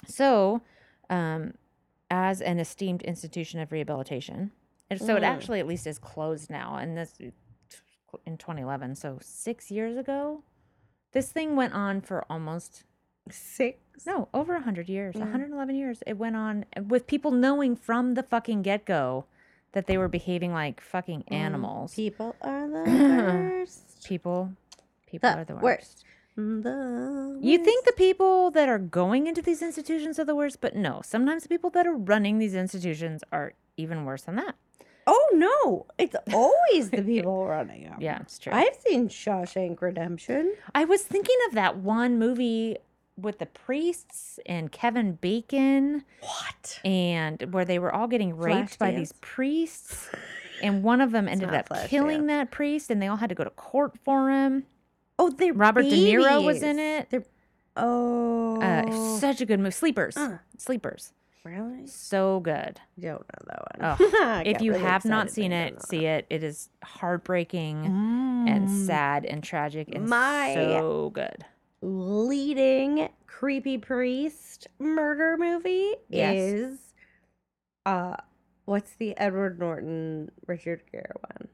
so, 0.07 0.61
um, 1.11 1.53
as 2.09 2.41
an 2.41 2.59
esteemed 2.59 3.03
institution 3.03 3.59
of 3.59 3.71
rehabilitation, 3.71 4.51
and 4.89 4.99
so 4.99 5.15
it 5.15 5.21
Mm. 5.21 5.28
actually 5.28 5.59
at 5.59 5.67
least 5.67 5.86
is 5.86 5.99
closed 5.99 6.49
now, 6.49 6.76
and 6.78 6.97
this 6.97 7.19
in 8.26 8.38
2011, 8.38 8.95
so 8.95 9.18
six 9.22 9.70
years 9.72 9.97
ago, 9.97 10.43
this 11.11 11.32
thing 11.32 11.55
went 11.55 11.74
on 11.74 12.01
for 12.01 12.24
almost 12.30 12.84
Six. 13.30 14.05
no 14.05 14.28
over 14.34 14.53
100 14.53 14.88
years, 14.89 15.16
Mm. 15.16 15.22
111 15.22 15.76
years. 15.76 16.03
It 16.05 16.18
went 16.18 16.36
on 16.36 16.66
with 16.88 17.07
people 17.07 17.32
knowing 17.32 17.76
from 17.76 18.13
the 18.13 18.24
fucking 18.24 18.61
get 18.61 18.86
go 18.86 19.26
that 19.72 19.88
they 19.88 19.97
were 19.97 20.07
behaving 20.07 20.53
like 20.53 20.80
fucking 20.82 21.24
Mm, 21.24 21.34
animals. 21.36 21.95
People 21.95 22.36
are 22.41 22.68
the 22.68 22.84
worst. 23.09 24.03
people, 24.05 24.53
people 25.07 25.30
The 25.32 25.38
are 25.39 25.45
the 25.45 25.55
worst. 25.55 25.63
worst. 25.63 26.05
The 26.38 27.39
You 27.41 27.57
think 27.63 27.86
the 27.86 27.93
people 27.93 28.51
that 28.51 28.68
are 28.70 28.78
going 28.80 29.26
into 29.28 29.41
these 29.41 29.61
institutions 29.61 30.20
are 30.20 30.26
the 30.26 30.36
worst, 30.36 30.59
but 30.61 30.76
no. 30.76 31.01
Sometimes 31.03 31.43
the 31.43 31.49
people 31.49 31.70
that 31.72 31.88
are 31.88 31.95
running 31.95 32.38
these 32.39 32.53
institutions 32.55 33.24
are 33.32 33.53
even 33.78 34.05
worse 34.05 34.24
than 34.24 34.36
that. 34.36 34.55
Oh 35.08 35.30
no, 35.34 35.86
it's 35.97 36.16
always 36.34 36.89
the 36.89 37.01
people 37.03 37.45
running 37.45 37.84
them. 37.84 37.97
Yeah, 37.99 38.20
it's 38.22 38.39
true. 38.39 38.53
I've 38.53 38.76
seen 38.88 39.08
Shawshank 39.08 39.82
Redemption. 39.82 40.56
I 40.74 40.86
was 40.86 41.01
thinking 41.03 41.36
of 41.47 41.53
that 41.56 41.78
one 41.78 42.18
movie 42.18 42.78
with 43.18 43.39
the 43.39 43.45
priests 43.45 44.39
and 44.45 44.72
Kevin 44.72 45.14
Bacon 45.14 46.03
What? 46.22 46.80
and 46.84 47.41
where 47.53 47.64
they 47.64 47.80
were 47.80 47.93
all 47.93 48.08
getting 48.08 48.36
raped 48.36 48.78
by 48.78 48.91
these 48.91 49.14
priests 49.22 50.10
and 50.62 50.84
one 50.84 50.99
of 51.01 51.12
them 51.12 51.28
ended 51.28 51.53
up 51.53 51.70
killing 51.88 52.26
that 52.28 52.51
priest 52.51 52.89
and 52.89 53.01
they 53.01 53.08
all 53.08 53.18
had 53.18 53.30
to 53.30 53.36
go 53.36 53.43
to 53.43 53.49
court 53.51 53.93
for 54.03 54.30
him. 54.32 54.66
Oh, 55.18 55.30
they're 55.30 55.53
Robert 55.53 55.84
De 55.84 56.14
Niro 56.14 56.43
was 56.43 56.62
in 56.62 56.78
it. 56.78 57.10
They're 57.10 57.24
oh, 57.78 58.60
Uh, 58.62 59.18
such 59.20 59.39
a 59.39 59.45
good 59.45 59.60
movie. 59.60 59.72
Sleepers. 59.72 60.18
Uh. 60.18 60.39
Sleepers. 60.58 61.14
Really? 61.45 61.87
So 61.87 62.39
good. 62.41 62.81
Don't 62.99 63.23
know 63.47 63.63
that 63.79 63.99
Oh, 64.01 64.03
one. 64.03 64.15
I 64.27 64.43
if 64.45 64.61
you 64.61 64.71
really 64.71 64.83
have 64.83 65.05
not 65.05 65.29
seen 65.29 65.51
it, 65.53 65.81
see 65.85 66.05
it. 66.05 66.25
It 66.29 66.43
is 66.43 66.69
heartbreaking 66.83 67.85
and 67.85 68.67
Mm. 68.67 68.85
sad 68.87 69.25
and 69.25 69.43
tragic 69.43 69.93
and 69.95 70.07
My- 70.09 70.53
so 70.55 71.11
good. 71.13 71.45
leading 71.81 73.09
creepy 73.27 73.77
priest 73.77 74.67
murder 74.79 75.37
movie 75.37 75.93
Yes. 76.09 76.35
is 76.35 76.79
uh 77.85 78.15
what's 78.65 78.93
the 78.95 79.15
Edward 79.17 79.59
Norton 79.59 80.31
Richard 80.47 80.81
Gere 80.91 81.11
one? 81.19 81.49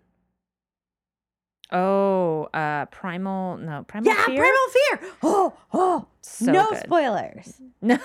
Oh, 1.72 2.50
uh 2.54 2.86
Primal 2.88 3.58
no, 3.58 3.84
Primal 3.88 4.12
fear. 4.12 4.14
yeah, 4.20 4.26
Fear. 4.26 4.38
Primal 4.38 4.68
Fear. 4.74 5.12
Oh, 5.24 5.54
oh, 5.74 6.06
So 6.22 6.52
no 6.52 6.70
good. 6.70 6.84
spoilers. 6.84 7.62
No. 7.84 7.98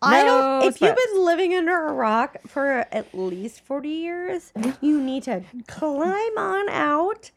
I 0.00 0.22
don't. 0.24 0.64
If 0.64 0.80
you've 0.80 0.94
been 0.96 1.24
living 1.24 1.54
under 1.54 1.88
a 1.88 1.92
rock 1.92 2.36
for 2.46 2.86
at 2.92 3.12
least 3.12 3.60
forty 3.60 3.88
years, 3.90 4.52
you 4.80 5.00
need 5.02 5.24
to 5.24 5.42
climb 5.66 6.38
on 6.38 6.68
out, 6.70 7.30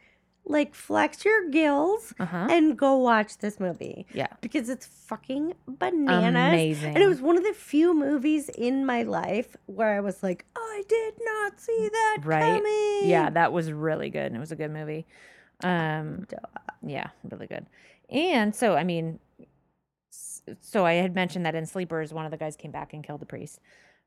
like 0.45 0.73
flex 0.75 1.23
your 1.23 1.49
gills, 1.49 2.13
Uh-huh. 2.19 2.47
and 2.49 2.77
go 2.77 2.97
watch 2.97 3.37
this 3.37 3.59
movie 3.59 4.05
Yeah. 4.13 4.27
because 4.41 4.69
it's 4.69 4.85
fucking 4.87 5.53
bananas. 5.67 6.51
Amazing. 6.51 6.95
And 6.95 7.03
it 7.03 7.07
was 7.07 7.21
one 7.21 7.37
of 7.37 7.43
the 7.43 7.53
few 7.53 7.93
movies 7.93 8.49
in 8.49 8.85
my 8.85 9.03
life 9.03 9.55
where 9.67 9.95
I 9.95 9.99
was 10.01 10.23
like, 10.23 10.45
I 10.55 10.83
did 10.87 11.13
not 11.23 11.59
see 11.59 11.89
that 11.91 12.17
Right. 12.23 12.41
coming. 12.41 13.09
Yeah, 13.09 13.29
that 13.29 13.53
was 13.53 13.71
really 13.71 14.09
good. 14.09 14.25
And 14.25 14.35
it 14.35 14.39
was 14.39 14.51
a 14.51 14.55
good 14.55 14.71
movie. 14.71 15.05
Um 15.63 16.25
yeah, 16.81 17.09
really 17.29 17.45
good. 17.47 17.67
And 18.09 18.55
so 18.55 18.75
I 18.75 18.83
mean 18.83 19.19
so 20.59 20.85
I 20.85 20.93
had 20.93 21.13
mentioned 21.15 21.45
that 21.45 21.55
in 21.55 21.65
Sleepers 21.65 22.13
one 22.13 22.25
of 22.25 22.31
the 22.31 22.37
guys 22.37 22.55
came 22.57 22.71
back 22.71 22.93
and 22.93 23.03
killed 23.03 23.21
the 23.21 23.25
priest. 23.27 23.59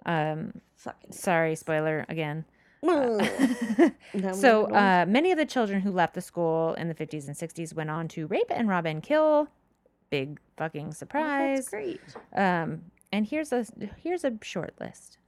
Um 0.05 0.61
fucking. 0.74 1.12
sorry, 1.12 1.55
spoiler 1.55 2.05
again. 2.09 2.45
So 4.32 4.66
uh, 4.70 5.05
many 5.09 5.32
of 5.32 5.39
the 5.39 5.45
children 5.47 5.80
who 5.80 5.91
left 5.91 6.14
the 6.14 6.20
school 6.20 6.74
in 6.74 6.89
the 6.89 6.95
50s 6.95 7.26
and 7.26 7.37
60s 7.37 7.74
went 7.74 7.91
on 7.91 8.07
to 8.09 8.26
rape 8.28 8.47
and 8.51 8.68
rob 8.68 8.87
and 8.87 9.03
kill. 9.03 9.49
Big 10.11 10.39
fucking 10.57 10.82
Oh, 10.82 10.89
that's 10.89 10.99
surprise. 10.99 11.68
great. 11.68 12.01
Um, 12.35 12.82
and 13.12 13.26
here's 13.26 13.53
a 13.53 13.66
here's 14.03 14.24
a 14.24 14.32
short 14.43 14.74
list. 14.80 15.18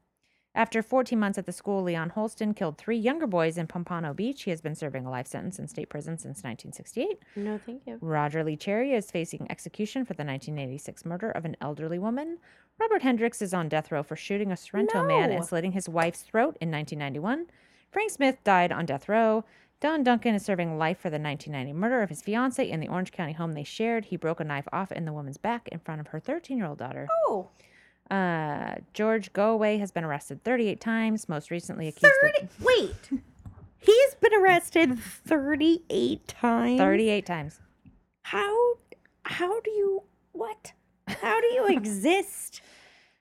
After 0.56 0.82
14 0.82 1.18
months 1.18 1.36
at 1.36 1.44
the 1.44 1.52
school, 1.52 1.82
Leon 1.82 2.08
Holston 2.08 2.54
killed 2.54 2.78
three 2.78 2.96
younger 2.96 3.26
boys 3.26 3.58
in 3.58 3.66
Pompano 3.66 4.14
Beach. 4.14 4.44
He 4.44 4.50
has 4.50 4.62
been 4.62 4.74
serving 4.74 5.04
a 5.04 5.10
life 5.10 5.26
sentence 5.26 5.58
in 5.58 5.68
state 5.68 5.90
prison 5.90 6.16
since 6.16 6.42
1968. 6.42 7.18
No, 7.36 7.60
thank 7.66 7.82
you. 7.86 7.98
Roger 8.00 8.42
Lee 8.42 8.56
Cherry 8.56 8.94
is 8.94 9.10
facing 9.10 9.50
execution 9.50 10.06
for 10.06 10.14
the 10.14 10.24
1986 10.24 11.04
murder 11.04 11.30
of 11.30 11.44
an 11.44 11.58
elderly 11.60 11.98
woman. 11.98 12.38
Robert 12.78 13.02
Hendricks 13.02 13.42
is 13.42 13.52
on 13.52 13.68
death 13.68 13.92
row 13.92 14.02
for 14.02 14.16
shooting 14.16 14.50
a 14.50 14.56
Sorrento 14.56 15.06
man 15.06 15.30
and 15.30 15.44
slitting 15.44 15.72
his 15.72 15.90
wife's 15.90 16.22
throat 16.22 16.56
in 16.62 16.70
1991. 16.70 17.48
Frank 17.90 18.10
Smith 18.10 18.42
died 18.42 18.72
on 18.72 18.86
death 18.86 19.10
row. 19.10 19.44
Don 19.80 20.02
Duncan 20.02 20.34
is 20.34 20.42
serving 20.42 20.78
life 20.78 20.98
for 20.98 21.10
the 21.10 21.18
1990 21.18 21.78
murder 21.78 22.00
of 22.00 22.08
his 22.08 22.22
fiancee 22.22 22.70
in 22.70 22.80
the 22.80 22.88
Orange 22.88 23.12
County 23.12 23.34
home 23.34 23.52
they 23.52 23.62
shared. 23.62 24.06
He 24.06 24.16
broke 24.16 24.40
a 24.40 24.44
knife 24.44 24.68
off 24.72 24.90
in 24.90 25.04
the 25.04 25.12
woman's 25.12 25.36
back 25.36 25.68
in 25.68 25.80
front 25.80 26.00
of 26.00 26.06
her 26.08 26.18
13 26.18 26.56
year 26.56 26.66
old 26.66 26.78
daughter. 26.78 27.06
Oh, 27.26 27.50
Uh, 28.10 28.76
George 28.94 29.32
Goway 29.32 29.78
has 29.78 29.90
been 29.90 30.04
arrested 30.04 30.44
38 30.44 30.80
times, 30.80 31.28
most 31.28 31.50
recently 31.50 31.88
accused 31.88 32.14
30. 32.22 32.48
Wait. 32.60 33.10
He's 33.78 34.14
been 34.20 34.34
arrested 34.34 34.98
38 34.98 36.28
times. 36.28 36.78
38 36.78 37.26
times. 37.26 37.60
How 38.22 38.74
how 39.24 39.60
do 39.60 39.70
you 39.70 40.02
what? 40.32 40.72
How 41.08 41.40
do 41.40 41.46
you 41.48 41.66
exist? 41.76 42.60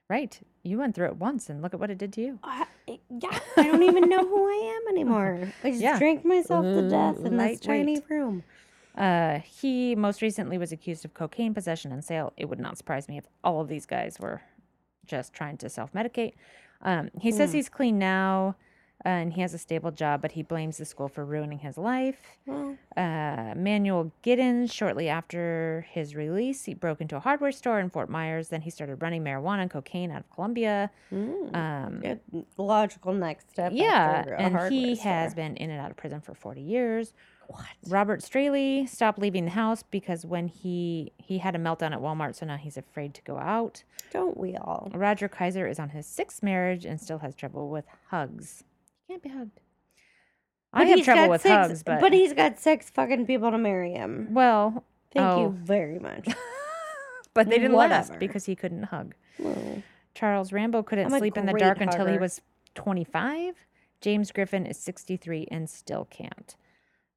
Right. 0.08 0.38
You 0.62 0.78
went 0.78 0.94
through 0.94 1.06
it 1.06 1.16
once 1.16 1.48
and 1.48 1.62
look 1.62 1.74
at 1.74 1.80
what 1.80 1.90
it 1.90 1.98
did 1.98 2.12
to 2.14 2.20
you. 2.20 2.38
I, 2.42 2.66
yeah, 2.88 3.38
I 3.56 3.62
don't 3.64 3.82
even 3.84 4.08
know 4.08 4.24
who 4.26 4.48
I 4.48 4.76
am 4.82 4.88
anymore. 4.94 5.52
I 5.64 5.70
just 5.70 5.82
Yeah. 5.82 5.98
drank 5.98 6.24
myself 6.24 6.64
to 6.64 6.88
death 6.88 7.18
in 7.24 7.36
this 7.36 7.60
tiny 7.60 7.94
Lightweight. 7.96 8.10
room. 8.10 8.42
Uh, 8.96 9.40
he 9.40 9.94
most 9.94 10.22
recently 10.22 10.58
was 10.58 10.72
accused 10.72 11.04
of 11.04 11.12
cocaine 11.14 11.54
possession 11.54 11.92
and 11.92 12.04
sale. 12.04 12.32
It 12.36 12.48
would 12.48 12.58
not 12.60 12.78
surprise 12.78 13.08
me 13.08 13.18
if 13.18 13.24
all 13.44 13.60
of 13.60 13.68
these 13.68 13.84
guys 13.86 14.16
were 14.18 14.42
just 15.06 15.32
trying 15.32 15.56
to 15.58 15.68
self 15.68 15.92
medicate. 15.92 16.32
Um, 16.82 17.10
he 17.20 17.32
says 17.32 17.52
he's 17.52 17.68
clean 17.70 17.98
now 17.98 18.56
uh, 19.04 19.08
and 19.08 19.32
he 19.32 19.40
has 19.40 19.54
a 19.54 19.58
stable 19.58 19.90
job, 19.90 20.20
but 20.22 20.32
he 20.32 20.42
blames 20.42 20.76
the 20.78 20.84
school 20.84 21.08
for 21.08 21.24
ruining 21.24 21.58
his 21.60 21.78
life. 21.78 22.20
Well, 22.46 22.76
Uh, 22.96 23.54
Manuel 23.56 24.10
Giddens, 24.22 24.72
shortly 24.72 25.08
after 25.08 25.86
his 25.90 26.14
release, 26.14 26.64
he 26.64 26.74
broke 26.74 27.00
into 27.00 27.16
a 27.16 27.20
hardware 27.20 27.52
store 27.52 27.78
in 27.78 27.90
Fort 27.90 28.08
Myers. 28.08 28.48
Then 28.48 28.62
he 28.62 28.70
started 28.70 29.02
running 29.02 29.22
marijuana 29.22 29.62
and 29.62 29.70
cocaine 29.70 30.10
out 30.10 30.20
of 30.20 30.30
Colombia. 30.30 30.90
mm, 31.12 31.54
Um, 31.54 32.00
good 32.00 32.20
logical 32.56 33.12
next 33.12 33.50
step. 33.50 33.72
yeah, 33.74 33.92
after 34.20 34.34
a 34.34 34.40
and 34.40 34.72
he 34.72 34.96
has 34.96 35.34
been 35.34 35.56
in 35.56 35.70
and 35.70 35.80
out 35.80 35.90
of 35.90 35.96
prison 35.96 36.20
for 36.20 36.34
40 36.34 36.60
years. 36.62 37.12
What? 37.48 37.66
Robert 37.88 38.22
Straley 38.22 38.86
stopped 38.86 39.18
leaving 39.18 39.44
the 39.44 39.50
house 39.52 39.82
because 39.82 40.26
when 40.26 40.48
he 40.48 41.12
he 41.18 41.38
had 41.38 41.54
a 41.54 41.58
meltdown 41.58 41.92
at 41.92 42.00
Walmart, 42.00 42.34
so 42.36 42.46
now 42.46 42.56
he's 42.56 42.76
afraid 42.76 43.14
to 43.14 43.22
go 43.22 43.38
out. 43.38 43.82
Don't 44.12 44.36
we 44.36 44.56
all? 44.56 44.90
Roger 44.94 45.28
Kaiser 45.28 45.66
is 45.66 45.78
on 45.78 45.90
his 45.90 46.06
sixth 46.06 46.42
marriage 46.42 46.84
and 46.84 47.00
still 47.00 47.18
has 47.18 47.34
trouble 47.34 47.68
with 47.68 47.84
hugs. 48.10 48.64
He 49.06 49.12
can't 49.12 49.22
be 49.22 49.28
hugged. 49.28 49.60
I 50.72 50.80
But 50.80 50.88
have 50.88 50.96
he's 50.98 51.04
trouble 51.04 51.22
got 51.22 51.30
with 51.30 51.42
six, 51.42 51.52
hugs, 51.52 51.82
but, 51.82 52.00
but 52.00 52.12
he's 52.12 52.32
got 52.32 52.58
six 52.58 52.90
fucking 52.90 53.26
people 53.26 53.50
to 53.50 53.58
marry 53.58 53.92
him. 53.92 54.28
well, 54.32 54.84
Thank 55.12 55.26
oh, 55.26 55.40
you 55.42 55.48
very 55.50 55.98
much. 55.98 56.28
but 57.34 57.48
they 57.48 57.58
didn't 57.58 57.76
last 57.76 58.08
Whatever. 58.10 58.18
because 58.18 58.44
he 58.44 58.54
couldn't 58.56 58.84
hug. 58.84 59.14
Well, 59.38 59.82
Charles 60.14 60.52
Rambo 60.52 60.82
couldn't 60.82 61.06
I'm 61.06 61.14
a 61.14 61.18
sleep 61.18 61.36
in 61.38 61.46
the 61.46 61.52
great 61.52 61.60
dark 61.62 61.80
until 61.80 62.06
he 62.06 62.12
hugger. 62.12 62.20
was 62.20 62.40
25. 62.74 63.54
James 64.00 64.30
Griffin 64.32 64.66
is 64.66 64.78
63 64.78 65.48
and 65.50 65.70
still 65.70 66.06
can't. 66.10 66.56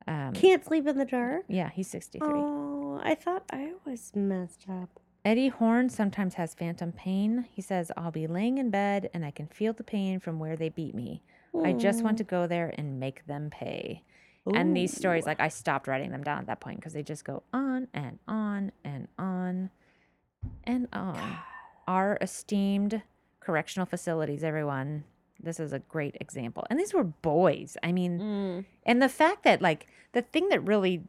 Um, 0.09 0.33
can't 0.33 0.65
sleep 0.65 0.87
in 0.87 0.97
the 0.97 1.05
dark. 1.05 1.43
yeah, 1.47 1.69
he's 1.69 1.89
63. 1.89 2.27
Oh, 2.27 2.99
I 3.03 3.13
thought 3.15 3.43
I 3.51 3.73
was 3.85 4.11
messed 4.15 4.65
up. 4.69 4.99
Eddie 5.23 5.49
Horn 5.49 5.89
sometimes 5.89 6.33
has 6.33 6.55
phantom 6.55 6.91
pain. 6.91 7.45
He 7.51 7.61
says, 7.61 7.91
I'll 7.95 8.09
be 8.09 8.25
laying 8.25 8.57
in 8.57 8.71
bed 8.71 9.09
and 9.13 9.23
I 9.23 9.31
can 9.31 9.47
feel 9.47 9.73
the 9.73 9.83
pain 9.83 10.19
from 10.19 10.39
where 10.39 10.55
they 10.55 10.69
beat 10.69 10.95
me. 10.95 11.21
I 11.63 11.73
just 11.73 12.03
want 12.03 12.17
to 12.19 12.23
go 12.23 12.47
there 12.47 12.73
and 12.77 12.99
make 12.99 13.25
them 13.27 13.49
pay. 13.49 14.03
And 14.51 14.75
these 14.75 14.95
stories, 14.95 15.25
like, 15.27 15.39
I 15.39 15.49
stopped 15.49 15.87
writing 15.87 16.09
them 16.11 16.23
down 16.23 16.39
at 16.39 16.47
that 16.47 16.59
point 16.59 16.79
because 16.79 16.93
they 16.93 17.03
just 17.03 17.23
go 17.23 17.43
on 17.53 17.87
and 17.93 18.17
on 18.27 18.71
and 18.83 19.07
on 19.19 19.69
and 20.63 20.87
on. 20.91 21.37
Our 21.87 22.17
esteemed 22.21 23.03
correctional 23.41 23.85
facilities, 23.85 24.43
everyone, 24.43 25.03
this 25.41 25.59
is 25.59 25.73
a 25.73 25.79
great 25.79 26.15
example. 26.19 26.65
And 26.69 26.79
these 26.79 26.93
were 26.93 27.03
boys. 27.03 27.77
I 27.83 27.91
mean, 27.91 28.19
Mm. 28.19 28.65
and 28.85 29.01
the 29.01 29.09
fact 29.09 29.43
that, 29.43 29.61
like, 29.61 29.87
the 30.11 30.21
thing 30.21 30.49
that 30.49 30.65
really, 30.65 31.03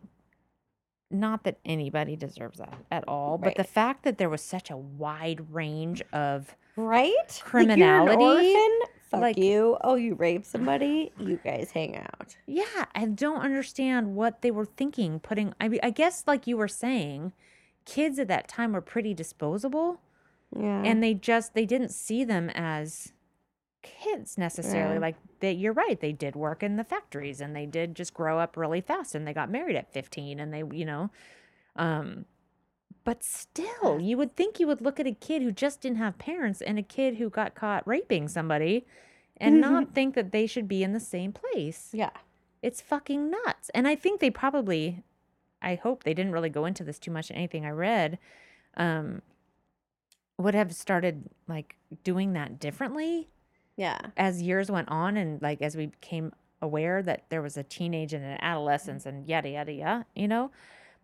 not 1.11 1.43
that 1.45 1.59
anybody 1.65 2.15
deserves 2.17 2.59
that 2.59 2.79
at 2.91 3.07
all, 3.09 3.37
but 3.39 3.57
the 3.57 3.65
fact 3.65 4.05
that 4.05 4.19
there 4.19 4.29
was 4.31 4.43
such 4.43 4.71
a 4.71 4.77
wide 4.77 5.53
range 5.53 6.03
of, 6.13 6.55
right? 6.77 7.41
Criminality, 7.45 8.55
Like? 8.55 8.91
Fuck 9.11 9.21
like- 9.21 9.39
you. 9.39 9.77
Oh, 9.83 9.97
you 9.97 10.15
raped 10.15 10.47
somebody? 10.47 11.11
You 11.19 11.41
guys 11.43 11.73
hang 11.73 11.97
out. 11.97 12.37
yeah, 12.47 12.85
I 12.95 13.07
don't 13.07 13.41
understand 13.41 14.15
what 14.15 14.41
they 14.43 14.53
were 14.53 14.65
thinking. 14.67 15.19
Putting, 15.19 15.53
I, 15.61 15.67
mean, 15.69 15.81
I 15.83 15.91
guess, 15.91 16.23
like 16.29 16.47
you 16.47 16.57
were 16.57 16.69
saying, 16.69 17.33
kids 17.85 18.21
at 18.21 18.29
that 18.29 18.47
time 18.47 18.73
were 18.73 18.81
pretty 18.81 19.13
disposable, 19.13 20.01
Yeah. 20.57 20.83
and 20.85 21.03
they 21.03 21.15
just 21.15 21.55
they 21.55 21.67
didn't 21.67 21.91
see 21.91 22.23
them 22.23 22.51
as 22.51 23.13
kids 23.83 24.39
necessarily. 24.39 24.95
Yeah. 24.95 25.01
Like 25.01 25.17
they, 25.41 25.53
you're 25.53 25.73
right, 25.73 26.01
they 26.01 26.13
did 26.13 26.37
work 26.37 26.63
in 26.63 26.77
the 26.77 26.85
factories, 26.85 27.41
and 27.41 27.55
they 27.55 27.67
did 27.67 27.95
just 27.95 28.15
grow 28.15 28.39
up 28.39 28.57
really 28.57 28.81
fast, 28.81 29.15
and 29.15 29.27
they 29.27 29.33
got 29.33 29.51
married 29.51 29.77
at 29.77 29.93
15, 29.93 30.41
and 30.41 30.53
they, 30.53 30.63
you 30.73 30.85
know, 30.85 31.11
um. 31.77 32.25
But 33.03 33.25
still, 33.25 33.99
you 33.99 34.19
would 34.19 34.37
think 34.37 34.61
you 34.61 34.67
would 34.67 34.83
look 34.83 35.01
at 35.01 35.07
a 35.07 35.13
kid 35.13 35.41
who 35.41 35.51
just 35.51 35.81
didn't 35.81 35.97
have 35.97 36.19
parents 36.19 36.61
and 36.61 36.79
a 36.79 36.83
kid 36.83 37.17
who 37.17 37.31
got 37.31 37.55
caught 37.55 37.87
raping 37.87 38.29
somebody 38.29 38.87
and 39.39 39.59
not 39.59 39.91
think 39.95 40.15
that 40.15 40.33
they 40.33 40.47
should 40.47 40.69
be 40.69 40.83
in 40.83 40.93
the 40.93 41.01
same 41.01 41.33
place. 41.33 41.89
yeah. 41.93 42.11
It's 42.63 42.83
fucking 42.83 43.31
nuts. 43.31 43.71
And 43.73 43.89
I 43.89 43.97
think 43.97 44.21
they 44.21 44.29
probably 44.29 45.03
I 45.63 45.75
hope 45.77 46.05
they 46.05 46.15
didn't 46.15 46.33
really 46.33 46.49
go 46.49 46.65
into 46.65 46.85
this 46.85 46.99
too 46.99 47.11
much 47.11 47.31
in 47.31 47.37
anything 47.37 47.67
I 47.67 47.71
read, 47.71 48.19
um, 48.77 49.23
would 50.39 50.55
have 50.55 50.75
started 50.75 51.29
like 51.49 51.77
doing 52.03 52.33
that 52.33 52.59
differently 52.59 53.29
Yeah. 53.81 53.99
as 54.17 54.43
years 54.43 54.71
went 54.71 54.89
on 54.91 55.17
and 55.17 55.41
like 55.41 55.63
as 55.63 55.75
we 55.77 55.87
became 55.87 56.33
aware 56.61 57.03
that 57.03 57.25
there 57.31 57.41
was 57.41 57.57
a 57.57 57.63
teenage 57.63 58.13
and 58.13 58.23
an 58.25 58.37
adolescence 58.43 59.07
and 59.07 59.27
yada 59.27 59.49
yada 59.49 59.73
yada, 59.73 60.07
you 60.15 60.29
know. 60.29 60.51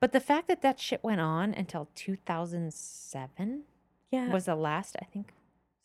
But 0.00 0.12
the 0.12 0.20
fact 0.20 0.46
that 0.48 0.60
that 0.60 0.78
shit 0.78 1.02
went 1.02 1.22
on 1.22 1.54
until 1.54 1.88
2007 1.94 3.64
Yeah. 4.10 4.30
was 4.30 4.44
the 4.44 4.54
last, 4.54 4.94
I 5.00 5.06
think, 5.06 5.32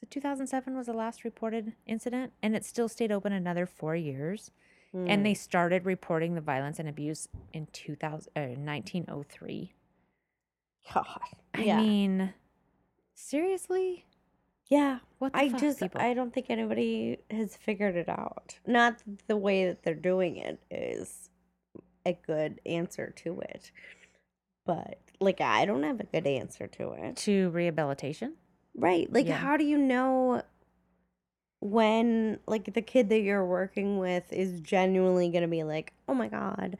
so 0.01 0.07
2007 0.09 0.75
was 0.75 0.87
the 0.87 0.93
last 0.93 1.23
reported 1.23 1.73
incident, 1.85 2.33
and 2.43 2.55
it 2.55 2.65
still 2.65 2.89
stayed 2.89 3.11
open 3.11 3.31
another 3.31 3.65
four 3.65 3.95
years. 3.95 4.51
Mm. 4.93 5.05
And 5.09 5.25
they 5.25 5.33
started 5.33 5.85
reporting 5.85 6.35
the 6.35 6.41
violence 6.41 6.77
and 6.79 6.89
abuse 6.89 7.29
in 7.53 7.67
2000, 7.67 8.29
uh, 8.35 8.41
1903. 8.59 9.71
God. 10.93 11.05
I 11.53 11.63
Yeah. 11.63 11.77
mean, 11.77 12.33
seriously? 13.13 14.05
Yeah. 14.72 14.99
What 15.19 15.34
the 15.34 15.39
I 15.39 15.49
fuck, 15.49 15.59
just 15.59 15.80
people? 15.80 16.01
I 16.01 16.15
don't 16.15 16.34
think 16.34 16.47
anybody 16.49 17.19
has 17.30 17.55
figured 17.55 17.95
it 17.95 18.09
out. 18.09 18.57
Not 18.65 19.03
the 19.28 19.38
way 19.38 19.67
that 19.67 19.84
they're 19.84 19.93
doing 19.93 20.38
it 20.38 20.59
is 20.72 21.30
a 22.07 22.13
good 22.26 22.59
answer 22.65 23.13
to 23.17 23.41
it. 23.41 23.72
But 24.65 24.97
like 25.19 25.41
I 25.41 25.65
don't 25.65 25.84
have 25.84 25.99
a 25.99 26.05
good 26.05 26.26
answer 26.26 26.65
to 26.67 26.93
it. 26.93 27.17
to 27.17 27.49
rehabilitation? 27.51 28.34
Right. 28.76 29.11
Like 29.11 29.28
Yeah. 29.28 29.36
how 29.38 29.57
do 29.57 29.63
you 29.65 29.78
know 29.78 30.41
when 31.59 32.39
like 32.47 32.74
the 32.74 32.82
kid 32.82 33.09
that 33.09 33.19
you're 33.22 33.45
working 33.45 33.99
with 33.99 34.32
is 34.34 34.61
genuinely 34.61 35.30
going 35.30 35.43
to 35.43 35.47
be 35.47 35.63
like, 35.63 35.93
"Oh 36.07 36.13
my 36.15 36.28
god, 36.28 36.78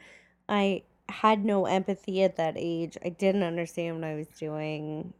I 0.50 0.84
had 1.10 1.46
no 1.46 1.66
empathy 1.66 2.24
at 2.24 2.38
that 2.38 2.56
age. 2.58 2.98
I 3.06 3.10
didn't 3.10 3.44
understand 3.44 3.98
what 3.98 4.06
I 4.06 4.16
was 4.16 4.28
doing. 4.30 5.14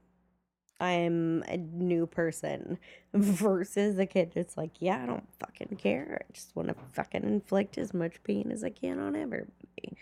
I'm 0.82 1.44
a 1.48 1.58
new 1.58 2.06
person." 2.08 2.80
Versus 3.14 4.00
a 4.00 4.06
kid 4.06 4.32
that's 4.34 4.58
like, 4.58 4.72
"Yeah, 4.80 5.04
I 5.04 5.06
don't 5.06 5.28
fucking 5.40 5.78
care. 5.78 6.22
I 6.28 6.34
just 6.34 6.56
want 6.56 6.70
to 6.70 6.76
fucking 6.94 7.24
inflict 7.24 7.78
as 7.78 7.94
much 7.94 8.24
pain 8.24 8.52
as 8.52 8.64
I 8.64 8.70
can 8.70 9.00
on 9.00 9.16
everybody." 9.16 9.98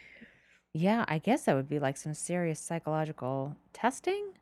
Yeah, 0.74 1.06
I 1.08 1.18
guess 1.18 1.46
that 1.46 1.56
would 1.56 1.70
be 1.70 1.80
like 1.80 1.98
some 1.98 2.14
serious 2.14 2.60
psychological 2.60 3.56
testing. 3.74 4.34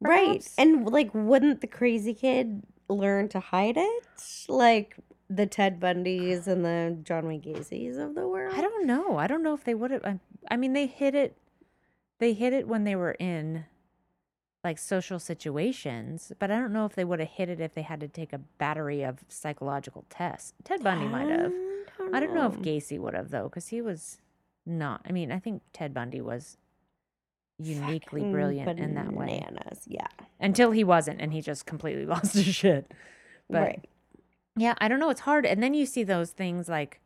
Right. 0.00 0.46
And 0.58 0.86
like 0.86 1.10
wouldn't 1.14 1.60
the 1.60 1.66
crazy 1.66 2.14
kid 2.14 2.62
learn 2.88 3.28
to 3.30 3.40
hide 3.40 3.76
it? 3.76 4.04
Like 4.48 4.96
the 5.28 5.46
Ted 5.46 5.80
Bundys 5.80 6.46
and 6.46 6.64
the 6.64 6.98
John 7.02 7.26
Wayne 7.26 7.40
Gacy's 7.40 7.96
of 7.96 8.14
the 8.14 8.26
world? 8.26 8.54
I 8.56 8.60
don't 8.60 8.86
know. 8.86 9.16
I 9.16 9.26
don't 9.26 9.42
know 9.42 9.54
if 9.54 9.64
they 9.64 9.74
would 9.74 9.90
have. 9.90 10.04
I, 10.04 10.18
I 10.50 10.56
mean, 10.56 10.72
they 10.72 10.86
hit 10.86 11.14
it. 11.14 11.36
They 12.18 12.34
hit 12.34 12.52
it 12.52 12.68
when 12.68 12.84
they 12.84 12.96
were 12.96 13.12
in 13.12 13.64
like 14.62 14.78
social 14.78 15.18
situations, 15.18 16.32
but 16.38 16.50
I 16.50 16.58
don't 16.58 16.72
know 16.72 16.84
if 16.84 16.94
they 16.94 17.04
would 17.04 17.20
have 17.20 17.30
hit 17.30 17.48
it 17.48 17.60
if 17.60 17.74
they 17.74 17.82
had 17.82 18.00
to 18.00 18.08
take 18.08 18.32
a 18.32 18.38
battery 18.38 19.02
of 19.02 19.24
psychological 19.28 20.04
tests. 20.10 20.52
Ted 20.64 20.82
Bundy 20.82 21.06
might 21.06 21.30
have. 21.30 21.52
I 22.12 22.20
don't 22.20 22.34
know 22.34 22.46
if 22.46 22.58
Gacy 22.58 22.98
would 22.98 23.14
have 23.14 23.30
though, 23.30 23.44
because 23.44 23.68
he 23.68 23.80
was 23.80 24.18
not. 24.66 25.02
I 25.08 25.12
mean, 25.12 25.32
I 25.32 25.38
think 25.38 25.62
Ted 25.72 25.94
Bundy 25.94 26.20
was 26.20 26.58
uniquely 27.58 28.20
Fucking 28.20 28.32
brilliant 28.32 28.78
in 28.78 28.94
that 28.94 29.12
way 29.12 29.44
Bananas, 29.46 29.84
yeah. 29.86 30.06
until 30.38 30.70
he 30.70 30.84
wasn't, 30.84 31.20
and 31.20 31.32
he 31.32 31.40
just 31.40 31.66
completely 31.66 32.06
lost 32.14 32.34
his 32.34 32.54
shit. 32.54 32.92
But 33.48 33.62
right. 33.62 33.88
yeah, 34.56 34.74
I 34.78 34.88
don't 34.88 35.00
know. 35.00 35.10
It's 35.10 35.20
hard. 35.20 35.46
And 35.46 35.62
then 35.62 35.74
you 35.74 35.86
see 35.86 36.04
those 36.04 36.30
things 36.30 36.68
like 36.68 37.00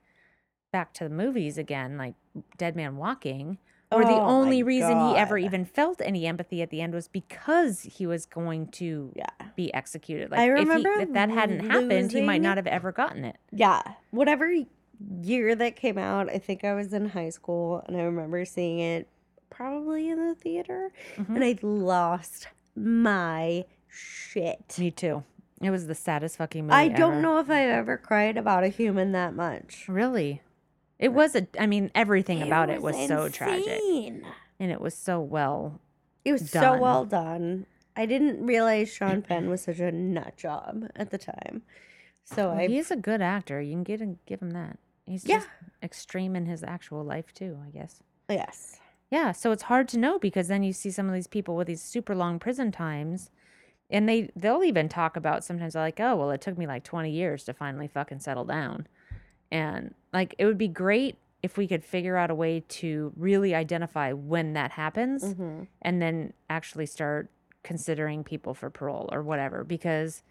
back 0.72 0.92
to 0.94 1.04
the 1.04 1.10
movies 1.10 1.56
again, 1.56 1.96
like 1.96 2.14
Dead 2.56 2.74
Man 2.74 2.96
Walking, 2.96 3.58
where 3.96 4.04
the 4.04 4.12
Oh 4.12 4.20
only 4.26 4.62
reason 4.62 4.90
he 5.08 5.16
ever 5.16 5.38
even 5.38 5.64
felt 5.64 6.00
any 6.02 6.26
empathy 6.26 6.62
at 6.62 6.70
the 6.70 6.80
end 6.80 6.94
was 6.94 7.08
because 7.08 7.80
he 7.82 8.06
was 8.06 8.26
going 8.26 8.68
to 8.68 9.12
Yeah. 9.14 9.26
be 9.56 9.72
executed. 9.74 10.30
Like 10.30 10.40
I 10.40 10.52
if, 10.54 10.68
he, 10.68 10.82
if 11.02 11.12
that 11.12 11.30
hadn't 11.30 11.70
happened, 11.70 12.12
he 12.12 12.20
might 12.22 12.42
not 12.42 12.56
have 12.56 12.66
ever 12.66 12.92
gotten 12.92 13.24
it. 13.24 13.36
Yeah. 13.52 13.82
Whatever 14.10 14.52
year 15.22 15.54
that 15.54 15.76
came 15.76 15.98
out, 15.98 16.28
I 16.30 16.38
think 16.38 16.64
I 16.64 16.74
was 16.74 16.92
in 16.92 17.08
high 17.10 17.30
school 17.30 17.82
and 17.86 17.96
I 17.96 18.02
remember 18.02 18.44
seeing 18.44 18.78
it 18.80 19.08
probably 19.50 20.08
in 20.08 20.24
the 20.26 20.34
theater 20.34 20.90
Mhm. 21.16 21.36
and 21.36 21.44
I 21.44 21.58
lost 21.62 22.48
my 22.76 23.64
shit. 23.88 24.76
Me 24.78 24.90
too. 24.90 25.22
It 25.62 25.70
was 25.70 25.86
the 25.86 25.94
saddest 25.94 26.36
fucking 26.36 26.64
movie. 26.66 26.74
I 26.74 26.88
don't 26.88 27.12
ever. 27.14 27.22
know 27.22 27.38
if 27.38 27.48
I've 27.48 27.68
ever 27.70 27.96
cried 27.96 28.36
about 28.36 28.64
a 28.64 28.68
human 28.68 29.12
that 29.12 29.34
much. 29.34 29.86
Really. 29.88 30.42
It 30.98 31.12
was 31.12 31.34
a. 31.34 31.46
I 31.58 31.66
mean, 31.66 31.90
everything 31.94 32.42
about 32.42 32.70
it 32.70 32.82
was 32.82 32.96
so 33.08 33.28
tragic, 33.28 33.80
and 34.60 34.70
it 34.70 34.80
was 34.80 34.94
so 34.94 35.20
well. 35.20 35.80
It 36.24 36.32
was 36.32 36.50
so 36.50 36.78
well 36.78 37.04
done. 37.04 37.66
I 37.96 38.06
didn't 38.06 38.44
realize 38.44 38.90
Sean 38.92 39.22
Penn 39.22 39.48
was 39.48 39.62
such 39.62 39.78
a 39.78 39.92
nut 39.92 40.36
job 40.36 40.86
at 40.96 41.10
the 41.10 41.18
time. 41.18 41.62
So 42.24 42.48
Well, 42.48 42.58
I 42.58 42.66
he 42.68 42.78
is 42.78 42.90
a 42.90 42.96
good 42.96 43.20
actor. 43.20 43.60
You 43.60 43.72
can 43.72 43.84
get 43.84 44.00
him, 44.00 44.18
give 44.26 44.40
him 44.40 44.50
that. 44.52 44.78
He's 45.04 45.24
Yeah. 45.24 45.36
just 45.36 45.48
extreme 45.82 46.34
in 46.34 46.46
his 46.46 46.64
actual 46.64 47.04
life 47.04 47.32
too. 47.34 47.58
I 47.66 47.70
guess. 47.70 48.02
yes. 48.28 48.80
Yeah, 49.10 49.30
so 49.32 49.52
it's 49.52 49.64
hard 49.64 49.86
to 49.88 49.98
know 49.98 50.18
because 50.18 50.48
then 50.48 50.64
you 50.64 50.72
see 50.72 50.90
some 50.90 51.06
of 51.08 51.14
these 51.14 51.28
people 51.28 51.54
with 51.54 51.68
these 51.68 51.82
super 51.82 52.16
long 52.16 52.38
prison 52.40 52.72
times 52.72 53.30
and 53.90 54.08
they 54.08 54.30
they'll 54.34 54.64
even 54.64 54.88
talk 54.88 55.14
about 55.16 55.44
sometimes 55.44 55.74
like, 55.74 56.00
"Oh, 56.00 56.16
well, 56.16 56.30
it 56.30 56.40
took 56.40 56.56
me 56.58 56.66
like 56.66 56.82
20 56.82 57.10
years 57.10 57.44
to 57.44 57.52
finally 57.52 57.86
fucking 57.86 58.20
settle 58.20 58.44
down." 58.46 58.88
And 59.54 59.94
like 60.12 60.34
it 60.38 60.46
would 60.46 60.58
be 60.58 60.68
great 60.68 61.16
if 61.42 61.56
we 61.56 61.66
could 61.68 61.84
figure 61.84 62.16
out 62.16 62.30
a 62.30 62.34
way 62.34 62.64
to 62.68 63.12
really 63.16 63.54
identify 63.54 64.12
when 64.12 64.54
that 64.54 64.72
happens 64.72 65.22
Mm-hmm. 65.22 65.64
and 65.82 66.02
then 66.02 66.32
actually 66.50 66.86
start 66.86 67.30
considering 67.62 68.24
people 68.24 68.52
for 68.54 68.68
parole 68.68 69.08
or 69.12 69.22
whatever 69.22 69.62
because 69.64 70.22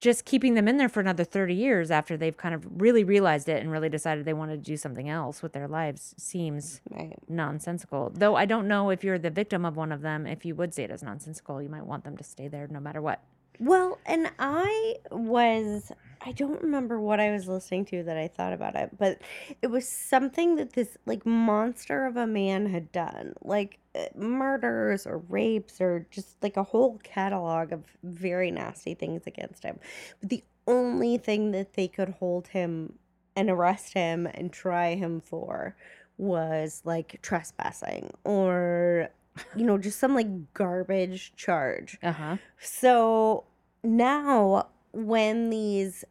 just 0.00 0.24
keeping 0.24 0.54
them 0.54 0.68
in 0.68 0.76
there 0.76 0.88
for 0.88 1.00
another 1.00 1.24
30 1.24 1.54
years 1.54 1.90
after 1.90 2.16
they've 2.16 2.36
kind 2.36 2.54
of 2.54 2.66
really 2.80 3.04
realized 3.04 3.48
it 3.48 3.60
and 3.60 3.70
really 3.70 3.88
decided 3.88 4.24
they 4.24 4.32
wanted 4.32 4.62
to 4.64 4.70
do 4.70 4.76
something 4.76 5.08
else 5.08 5.42
with 5.42 5.52
their 5.52 5.66
lives 5.68 6.14
seems 6.18 6.80
Right. 6.90 7.16
nonsensical. 7.28 8.10
Though 8.14 8.34
I 8.36 8.44
don't 8.44 8.68
know 8.68 8.90
if 8.90 9.02
you're 9.04 9.18
the 9.18 9.30
victim 9.30 9.64
of 9.64 9.76
one 9.76 9.92
of 9.92 10.00
them, 10.02 10.26
if 10.26 10.44
you 10.44 10.54
would 10.56 10.72
say 10.74 10.84
it 10.84 10.90
as 10.90 11.02
nonsensical, 11.02 11.60
you 11.62 11.68
might 11.68 11.86
want 11.86 12.04
them 12.04 12.16
to 12.16 12.24
stay 12.24 12.48
there 12.48 12.66
no 12.68 12.80
matter 12.80 13.00
what. 13.02 13.20
Well, 13.60 13.98
and 14.06 14.30
I 14.38 14.96
was 15.10 15.90
I 16.24 16.32
don't 16.32 16.62
remember 16.62 17.00
what 17.00 17.20
I 17.20 17.30
was 17.30 17.48
listening 17.48 17.84
to 17.86 18.02
that 18.04 18.16
I 18.16 18.28
thought 18.28 18.52
about 18.52 18.74
it, 18.74 18.90
but 18.98 19.20
it 19.62 19.68
was 19.68 19.88
something 19.88 20.56
that 20.56 20.72
this 20.72 20.96
like 21.06 21.24
monster 21.24 22.06
of 22.06 22.16
a 22.16 22.26
man 22.26 22.66
had 22.66 22.90
done, 22.92 23.34
like 23.42 23.78
uh, 23.94 24.06
murders 24.16 25.06
or 25.06 25.18
rapes 25.28 25.80
or 25.80 26.06
just 26.10 26.36
like 26.42 26.56
a 26.56 26.62
whole 26.62 26.98
catalog 27.02 27.72
of 27.72 27.84
very 28.02 28.50
nasty 28.50 28.94
things 28.94 29.26
against 29.26 29.62
him. 29.62 29.78
But 30.20 30.30
the 30.30 30.44
only 30.66 31.18
thing 31.18 31.52
that 31.52 31.74
they 31.74 31.88
could 31.88 32.10
hold 32.18 32.48
him 32.48 32.94
and 33.36 33.48
arrest 33.48 33.94
him 33.94 34.26
and 34.26 34.52
try 34.52 34.94
him 34.94 35.20
for 35.20 35.76
was 36.16 36.82
like 36.84 37.20
trespassing 37.22 38.12
or 38.24 39.08
you 39.54 39.64
know 39.64 39.78
just 39.78 39.98
some 40.00 40.14
like 40.14 40.52
garbage 40.52 41.32
charge. 41.36 41.96
Uh 42.02 42.12
huh. 42.12 42.36
So 42.58 43.44
now, 43.84 44.68
when 44.92 45.50
these, 45.50 46.04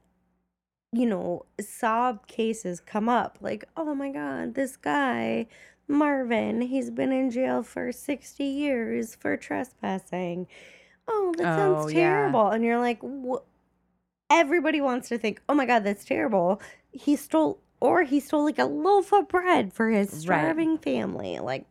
you 0.92 1.06
know, 1.06 1.46
sob 1.60 2.28
cases 2.28 2.80
come 2.80 3.10
up, 3.10 3.38
like, 3.42 3.66
oh 3.76 3.94
my 3.96 4.12
God, 4.12 4.56
this 4.56 4.78
guy, 4.78 5.48
Marvin, 5.88 6.62
he's 6.62 6.90
been 6.90 7.12
in 7.12 7.32
jail 7.32 7.64
for 7.64 7.92
60 7.92 8.44
years 8.44 9.16
for 9.16 9.38
trespassing. 9.38 10.48
Oh, 11.08 11.34
that 11.38 11.48
Oh, 11.48 11.56
sounds 11.56 11.94
yeah. 11.94 12.04
terrible. 12.04 12.50
And 12.50 12.64
you're 12.64 12.80
like, 12.80 13.02
everybody 14.30 14.82
wants 14.82 15.10
to 15.10 15.18
think, 15.18 15.42
oh 15.48 15.54
my 15.54 15.66
God, 15.66 15.84
that's 15.84 16.06
terrible. 16.06 16.62
He 16.92 17.16
stole, 17.16 17.60
or 17.80 18.04
he 18.04 18.20
stole 18.20 18.44
like 18.46 18.60
a 18.60 18.66
loaf 18.66 19.14
of 19.14 19.28
bread 19.28 19.74
for 19.74 19.90
his 19.90 20.10
Right. 20.10 20.20
starving 20.22 20.78
family. 20.78 21.40
Like, 21.40 21.66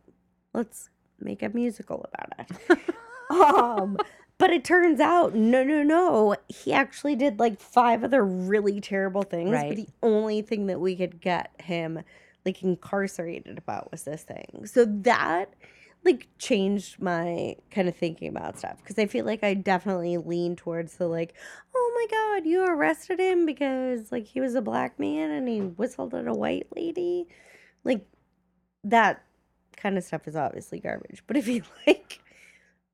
let's 0.53 0.89
make 1.19 1.41
a 1.43 1.49
musical 1.49 2.05
about 2.13 2.33
it 2.39 2.79
um 3.29 3.99
but 4.39 4.51
it 4.51 4.63
turns 4.63 4.99
out 4.99 5.33
no 5.35 5.63
no 5.63 5.83
no 5.83 6.35
he 6.47 6.71
actually 6.73 7.15
did 7.15 7.39
like 7.39 7.59
five 7.59 8.03
other 8.03 8.23
really 8.23 8.79
terrible 8.79 9.23
things 9.23 9.51
Right. 9.51 9.69
but 9.69 9.77
the 9.77 9.87
only 10.03 10.41
thing 10.41 10.67
that 10.67 10.79
we 10.79 10.95
could 10.95 11.19
get 11.21 11.51
him 11.59 12.01
like 12.45 12.61
incarcerated 12.63 13.57
about 13.57 13.91
was 13.91 14.03
this 14.03 14.23
thing 14.23 14.65
so 14.65 14.85
that 14.85 15.53
like 16.05 16.27
changed 16.37 17.01
my 17.01 17.55
kind 17.71 17.87
of 17.89 17.95
thinking 17.95 18.29
about 18.29 18.57
stuff 18.57 18.77
because 18.77 18.97
i 18.99 19.05
feel 19.05 19.25
like 19.25 19.43
i 19.43 19.53
definitely 19.53 20.17
lean 20.17 20.55
towards 20.55 20.95
the 20.97 21.07
like 21.07 21.33
oh 21.75 21.91
my 21.95 22.17
god 22.17 22.45
you 22.45 22.63
arrested 22.65 23.19
him 23.19 23.45
because 23.45 24.11
like 24.11 24.25
he 24.25 24.39
was 24.39 24.55
a 24.55 24.61
black 24.61 24.99
man 24.99 25.31
and 25.31 25.47
he 25.47 25.59
whistled 25.59 26.13
at 26.13 26.27
a 26.27 26.33
white 26.33 26.67
lady 26.75 27.27
like 27.83 28.05
that 28.83 29.23
kind 29.75 29.97
of 29.97 30.03
stuff 30.03 30.27
is 30.27 30.35
obviously 30.35 30.79
garbage. 30.79 31.21
But 31.27 31.37
if 31.37 31.45
he 31.45 31.61
like 31.87 32.19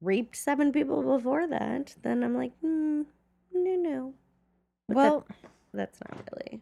raped 0.04 0.36
seven 0.36 0.72
people 0.72 1.01
before 1.18 1.47
that, 1.47 1.95
then 2.04 2.24
I'm 2.24 2.36
like, 2.36 2.51
mm, 2.64 3.06
no, 3.54 3.76
no. 3.76 4.14
But 4.88 4.95
that- 4.95 4.95
Well, 4.95 5.28
that's 5.74 5.99
not 6.10 6.30
really. 6.32 6.62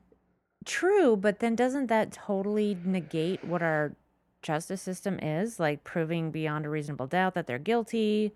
true, 0.65 1.15
but 1.17 1.39
then 1.39 1.55
doesn't 1.55 1.87
that 1.87 2.11
totally 2.11 2.77
negate 2.85 3.43
what 3.43 3.61
our 3.61 3.93
justice 4.41 4.81
system 4.81 5.19
is, 5.19 5.59
like 5.59 5.83
proving 5.83 6.31
beyond 6.31 6.65
a 6.65 6.69
reasonable 6.69 7.07
doubt 7.07 7.33
that 7.35 7.47
they're 7.47 7.59
guilty, 7.59 8.33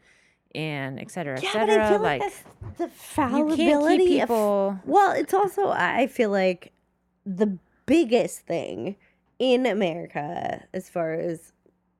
and 0.53 0.99
et 0.99 1.11
cetera, 1.11 1.37
et 1.37 1.43
Yeah, 1.43 1.51
but 1.53 1.69
I 1.69 1.89
feel 1.89 1.99
Like, 2.01 2.21
like, 2.21 2.77
the 2.77 2.87
fallibility 2.89 4.05
keep 4.07 4.23
of 4.23 4.27
people. 4.29 4.79
Well, 4.85 5.11
it's 5.11 5.33
also 5.33 5.69
I 5.69 6.07
feel 6.07 6.29
like 6.29 6.71
the 7.25 7.57
biggest 7.85 8.41
thing 8.41 8.95
in 9.39 9.65
America 9.65 10.65
as 10.73 10.89
far 10.89 11.13
as 11.13 11.51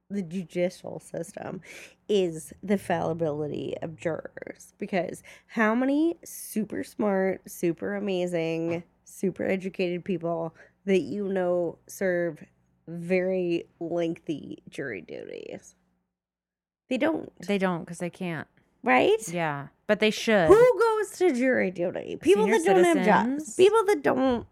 the 0.10 0.22
judicial 0.22 1.00
system 1.00 1.62
is 2.08 2.54
the 2.62 2.78
fallibility 2.78 3.76
of 3.82 3.96
jurors 3.98 4.74
because 4.78 5.24
how 5.48 5.74
many 5.74 6.16
super 6.24 6.84
smart, 6.84 7.42
super 7.50 7.96
amazing, 7.96 8.84
super 9.04 9.44
educated 9.44 10.04
people 10.06 10.56
that 10.86 11.00
you 11.00 11.28
know 11.28 11.78
serve 11.88 12.44
very 12.88 13.66
lengthy 13.80 14.62
jury 14.70 15.02
duties. 15.02 15.76
They 16.88 16.98
don't, 16.98 17.32
They 17.48 17.58
don't 17.58 17.80
because 17.80 17.98
they 17.98 18.12
can't. 18.12 18.48
right? 18.84 19.28
Yeah, 19.28 19.70
but 19.88 20.00
they 20.00 20.12
should. 20.12 20.48
Who 20.48 20.80
goes 20.80 21.18
to 21.18 21.34
jury 21.34 21.72
duty? 21.72 22.18
People 22.22 22.44
Senior 22.44 22.60
that 22.60 22.66
don't 22.84 22.98
have 22.98 23.06
jobs. 23.06 23.56
People 23.56 23.84
that 23.86 24.04
don't 24.04 24.46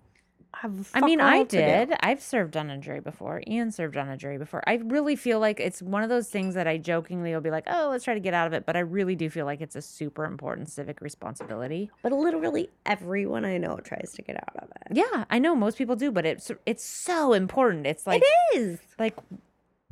have. 0.56 0.90
I 0.94 1.02
mean, 1.02 1.20
I 1.20 1.40
all 1.40 1.46
to 1.46 1.58
do. 1.58 1.64
did. 1.64 1.94
I've 2.02 2.22
served 2.22 2.56
on 2.58 2.70
a 2.70 2.78
jury 2.78 3.00
before. 3.00 3.42
Ian 3.48 3.72
served 3.72 3.98
on 3.98 4.10
a 4.10 4.18
jury 4.18 4.38
before. 4.38 4.64
I 4.68 4.76
really 4.76 5.16
feel 5.16 5.40
like 5.40 5.60
it's 5.60 5.82
one 5.82 6.04
of 6.04 6.10
those 6.10 6.30
things 6.30 6.56
that 6.56 6.68
I 6.68 6.78
jokingly 6.78 7.34
will 7.34 7.42
be 7.42 7.52
like, 7.52 7.66
oh, 7.68 7.90
let's 7.90 8.04
try 8.04 8.14
to 8.14 8.20
get 8.20 8.34
out 8.34 8.48
of 8.48 8.54
it. 8.54 8.66
But 8.66 8.76
I 8.76 8.80
really 8.80 9.16
do 9.16 9.30
feel 9.30 9.46
like 9.46 9.62
it's 9.62 9.76
a 9.76 9.82
super 9.82 10.26
important 10.26 10.70
civic 10.70 11.02
responsibility. 11.02 11.90
But 12.02 12.12
literally 12.12 12.70
everyone 12.86 13.46
I 13.46 13.58
know 13.58 13.78
tries 13.78 14.14
to 14.14 14.22
get 14.22 14.36
out 14.38 14.64
of 14.64 14.70
it. 14.70 14.96
Yeah, 14.96 15.26
I 15.30 15.40
know 15.40 15.56
most 15.56 15.78
people 15.78 15.96
do, 15.96 16.12
but 16.12 16.26
it's 16.26 16.52
it's 16.66 16.84
so 16.84 17.34
important. 17.34 17.88
It's 17.88 18.06
like 18.08 18.22
it 18.24 18.58
is. 18.58 18.80
like 19.00 19.16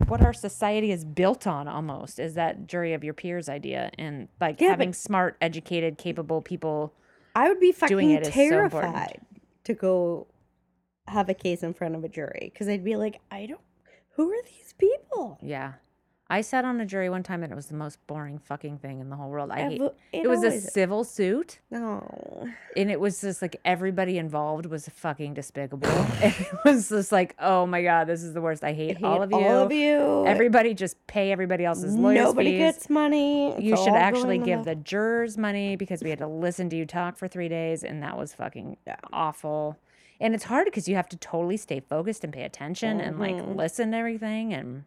what 0.07 0.21
our 0.21 0.33
society 0.33 0.91
is 0.91 1.05
built 1.05 1.45
on 1.45 1.67
almost 1.67 2.19
is 2.19 2.33
that 2.35 2.67
jury 2.67 2.93
of 2.93 3.03
your 3.03 3.13
peers 3.13 3.47
idea 3.49 3.91
and 3.97 4.27
like 4.39 4.59
Yeah, 4.59 4.69
having 4.69 4.93
smart, 4.93 5.37
educated, 5.41 5.97
capable 5.97 6.41
people. 6.41 6.93
I 7.35 7.47
would 7.47 7.59
be 7.59 7.71
Doing 7.71 7.77
fucking 7.79 8.09
it 8.11 8.21
is 8.23 8.27
so 8.27 8.33
terrified 8.33 9.21
to 9.63 9.73
go 9.73 10.27
have 11.07 11.29
a 11.29 11.33
case 11.33 11.63
in 11.63 11.73
front 11.73 11.95
of 11.95 12.03
a 12.03 12.09
jury 12.09 12.51
because 12.53 12.67
I'd 12.67 12.83
be 12.83 12.95
like, 12.95 13.19
I 13.31 13.45
don't. 13.45 13.61
Who 14.15 14.29
are 14.31 14.41
these 14.43 14.73
people? 14.77 15.39
Yeah. 15.41 15.73
I 16.29 16.39
sat 16.39 16.63
on 16.63 16.79
a 16.79 16.85
jury 16.85 17.09
one 17.09 17.23
time 17.23 17.43
and 17.43 17.51
it 17.51 17.55
was 17.57 17.65
the 17.65 17.75
most 17.75 18.05
boring 18.07 18.39
fucking 18.39 18.77
thing 18.77 19.01
in 19.01 19.09
the 19.09 19.17
whole 19.17 19.29
world. 19.29 19.51
I 19.51 19.67
hate 19.67 19.81
Ev- 19.81 19.91
it 20.13 20.29
was 20.29 20.43
a 20.43 20.61
civil 20.61 21.03
suit 21.03 21.59
No. 21.69 22.47
and 22.77 22.89
it 22.89 23.01
was 23.01 23.19
just 23.19 23.41
like 23.41 23.57
everybody 23.65 24.17
involved 24.17 24.65
was 24.65 24.87
fucking 24.87 25.33
despicable. 25.33 25.89
it 26.21 26.47
was 26.63 26.87
just 26.87 27.11
like, 27.11 27.35
oh 27.39 27.65
my 27.65 27.83
god, 27.83 28.05
this 28.07 28.23
is 28.23 28.33
the 28.33 28.39
worst. 28.39 28.63
I 28.63 28.71
hate, 28.71 28.91
I 28.95 28.99
hate 28.99 29.03
all 29.05 29.21
of 29.21 29.31
you. 29.31 29.37
All 29.39 29.63
of 29.65 29.73
you. 29.73 30.25
Everybody 30.25 30.73
just 30.73 31.05
pay 31.05 31.33
everybody 31.33 31.65
else's 31.65 31.95
lawyers 31.95 32.23
Nobody 32.23 32.51
fees. 32.51 32.59
gets 32.59 32.89
money. 32.89 33.61
you 33.61 33.75
should 33.75 33.89
actually 33.95 34.37
give 34.37 34.63
the 34.63 34.75
jurors 34.75 35.37
money 35.37 35.75
because 35.75 36.01
we 36.01 36.09
had 36.11 36.19
to 36.19 36.27
listen 36.27 36.69
to 36.69 36.77
you 36.77 36.85
talk 36.85 37.17
for 37.17 37.27
three 37.27 37.49
days 37.49 37.83
and 37.83 38.01
that 38.03 38.17
was 38.17 38.33
fucking 38.33 38.77
Yeah. 38.87 38.95
awful. 39.11 39.77
And 40.21 40.33
it's 40.35 40.43
hard 40.45 40.65
because 40.65 40.87
you 40.87 40.95
have 40.95 41.09
to 41.09 41.17
totally 41.17 41.57
stay 41.57 41.79
focused 41.81 42.23
and 42.23 42.31
pay 42.31 42.43
attention 42.43 43.01
and 43.01 43.19
like 43.19 43.35
Mhm. 43.35 43.55
listen 43.57 43.91
to 43.91 43.97
everything 43.97 44.53
and 44.53 44.85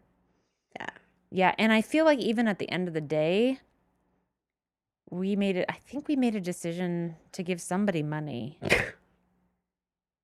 Yeah. 0.79 0.89
yeah. 1.29 1.55
And 1.59 1.71
I 1.73 1.81
feel 1.81 2.05
like 2.05 2.19
even 2.19 2.47
at 2.47 2.57
the 2.57 2.69
end 2.69 2.87
of 2.87 2.93
the 2.93 3.01
day, 3.01 3.59
we 5.11 5.35
made 5.35 5.57
it. 5.57 5.65
I 5.69 5.73
think 5.73 6.07
we 6.07 6.15
made 6.15 6.35
a 6.35 6.41
decision 6.41 7.17
to 7.33 7.43
give 7.43 7.61
somebody 7.61 8.01
money. 8.01 8.59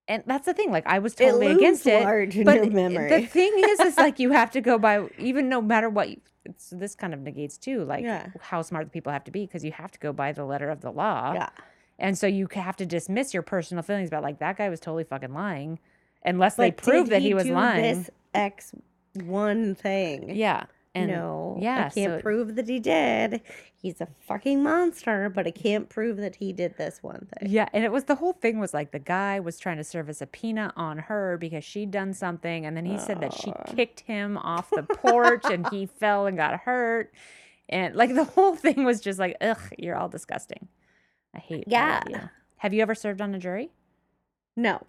And 0.08 0.24
that's 0.26 0.46
the 0.46 0.54
thing. 0.54 0.72
Like 0.72 0.88
I 0.88 1.00
was 1.00 1.14
It 1.14 1.18
totally 1.26 1.48
against 1.52 1.86
looms 1.86 2.36
it. 2.36 2.36
in 2.38 2.44
but 2.46 2.62
the 2.64 3.26
thing 3.28 3.52
is, 3.58 3.80
is 3.80 3.98
like 3.98 4.18
you 4.20 4.32
have 4.32 4.52
to 4.52 4.62
go 4.62 4.78
by 4.78 5.08
even 5.18 5.50
no 5.50 5.62
matter 5.62 5.90
what. 5.90 6.10
You, 6.10 6.22
it's, 6.44 6.72
this 6.72 6.96
kind 6.96 7.14
of 7.14 7.20
negates 7.20 7.58
too, 7.58 7.84
like 7.86 8.04
Yeah. 8.04 8.28
how 8.40 8.62
smart 8.64 8.86
the 8.86 8.92
people 8.92 9.12
have 9.12 9.24
to 9.26 9.32
be 9.32 9.46
because 9.46 9.64
you 9.64 9.72
have 9.74 9.92
to 9.92 10.00
go 10.00 10.12
by 10.12 10.32
the 10.32 10.44
letter 10.44 10.70
of 10.70 10.82
the 10.82 10.92
law. 10.92 11.34
Yeah. 11.34 11.50
And 12.02 12.18
so 12.18 12.28
you 12.28 12.48
have 12.52 12.76
to 12.78 12.86
dismiss 12.86 13.34
your 13.34 13.44
personal 13.44 13.84
feelings 13.84 14.10
about 14.10 14.24
like 14.24 14.40
that 14.40 14.58
guy 14.58 14.68
was 14.70 14.80
totally 14.80 15.04
fucking 15.04 15.34
lying, 15.34 15.80
unless 16.26 16.56
they 16.56 16.72
prove 16.72 17.10
that 17.10 17.22
he 17.22 17.34
was 17.34 17.46
do 17.46 17.54
lying. 17.54 17.82
This 17.84 18.10
X 18.34 18.74
one 19.14 19.76
thing. 19.76 20.36
Yeah. 20.36 20.66
And 20.94 21.10
no, 21.10 21.58
yeah, 21.62 21.86
I 21.86 21.90
can't 21.90 22.20
so- 22.20 22.22
prove 22.22 22.56
that 22.56 22.68
he 22.68 22.80
did. 22.80 23.42
He's 23.78 24.02
a 24.02 24.08
fucking 24.28 24.62
monster, 24.62 25.30
but 25.34 25.48
I 25.48 25.52
can't 25.52 25.88
prove 25.88 26.18
that 26.18 26.36
he 26.36 26.52
did 26.52 26.78
this 26.78 27.02
one 27.02 27.28
thing. 27.34 27.50
Yeah, 27.50 27.70
and 27.72 27.86
it 27.86 27.92
was 27.94 28.04
the 28.04 28.16
whole 28.16 28.34
thing 28.34 28.60
was 28.60 28.74
like 28.74 28.92
the 28.92 29.00
guy 29.00 29.40
was 29.40 29.58
trying 29.58 29.78
to 29.78 29.86
serve 29.86 30.10
a 30.10 30.14
subpoena 30.14 30.74
on 30.76 30.98
her 30.98 31.38
because 31.40 31.64
she'd 31.64 31.92
done 31.92 32.14
something, 32.14 32.66
and 32.66 32.76
then 32.76 32.86
he 32.86 32.98
said 32.98 33.22
that 33.22 33.34
she 33.34 33.54
kicked 33.74 34.02
him 34.02 34.38
off 34.38 34.70
the 34.70 34.84
porch 34.84 35.46
and 35.46 35.66
he 35.70 35.86
fell 36.00 36.26
and 36.26 36.36
got 36.36 36.60
hurt, 36.60 37.14
and 37.70 37.96
like 37.96 38.14
the 38.14 38.26
whole 38.26 38.56
thing 38.58 38.84
was 38.84 39.00
just 39.00 39.18
like, 39.18 39.38
ugh, 39.40 39.62
you're 39.78 39.96
all 39.96 40.10
disgusting. 40.10 40.68
I 41.36 41.40
hate. 41.40 41.64
Yeah. 41.68 42.02
Have 42.58 42.74
you 42.74 42.82
ever 42.82 42.96
served 42.96 43.22
on 43.22 43.34
a 43.34 43.40
jury? 43.40 43.72
No. 44.56 44.86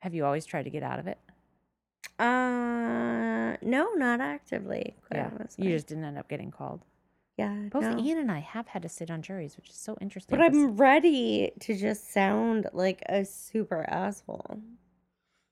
Have 0.00 0.14
you 0.14 0.24
always 0.24 0.46
tried 0.46 0.64
to 0.64 0.70
get 0.70 0.82
out 0.82 0.98
of 0.98 1.06
it? 1.06 1.18
Uh, 2.18 3.56
no, 3.62 3.92
not 3.94 4.20
actively. 4.20 4.94
Quite 5.08 5.18
yeah, 5.18 5.30
honestly. 5.34 5.66
you 5.66 5.72
just 5.74 5.86
didn't 5.86 6.04
end 6.04 6.16
up 6.18 6.28
getting 6.28 6.50
called. 6.50 6.80
yeah. 7.36 7.52
Both 7.70 7.82
no. 7.82 7.98
Ian 7.98 8.18
and 8.18 8.30
I 8.30 8.38
have 8.38 8.68
had 8.68 8.82
to 8.82 8.88
sit 8.88 9.10
on 9.10 9.20
juries, 9.22 9.56
which 9.56 9.68
is 9.70 9.76
so 9.76 9.96
interesting. 10.00 10.38
But 10.38 10.44
I'm 10.44 10.76
ready 10.76 11.52
to 11.60 11.76
just 11.76 12.12
sound 12.12 12.68
like 12.72 13.02
a 13.08 13.24
super 13.24 13.84
asshole. 13.88 14.60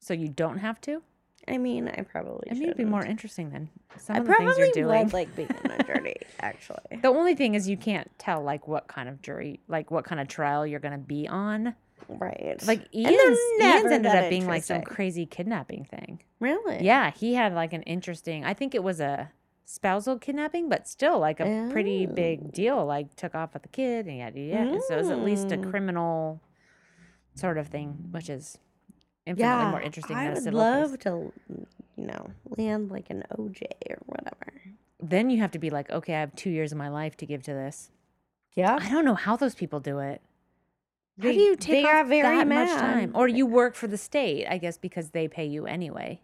so 0.00 0.14
you 0.14 0.28
don't 0.28 0.58
have 0.58 0.80
to. 0.82 1.02
I 1.46 1.58
mean, 1.58 1.88
I 1.88 2.02
probably. 2.02 2.50
I 2.50 2.54
mean, 2.54 2.64
it'd 2.64 2.76
be 2.76 2.84
more 2.84 3.04
interesting 3.04 3.50
than 3.50 3.68
some 3.98 4.16
I 4.16 4.18
of 4.20 4.26
the 4.26 4.34
things 4.34 4.56
you're 4.58 4.70
doing. 4.72 5.04
would 5.04 5.12
like 5.12 5.34
being 5.36 5.50
on 5.64 5.70
a 5.72 5.82
jury, 5.84 6.16
actually. 6.40 6.98
The 7.02 7.08
only 7.08 7.34
thing 7.34 7.54
is 7.54 7.68
you 7.68 7.76
can't 7.76 8.10
tell 8.18 8.42
like 8.42 8.66
what 8.66 8.86
kind 8.88 9.08
of 9.08 9.20
jury, 9.22 9.60
like 9.68 9.90
what 9.90 10.04
kind 10.04 10.20
of 10.20 10.28
trial 10.28 10.66
you're 10.66 10.80
gonna 10.80 10.98
be 10.98 11.28
on. 11.28 11.74
Right. 12.08 12.62
Like 12.66 12.86
Ian's, 12.94 13.38
Ian's 13.60 13.92
ended 13.92 14.06
up 14.14 14.28
being 14.28 14.46
like 14.46 14.62
some 14.64 14.82
crazy 14.82 15.24
kidnapping 15.26 15.84
thing. 15.84 16.20
really. 16.40 16.82
Yeah, 16.84 17.10
he 17.10 17.34
had 17.34 17.54
like 17.54 17.72
an 17.72 17.82
interesting. 17.82 18.44
I 18.44 18.52
think 18.54 18.74
it 18.74 18.82
was 18.82 19.00
a 19.00 19.30
spousal 19.66 20.18
kidnapping, 20.18 20.68
but 20.68 20.86
still 20.86 21.18
like 21.18 21.40
a 21.40 21.68
pretty 21.72 22.06
Oh. 22.10 22.14
big 22.14 22.52
deal. 22.52 22.84
Like 22.84 23.14
took 23.16 23.34
off 23.34 23.54
with 23.54 23.62
the 23.62 23.68
kid 23.70 24.06
and 24.06 24.18
yada 24.18 24.38
yada. 24.40 24.80
So 24.86 24.94
it 24.94 24.98
was 24.98 25.10
at 25.10 25.20
least 25.20 25.50
a 25.52 25.56
Mm. 25.56 25.70
criminal 25.70 26.40
sort 27.34 27.56
of 27.58 27.68
thing, 27.68 28.08
which 28.10 28.28
is 28.28 28.58
infinitely 29.26 29.42
Yeah. 29.64 29.70
more 29.70 29.80
interesting 29.80 30.16
I 30.16 30.28
than 30.34 30.38
a 30.38 30.44
would 30.44 30.54
love 30.54 30.98
to, 31.00 31.32
you 31.96 32.06
know, 32.06 32.30
land 32.56 32.90
like 32.90 33.10
an 33.10 33.24
OJ 33.36 33.62
or 33.90 33.98
whatever. 34.06 34.52
Then 35.00 35.30
you 35.30 35.38
have 35.40 35.50
to 35.52 35.58
be 35.58 35.70
like, 35.70 35.90
okay, 35.90 36.14
I 36.14 36.20
have 36.20 36.34
two 36.34 36.50
years 36.50 36.72
of 36.72 36.78
my 36.78 36.88
life 36.88 37.16
to 37.18 37.26
give 37.26 37.42
to 37.44 37.52
this. 37.52 37.90
Yeah. 38.54 38.78
I 38.80 38.88
don't 38.90 39.04
know 39.04 39.14
how 39.14 39.36
those 39.36 39.54
people 39.54 39.80
do 39.80 39.98
it. 39.98 40.20
How 41.20 41.30
do 41.30 41.34
you 41.34 41.54
take 41.56 41.84
they 41.84 41.90
off 41.90 42.08
very 42.08 42.22
that 42.38 42.48
much 42.48 42.68
time? 42.70 43.12
Or 43.14 43.28
you 43.28 43.46
work 43.46 43.74
for 43.76 43.86
the 43.86 43.96
state, 43.98 44.46
I 44.48 44.58
guess, 44.58 44.78
because 44.78 45.10
they 45.10 45.28
pay 45.28 45.44
you 45.46 45.66
anyway. 45.66 46.22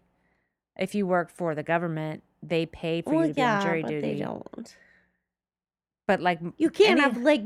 If 0.77 0.95
you 0.95 1.05
work 1.07 1.29
for 1.29 1.55
the 1.55 1.63
government, 1.63 2.23
they 2.43 2.65
pay 2.65 3.01
for 3.01 3.11
well, 3.13 3.21
you 3.21 3.27
to 3.29 3.33
be 3.35 3.41
yeah, 3.41 3.57
on 3.57 3.61
jury 3.63 3.81
but 3.83 3.89
duty. 3.89 4.13
they 4.13 4.19
don't. 4.19 4.75
But 6.07 6.21
like, 6.21 6.39
You 6.57 6.69
can't 6.69 6.91
any- 6.99 7.01
have 7.01 7.17
like 7.17 7.43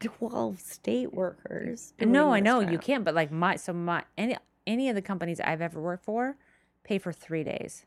twelve 0.00 0.58
state 0.60 1.12
workers. 1.14 1.92
no, 2.00 2.32
I 2.32 2.40
know 2.40 2.60
you 2.60 2.78
can't. 2.78 3.04
But 3.04 3.14
like 3.14 3.30
my, 3.30 3.56
so 3.56 3.72
my 3.72 4.04
any 4.16 4.36
any 4.68 4.88
of 4.88 4.94
the 4.94 5.02
companies 5.02 5.40
I've 5.40 5.60
ever 5.60 5.80
worked 5.80 6.04
for 6.04 6.36
pay 6.84 6.98
for 6.98 7.12
three 7.12 7.42
days, 7.42 7.84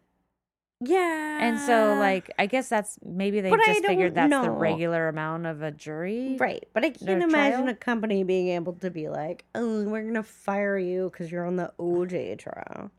Yeah. 0.81 1.37
and 1.41 1.57
so 1.59 1.95
like 1.97 2.29
I 2.37 2.45
guess 2.47 2.67
that's 2.67 2.99
maybe 3.05 3.39
they 3.39 3.49
But 3.51 3.61
just 3.65 3.85
figured 3.85 4.15
that's 4.15 4.29
the 4.31 4.49
regular 4.49 5.07
amount 5.07 5.45
of 5.45 5.61
a 5.61 5.71
jury. 5.71 6.35
Right, 6.39 6.67
but 6.73 6.83
I 6.83 6.89
can't 6.89 7.23
imagine 7.23 7.61
trial? 7.61 7.69
a 7.69 7.75
company 7.75 8.23
being 8.23 8.49
able 8.49 8.73
to 8.73 8.89
be 8.89 9.07
like, 9.07 9.45
"Oh, 9.55 9.83
we're 9.85 10.03
gonna 10.03 10.23
fire 10.23 10.77
you 10.77 11.09
because 11.09 11.31
you're 11.31 11.45
on 11.45 11.55
the 11.55 11.71
OJ 11.79 12.35
trial," 12.37 12.91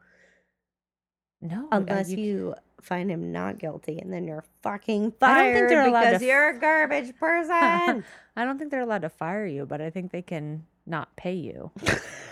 No, 1.40 1.66
uh, 1.72 1.76
unless 1.78 2.10
you 2.10 2.18
you, 2.18 2.54
find 2.80 3.10
him 3.10 3.32
not 3.32 3.58
guilty, 3.58 3.98
and 3.98 4.12
then 4.12 4.26
you're 4.28 4.44
fucking 4.62 5.02
I 5.20 5.34
don't 5.34 5.44
fired 5.52 5.54
think 5.56 5.68
they're 5.70 5.86
allowed 5.88 6.00
to 6.02 6.06
because 6.10 6.22
f- 6.22 6.28
you're 6.28 6.48
a 6.50 6.58
garbage 6.58 7.16
person. 7.18 8.04
I 8.36 8.44
don't 8.44 8.58
think 8.58 8.70
they're 8.70 8.80
allowed 8.80 9.02
to 9.02 9.08
fire 9.08 9.44
you, 9.46 9.66
but 9.66 9.80
I 9.80 9.90
think 9.90 10.10
they 10.12 10.22
can 10.22 10.66
not 10.86 11.14
pay 11.16 11.34
you. 11.34 11.70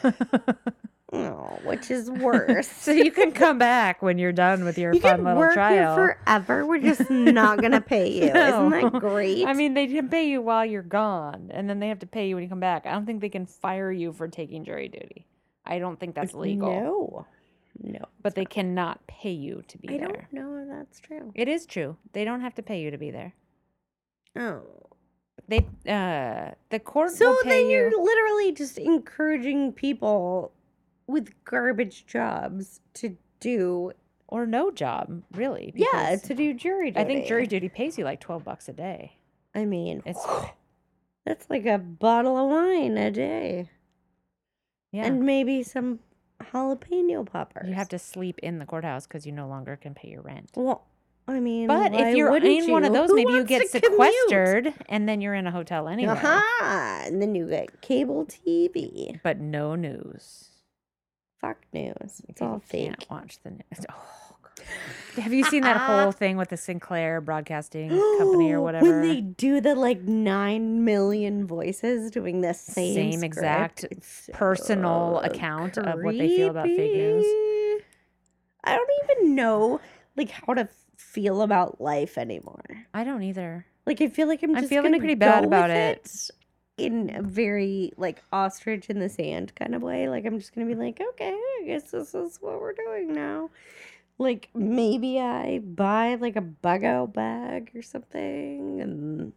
oh, 1.13 1.59
which 1.65 1.91
is 1.91 2.11
worse. 2.11 2.69
so 2.69 2.93
you 2.93 3.11
can 3.11 3.33
come 3.33 3.59
back 3.59 4.03
when 4.03 4.19
you're 4.19 4.33
done 4.33 4.65
with 4.65 4.79
your 4.79 4.93
You 4.95 5.01
fun 5.01 5.25
little 5.25 5.39
work 5.39 5.55
trial. 5.55 5.97
here 5.97 6.19
forever. 6.25 6.67
We're 6.67 6.79
just 6.81 7.09
not 7.11 7.61
gonna 7.61 7.81
pay 7.97 8.11
you. 8.11 8.25
Isn't 8.25 8.71
that 8.71 8.93
great? 9.01 9.47
I 9.47 9.53
mean, 9.55 9.75
they 9.75 9.87
can 9.87 10.09
pay 10.09 10.29
you 10.29 10.41
while 10.43 10.65
you're 10.65 10.83
gone, 10.83 11.51
and 11.53 11.69
then 11.69 11.81
they 11.81 11.89
have 11.89 11.99
to 12.01 12.07
pay 12.07 12.29
you 12.29 12.35
when 12.37 12.43
you 12.45 12.49
come 12.51 12.61
back. 12.61 12.87
I 12.87 12.93
don't 12.93 13.07
think 13.07 13.21
they 13.21 13.29
can 13.29 13.47
fire 13.47 13.91
you 13.93 14.13
for 14.13 14.29
taking 14.29 14.65
jury 14.65 14.89
duty. 14.89 15.27
I 15.67 15.79
don't 15.79 15.99
think 16.01 16.15
that's 16.15 16.35
legal. 16.35 16.69
No, 16.71 17.27
no. 17.83 18.05
But 18.23 18.35
they 18.35 18.45
cannot 18.45 19.07
pay 19.07 19.31
you 19.33 19.63
to 19.69 19.79
be 19.79 19.89
I 19.91 19.99
there. 19.99 20.07
don't 20.09 20.33
know 20.33 20.57
if 20.63 20.69
that's 20.69 21.01
true. 21.01 21.31
It 21.35 21.49
is 21.49 21.67
true. 21.67 21.97
They 22.13 22.25
don't 22.25 22.41
have 22.41 22.55
to 22.57 22.63
pay 22.63 22.81
you 22.81 22.91
to 22.91 22.99
be 22.99 23.11
there. 23.11 23.35
Oh, 24.37 24.63
They 25.49 25.67
uh 25.89 26.53
the 26.71 26.79
court 26.79 27.11
so 27.13 27.31
will 27.31 27.43
pay 27.43 27.63
then 27.63 27.71
you're 27.71 27.91
you. 27.91 28.03
literally 28.03 28.53
just 28.53 28.79
encouraging 28.79 29.73
people 29.73 30.53
with 31.11 31.33
garbage 31.45 32.07
jobs 32.07 32.81
to 32.95 33.17
do 33.41 33.93
or 34.29 34.47
no 34.47 34.71
job, 34.71 35.23
really. 35.33 35.73
Yeah, 35.75 36.17
to 36.17 36.35
do 36.35 36.55
jury 36.55 36.91
duty. 36.93 37.01
I 37.01 37.05
think 37.05 37.27
jury 37.27 37.47
duty 37.47 37.69
pays 37.69 37.99
you 37.99 38.05
like 38.05 38.21
12 38.21 38.45
bucks 38.45 38.69
a 38.69 38.73
day. 38.73 39.17
I 39.55 39.65
mean, 39.65 40.03
It's 40.07 40.25
that's 41.27 41.51
like 41.51 41.67
a 41.67 41.79
bottle 41.79 42.37
of 42.37 42.49
wine 42.51 42.97
a 42.97 43.11
day, 43.11 43.69
yeah. 44.93 45.07
and 45.07 45.25
maybe 45.25 45.63
some 45.65 45.99
jalapeno 46.53 47.27
poppers. 47.27 47.69
you 47.69 47.75
have 47.75 47.89
to 47.91 47.99
sleep 47.99 48.39
in 48.43 48.59
the 48.61 48.67
courthouse 48.67 49.07
because 49.07 49.27
you 49.27 49.33
no 49.33 49.49
longer 49.49 49.77
can 49.77 49.95
pay 49.95 50.09
your 50.09 50.23
rent. 50.23 50.51
Well, 50.55 50.87
I 51.29 51.39
mean, 51.41 51.67
But 51.67 51.93
if 51.95 52.17
you're 52.17 52.35
in 52.37 52.71
one 52.71 52.85
of 52.85 52.93
those, 52.93 53.11
Who 53.11 53.17
maybe 53.17 53.33
you 53.33 53.45
get 53.45 53.71
to 53.73 53.81
commute? 53.81 54.13
sequestered 54.31 54.75
and 54.89 55.09
then 55.09 55.21
you're 55.21 55.35
in 55.35 55.47
a 55.47 55.51
hotel 55.51 55.87
anyway. 55.89 56.13
Uh-huh. 56.13 57.03
And 57.07 57.21
then 57.21 57.35
you 57.35 57.49
get 57.49 57.81
cable 57.83 58.25
TV. 58.27 59.21
But 59.23 59.39
no 59.39 59.75
news. 59.75 60.49
Fuck 61.41 61.59
news. 61.73 62.23
It's 62.29 62.41
You 62.41 62.47
all 62.47 62.59
fake. 62.61 62.87
Can't 62.87 63.11
watch 63.11 63.39
the 63.43 63.51
news. 63.51 63.87
Oh, 63.89 64.37
God. 64.43 65.23
Have 65.23 65.33
you 65.33 65.45
seen 65.45 65.63
that 65.63 65.77
whole 65.81 66.13
thing 66.13 66.37
with 66.37 66.51
the 66.51 66.57
Sinclair 66.57 67.21
Broadcasting 67.21 67.89
Company 68.19 68.53
or 68.53 68.61
whatever? 68.63 69.01
When 69.01 69.09
they 69.09 69.21
do 69.21 69.61
the 69.61 69.75
like 69.75 70.03
nine 70.03 70.85
million 70.85 71.47
voices 71.47 72.11
doing 72.11 72.43
the 72.43 72.53
same, 72.53 72.95
Same 72.95 73.13
script, 73.13 73.25
exact 73.25 73.85
it's 73.91 74.31
personal 74.33 75.21
so 75.23 75.31
account 75.31 75.79
of 75.79 76.03
what 76.03 76.17
they 76.19 76.29
feel 76.29 76.51
about 76.51 76.67
fake 76.67 76.93
news. 76.95 77.25
I 78.63 78.77
don't 78.77 78.91
even 79.05 79.35
know 79.35 79.81
like 80.17 80.31
how 80.31 80.53
to 80.55 80.69
feel 80.97 81.41
about 81.43 81.81
life 81.81 82.19
anymore. 82.19 82.87
I 82.93 83.05
don't 83.05 83.23
either. 83.23 83.65
Like 83.87 84.03
I 84.03 84.09
feel 84.09 84.29
like 84.29 84.43
I'm 84.43 84.51
I'm 84.55 84.63
just 84.63 84.69
feeling 84.69 84.97
pretty 84.99 85.15
bad 85.15 85.45
about 85.45 85.71
it. 85.71 86.05
it 86.05 86.31
in 86.81 87.15
a 87.15 87.23
very 87.23 87.93
like 87.97 88.23
ostrich 88.33 88.89
in 88.91 88.99
the 88.99 89.09
sand 89.09 89.55
kind 89.55 89.75
of 89.75 89.83
way. 89.83 90.09
Like 90.09 90.25
I'm 90.27 90.39
just 90.39 90.55
gonna 90.55 90.67
be 90.67 90.75
like, 90.75 91.01
okay, 91.01 91.33
I 91.33 91.63
guess 91.67 91.91
this 91.91 92.15
is 92.15 92.39
what 92.41 92.61
we're 92.61 92.73
doing 92.73 93.13
now. 93.15 93.51
Like 94.19 94.49
maybe 94.55 95.19
I 95.19 95.61
buy 95.61 96.17
like 96.17 96.37
a 96.37 96.41
bug 96.43 96.85
out 96.85 97.15
bag 97.15 97.71
or 97.75 97.83
something, 97.83 98.81
and 98.81 99.33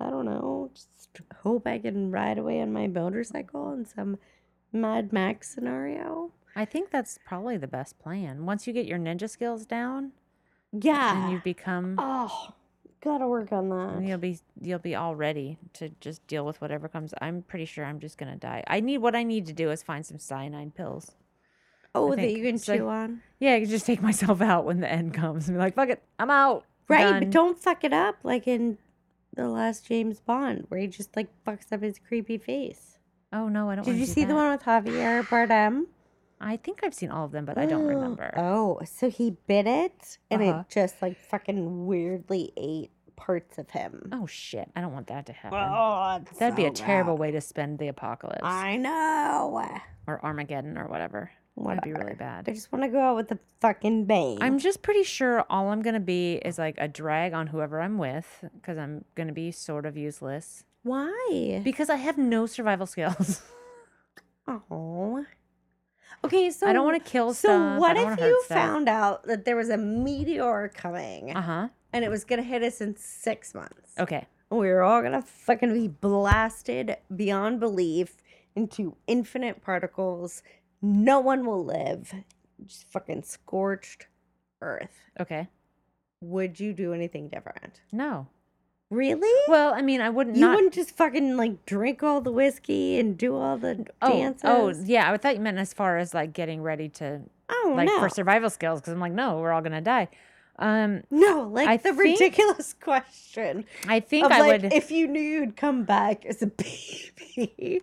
I 0.00 0.10
don't 0.10 0.24
know, 0.24 0.70
just 0.74 1.20
hope 1.42 1.66
I 1.66 1.78
can 1.78 2.10
ride 2.10 2.38
away 2.38 2.60
on 2.60 2.72
my 2.72 2.86
motorcycle 2.86 3.72
in 3.72 3.84
some 3.84 4.18
Mad 4.72 5.12
Max 5.12 5.48
scenario. 5.54 6.32
I 6.54 6.64
think 6.64 6.90
that's 6.90 7.18
probably 7.26 7.56
the 7.58 7.66
best 7.66 7.98
plan. 7.98 8.46
Once 8.46 8.66
you 8.66 8.72
get 8.72 8.86
your 8.86 8.98
ninja 8.98 9.28
skills 9.28 9.66
down 9.66 10.12
Yeah. 10.72 11.24
and 11.24 11.32
you've 11.32 11.44
become 11.44 11.96
oh, 11.98 12.54
gotta 13.06 13.26
work 13.26 13.50
on 13.52 13.72
and 13.72 14.02
that. 14.04 14.06
you'll 14.08 14.18
be 14.18 14.38
you'll 14.60 14.78
be 14.78 14.94
all 14.94 15.16
ready 15.16 15.56
to 15.74 15.88
just 16.00 16.26
deal 16.26 16.44
with 16.44 16.60
whatever 16.60 16.88
comes. 16.88 17.14
I'm 17.22 17.40
pretty 17.42 17.64
sure 17.64 17.84
I'm 17.84 18.00
just 18.00 18.18
gonna 18.18 18.36
die. 18.36 18.62
I 18.66 18.80
need 18.80 18.98
what 18.98 19.16
I 19.16 19.22
need 19.22 19.46
to 19.46 19.52
do 19.54 19.70
is 19.70 19.82
find 19.82 20.04
some 20.04 20.18
cyanide 20.18 20.74
pills. 20.74 21.12
Oh, 21.94 22.14
that 22.14 22.30
you 22.30 22.42
can 22.44 22.56
it's 22.56 22.68
like- 22.68 22.80
chew 22.80 22.88
on. 22.88 23.22
Yeah, 23.40 23.54
I 23.54 23.60
can 23.60 23.70
just 23.70 23.86
take 23.86 24.02
myself 24.10 24.42
out 24.42 24.64
when 24.66 24.80
the 24.80 24.90
end 24.92 25.14
comes 25.14 25.48
and 25.48 25.56
be 25.56 25.58
like, 25.60 25.74
fuck 25.74 25.88
it, 25.88 26.02
I'm 26.18 26.30
out. 26.30 26.64
Right, 26.88 27.04
Done. 27.04 27.20
but 27.20 27.30
don't 27.30 27.58
fuck 27.58 27.82
it 27.84 27.92
up 27.94 28.16
like 28.22 28.46
in 28.46 28.76
the 29.34 29.48
last 29.48 29.86
James 29.86 30.20
Bond, 30.20 30.66
where 30.68 30.78
he 30.80 30.86
just 30.86 31.16
like 31.16 31.28
fucks 31.46 31.72
up 31.72 31.82
his 31.82 31.98
creepy 31.98 32.38
face. 32.38 32.98
Oh 33.32 33.48
no, 33.48 33.70
I 33.70 33.74
don't. 33.76 33.84
Did 33.84 33.90
wanna 33.92 34.00
you 34.00 34.06
do 34.06 34.12
see 34.12 34.24
the 34.24 34.34
one 34.34 34.50
with 34.52 34.62
Javier 34.62 35.22
Bardem? 35.26 35.86
I 36.38 36.58
think 36.58 36.80
I've 36.84 36.92
seen 36.94 37.10
all 37.10 37.24
of 37.24 37.32
them, 37.32 37.46
but 37.46 37.56
I 37.56 37.64
don't 37.64 37.86
remember. 37.86 38.30
Oh, 38.36 38.78
so 38.84 39.08
he 39.08 39.30
bit 39.46 39.66
it, 39.66 40.18
and 40.30 40.42
Uh-huh. 40.42 40.60
it 40.60 40.72
just 40.72 41.00
like 41.00 41.16
fucking 41.16 41.86
weirdly 41.86 42.52
ate 42.58 42.90
parts 43.16 43.58
of 43.58 43.70
him. 43.70 44.10
Oh 44.12 44.26
shit, 44.26 44.70
I 44.76 44.80
don't 44.80 44.92
want 44.92 45.06
that 45.08 45.26
to 45.26 45.32
happen. 45.32 45.58
Oh, 45.58 46.20
That'd 46.38 46.56
be 46.56 46.66
a 46.66 46.70
terrible 46.70 47.14
bad. 47.14 47.20
way 47.20 47.30
to 47.32 47.40
spend 47.40 47.78
the 47.78 47.88
apocalypse 47.88 48.40
I 48.42 48.76
know. 48.76 49.66
or 50.06 50.24
Armageddon 50.24 50.78
or 50.78 50.86
whatever. 50.86 51.30
That'd 51.58 51.82
be 51.84 51.94
really 51.94 52.14
bad. 52.14 52.46
I 52.48 52.52
just 52.52 52.70
want 52.70 52.84
to 52.84 52.90
go 52.90 53.00
out 53.00 53.16
with 53.16 53.32
a 53.32 53.38
fucking 53.60 54.04
bang. 54.04 54.36
I'm 54.42 54.58
just 54.58 54.82
pretty 54.82 55.02
sure 55.04 55.42
all 55.48 55.68
I'm 55.70 55.80
gonna 55.80 56.00
be 56.00 56.34
is 56.34 56.58
like 56.58 56.74
a 56.78 56.86
drag 56.86 57.32
on 57.32 57.46
whoever 57.46 57.80
I'm 57.80 57.96
with 57.96 58.44
because 58.54 58.76
I'm 58.76 59.04
gonna 59.14 59.32
be 59.32 59.50
sort 59.50 59.86
of 59.86 59.96
useless 59.96 60.64
Why? 60.82 61.62
because 61.64 61.88
I 61.88 61.96
have 61.96 62.18
no 62.18 62.44
survival 62.44 62.84
skills. 62.94 63.40
Oh. 64.46 65.24
Okay, 66.24 66.50
so 66.50 66.66
I 66.66 66.72
don't 66.72 66.84
want 66.84 67.02
to 67.04 67.10
kill 67.10 67.32
So 67.34 67.48
stuff. 67.48 67.78
What 67.80 67.96
if 67.96 68.18
you 68.18 68.42
found 68.48 68.88
out 68.88 69.24
that 69.24 69.44
there 69.44 69.56
was 69.56 69.68
a 69.68 69.76
meteor 69.76 70.70
coming 70.74 71.36
Uh 71.36 71.40
huh. 71.42 71.68
and 71.92 72.04
it 72.04 72.10
was 72.10 72.24
gonna 72.24 72.42
hit 72.42 72.62
us 72.62 72.80
in 72.80 72.96
six 72.96 73.54
months? 73.54 73.92
Okay. 73.98 74.26
And 74.50 74.60
we 74.60 74.68
were 74.68 74.82
all 74.82 75.02
gonna 75.02 75.22
fucking 75.22 75.72
be 75.72 75.88
blasted 75.88 76.96
beyond 77.14 77.60
belief 77.60 78.16
into 78.54 78.96
infinite 79.06 79.62
particles. 79.62 80.42
No 80.82 81.20
one 81.20 81.44
will 81.46 81.64
live. 81.64 82.12
Just 82.64 82.84
fucking 82.90 83.22
scorched 83.22 84.06
earth. 84.62 85.00
Okay. 85.20 85.48
Would 86.22 86.58
you 86.58 86.72
do 86.72 86.92
anything 86.94 87.28
different? 87.28 87.80
No. 87.92 88.28
Really? 88.90 89.40
Well, 89.48 89.74
I 89.74 89.82
mean, 89.82 90.00
I 90.00 90.10
wouldn't. 90.10 90.36
you 90.36 90.42
not, 90.42 90.54
wouldn't 90.54 90.74
just 90.74 90.90
fucking 90.96 91.36
like 91.36 91.66
drink 91.66 92.02
all 92.04 92.20
the 92.20 92.30
whiskey 92.30 92.98
and 93.00 93.18
do 93.18 93.34
all 93.34 93.58
the 93.58 93.84
Oh, 94.00 94.10
dances? 94.10 94.44
oh, 94.44 94.72
yeah. 94.84 95.10
I 95.10 95.16
thought 95.16 95.34
you 95.34 95.40
meant 95.40 95.58
as 95.58 95.72
far 95.72 95.98
as 95.98 96.14
like 96.14 96.32
getting 96.32 96.62
ready 96.62 96.88
to 96.90 97.20
Oh, 97.48 97.72
like 97.76 97.86
no. 97.88 97.98
for 97.98 98.08
survival 98.08 98.48
skills 98.50 98.80
because 98.80 98.92
I'm 98.92 99.00
like, 99.00 99.12
no, 99.12 99.38
we're 99.38 99.52
all 99.52 99.60
gonna 99.62 99.80
die. 99.80 100.08
Um, 100.58 101.02
no, 101.10 101.48
like 101.52 101.68
I 101.68 101.76
the 101.78 101.82
think- 101.94 101.98
ridiculous 101.98 102.74
question. 102.80 103.64
I 103.88 104.00
think 104.00 104.26
of 104.26 104.32
I 104.32 104.40
like 104.40 104.62
would. 104.62 104.72
if 104.72 104.90
you 104.90 105.06
knew 105.08 105.20
you'd 105.20 105.56
come 105.56 105.84
back 105.84 106.24
as 106.24 106.40
a 106.42 106.46
baby, 107.26 107.82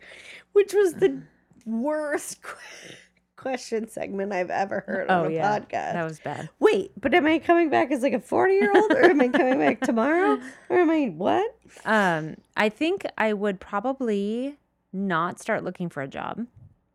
which 0.53 0.73
was 0.73 0.93
the 0.95 1.21
worst 1.65 2.41
que- 2.43 2.95
question 3.43 3.87
segment 3.87 4.33
I've 4.33 4.49
ever 4.49 4.83
heard 4.87 5.05
oh 5.09 5.19
on 5.21 5.25
a 5.27 5.29
yeah, 5.35 5.59
podcast. 5.59 5.93
that 5.93 6.03
was 6.03 6.19
bad. 6.19 6.49
Wait, 6.59 6.91
but 6.99 7.13
am 7.13 7.27
I 7.27 7.37
coming 7.37 7.69
back 7.69 7.91
as 7.91 8.01
like 8.01 8.13
a 8.13 8.19
40 8.19 8.53
year 8.55 8.75
old 8.75 8.91
or 8.93 9.03
am 9.03 9.21
I 9.21 9.27
coming 9.27 9.59
back 9.59 9.81
tomorrow? 9.81 10.39
Or 10.69 10.79
am 10.79 10.89
I 10.89 11.07
what? 11.15 11.55
Um, 11.85 12.35
I 12.57 12.69
think 12.69 13.05
I 13.17 13.33
would 13.33 13.59
probably 13.59 14.57
not 14.91 15.39
start 15.39 15.63
looking 15.63 15.89
for 15.89 16.01
a 16.01 16.07
job 16.07 16.47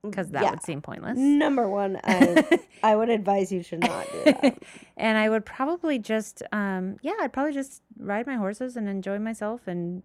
because 0.03 0.31
that 0.31 0.43
Yeah. 0.43 0.51
would 0.51 0.63
seem 0.63 0.81
pointless. 0.81 1.19
Number 1.19 1.69
one, 1.69 2.01
I, 2.05 2.61
I 2.83 2.97
would 2.97 3.09
advise 3.11 3.53
you 3.53 3.63
should 3.63 3.81
not 3.81 4.07
do 4.13 4.25
that. 4.25 4.59
and 4.97 5.19
I 5.19 5.29
would 5.29 5.45
probably 5.45 5.99
just, 5.99 6.43
um, 6.53 6.97
yeah, 7.03 7.15
I'd 7.21 7.33
probably 7.33 7.53
just 7.53 7.83
ride 7.99 8.27
my 8.27 8.37
horses 8.37 8.77
and 8.77 8.89
enjoy 8.89 9.19
myself. 9.19 9.67
And 9.67 10.03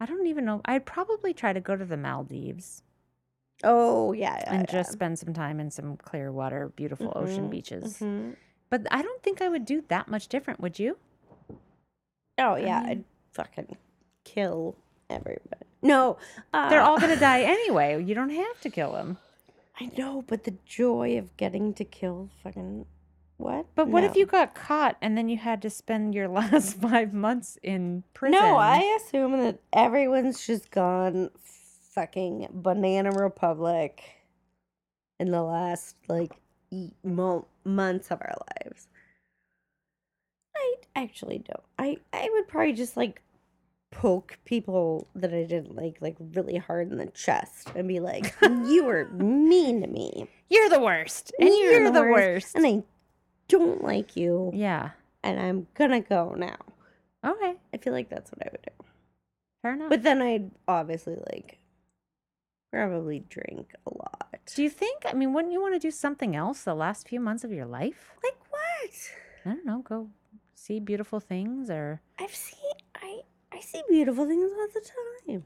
I 0.00 0.06
don't 0.06 0.26
even 0.26 0.44
know. 0.44 0.60
I'd 0.64 0.86
probably 0.86 1.32
try 1.34 1.52
to 1.52 1.60
go 1.60 1.76
to 1.76 1.84
the 1.84 1.96
Maldives 1.96 2.82
Oh, 3.66 4.12
yeah. 4.12 4.36
yeah 4.38 4.52
and 4.54 4.66
yeah. 4.68 4.72
just 4.72 4.92
spend 4.92 5.18
some 5.18 5.34
time 5.34 5.60
in 5.60 5.70
some 5.70 5.96
clear 5.98 6.30
water, 6.32 6.70
beautiful 6.76 7.12
ocean 7.14 7.48
Mhm, 7.48 7.50
beaches. 7.50 7.98
mhm. 7.98 8.36
But 8.70 8.86
I 8.90 9.02
don't 9.02 9.22
think 9.22 9.42
I 9.42 9.48
would 9.48 9.64
do 9.64 9.82
that 9.88 10.08
much 10.08 10.28
different. 10.28 10.60
Would 10.60 10.78
you? 10.78 10.96
Oh, 12.38 12.56
yeah. 12.56 12.80
mean- 12.80 12.88
I'd 12.90 13.04
fucking 13.32 13.76
kill 14.24 14.76
everybody. 15.10 15.66
No. 15.82 16.16
They're 16.52 16.80
uh, 16.80 16.86
all 16.88 16.98
going 16.98 17.12
to 17.14 17.20
die 17.20 17.42
anyway. 17.56 18.02
You 18.02 18.14
don't 18.14 18.30
have 18.30 18.60
to 18.62 18.70
kill 18.70 18.92
them. 18.92 19.18
I 19.78 19.90
know, 19.98 20.24
but 20.26 20.44
the 20.44 20.54
joy 20.64 21.18
of 21.18 21.36
getting 21.36 21.74
to 21.74 21.84
kill 21.84 22.30
fucking 22.42 22.86
what? 23.36 23.66
But 23.74 23.88
what 23.88 24.02
if 24.04 24.16
you 24.16 24.24
got 24.24 24.54
caught 24.54 24.96
and 25.02 25.16
then 25.18 25.28
you 25.28 25.36
had 25.36 25.60
to 25.62 25.68
spend 25.70 26.14
your 26.14 26.28
last 26.40 26.78
five 26.78 27.12
months 27.12 27.58
in 27.62 28.02
prison? 28.14 28.40
No, 28.40 28.56
I 28.56 28.78
assume 28.98 29.32
that 29.42 29.58
everyone's 29.74 30.46
just 30.46 30.70
gone 30.70 31.30
fucking 31.96 32.46
banana 32.52 33.10
republic 33.10 34.02
in 35.18 35.30
the 35.32 35.42
last 35.42 35.96
like 36.08 36.30
mo- 37.02 37.48
months 37.64 38.10
of 38.12 38.20
our 38.20 38.34
lives. 38.64 38.86
I 40.56 40.74
actually 40.94 41.38
don't. 41.38 41.62
I 41.78 41.96
I 42.12 42.28
would 42.32 42.46
probably 42.48 42.72
just 42.74 42.96
like 42.96 43.22
poke 43.90 44.38
people 44.44 45.06
that 45.14 45.32
I 45.32 45.44
didn't 45.44 45.74
like 45.74 45.96
like 46.00 46.16
really 46.34 46.56
hard 46.58 46.90
in 46.92 46.98
the 46.98 47.06
chest 47.06 47.70
and 47.74 47.88
be 47.88 48.00
like, 48.00 48.34
"You 48.42 48.84
were 48.84 49.08
mean 49.12 49.80
to 49.80 49.86
me, 49.86 50.28
You're 50.50 50.68
the 50.68 50.80
worst. 50.80 51.32
And 51.40 51.48
you're, 51.48 51.90
the, 51.90 52.02
worst. 52.02 52.54
and 52.56 52.66
I 52.66 52.82
don't 53.48 53.82
like 53.82 54.16
you, 54.16 54.50
Yeah. 54.54 54.90
and 55.22 55.40
I'm 55.40 55.66
gonna 55.74 56.00
go 56.00 56.34
now." 56.36 56.56
Okay. 57.24 57.54
I 57.74 57.76
feel 57.78 57.92
like 57.92 58.08
that's 58.08 58.30
what 58.30 58.46
I 58.46 58.50
would 58.52 58.62
do. 58.62 58.84
Fair 59.62 59.72
enough. 59.74 59.88
But 59.90 60.02
then 60.02 60.22
I'd 60.22 60.50
obviously 60.68 61.16
like 61.32 61.58
probably 62.76 63.20
drink 63.28 63.72
a 63.86 63.90
lot. 63.96 64.34
do 64.54 64.62
you 64.62 64.70
think, 64.70 65.02
I 65.06 65.12
mean, 65.12 65.32
wouldn't 65.32 65.52
you 65.52 65.60
want 65.60 65.74
to 65.74 65.80
do 65.80 65.90
something 65.90 66.36
else 66.36 66.62
the 66.62 66.74
last 66.74 67.08
few 67.08 67.20
months 67.20 67.44
of 67.44 67.52
your 67.52 67.66
life? 67.66 68.14
like 68.22 68.36
what? 68.50 68.90
I 69.44 69.50
don't 69.50 69.66
know. 69.66 69.78
Go 69.80 70.08
see 70.54 70.80
beautiful 70.80 71.20
things 71.20 71.70
or. 71.70 72.00
I've 72.18 72.34
seen 72.34 72.58
I 72.96 73.20
I 73.52 73.60
see 73.60 73.82
beautiful 73.88 74.26
things 74.26 74.50
all 74.52 74.66
the 74.74 74.80
time. 75.28 75.44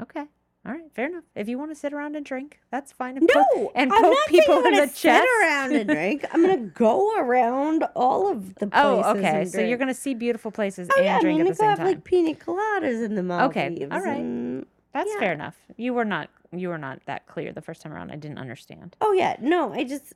Okay. 0.00 0.24
All 0.64 0.72
right. 0.72 0.92
Fair 0.94 1.06
enough. 1.06 1.24
If 1.34 1.48
you 1.48 1.58
want 1.58 1.70
to 1.72 1.74
sit 1.74 1.92
around 1.92 2.14
and 2.14 2.24
drink, 2.24 2.60
that's 2.70 2.92
fine. 2.92 3.16
No, 3.20 3.26
poke- 3.54 3.72
and 3.74 3.92
I'm 3.92 4.00
poke 4.02 4.12
not 4.14 4.28
people 4.28 4.58
in 4.58 4.62
gonna 4.64 4.80
the 4.82 4.86
sit 4.88 4.96
chest. 4.96 5.26
around 5.40 5.72
and 5.74 5.88
drink. 5.98 6.24
I'm 6.32 6.40
gonna 6.40 6.56
go 6.68 7.16
around 7.18 7.84
all 7.96 8.30
of 8.30 8.54
the 8.56 8.66
oh, 8.66 9.02
places. 9.02 9.04
Oh, 9.06 9.18
okay. 9.18 9.40
and 9.40 9.50
So 9.50 9.60
you're 9.60 9.78
going 9.78 9.88
to 9.88 9.94
see 9.94 10.14
beautiful 10.14 10.50
places 10.52 10.88
Oh 10.92 10.94
and 10.98 11.04
yeah, 11.04 11.20
drink 11.20 11.40
I'm 11.40 11.40
at 11.40 11.44
gonna 11.44 11.50
the 11.50 11.56
same 11.56 11.68
have 11.70 11.78
time. 11.78 11.86
like 11.88 12.04
pina 12.04 12.34
coladas 12.34 13.04
in 13.04 13.14
the 13.16 13.22
Maldives. 13.24 13.56
Okay, 13.80 13.88
all 13.90 14.00
right. 14.00 14.20
and- 14.20 14.66
That's 14.92 15.10
yeah. 15.14 15.20
fair 15.20 15.32
enough. 15.32 15.56
You 15.76 15.94
were 15.94 16.04
not 16.04 16.30
you 16.54 16.68
were 16.68 16.78
not 16.78 17.00
that 17.06 17.26
clear 17.26 17.52
the 17.52 17.62
first 17.62 17.82
time 17.82 17.92
around. 17.92 18.10
I 18.10 18.16
didn't 18.16 18.38
understand. 18.38 18.96
Oh 19.00 19.12
yeah, 19.12 19.36
no, 19.40 19.72
I 19.72 19.84
just 19.84 20.14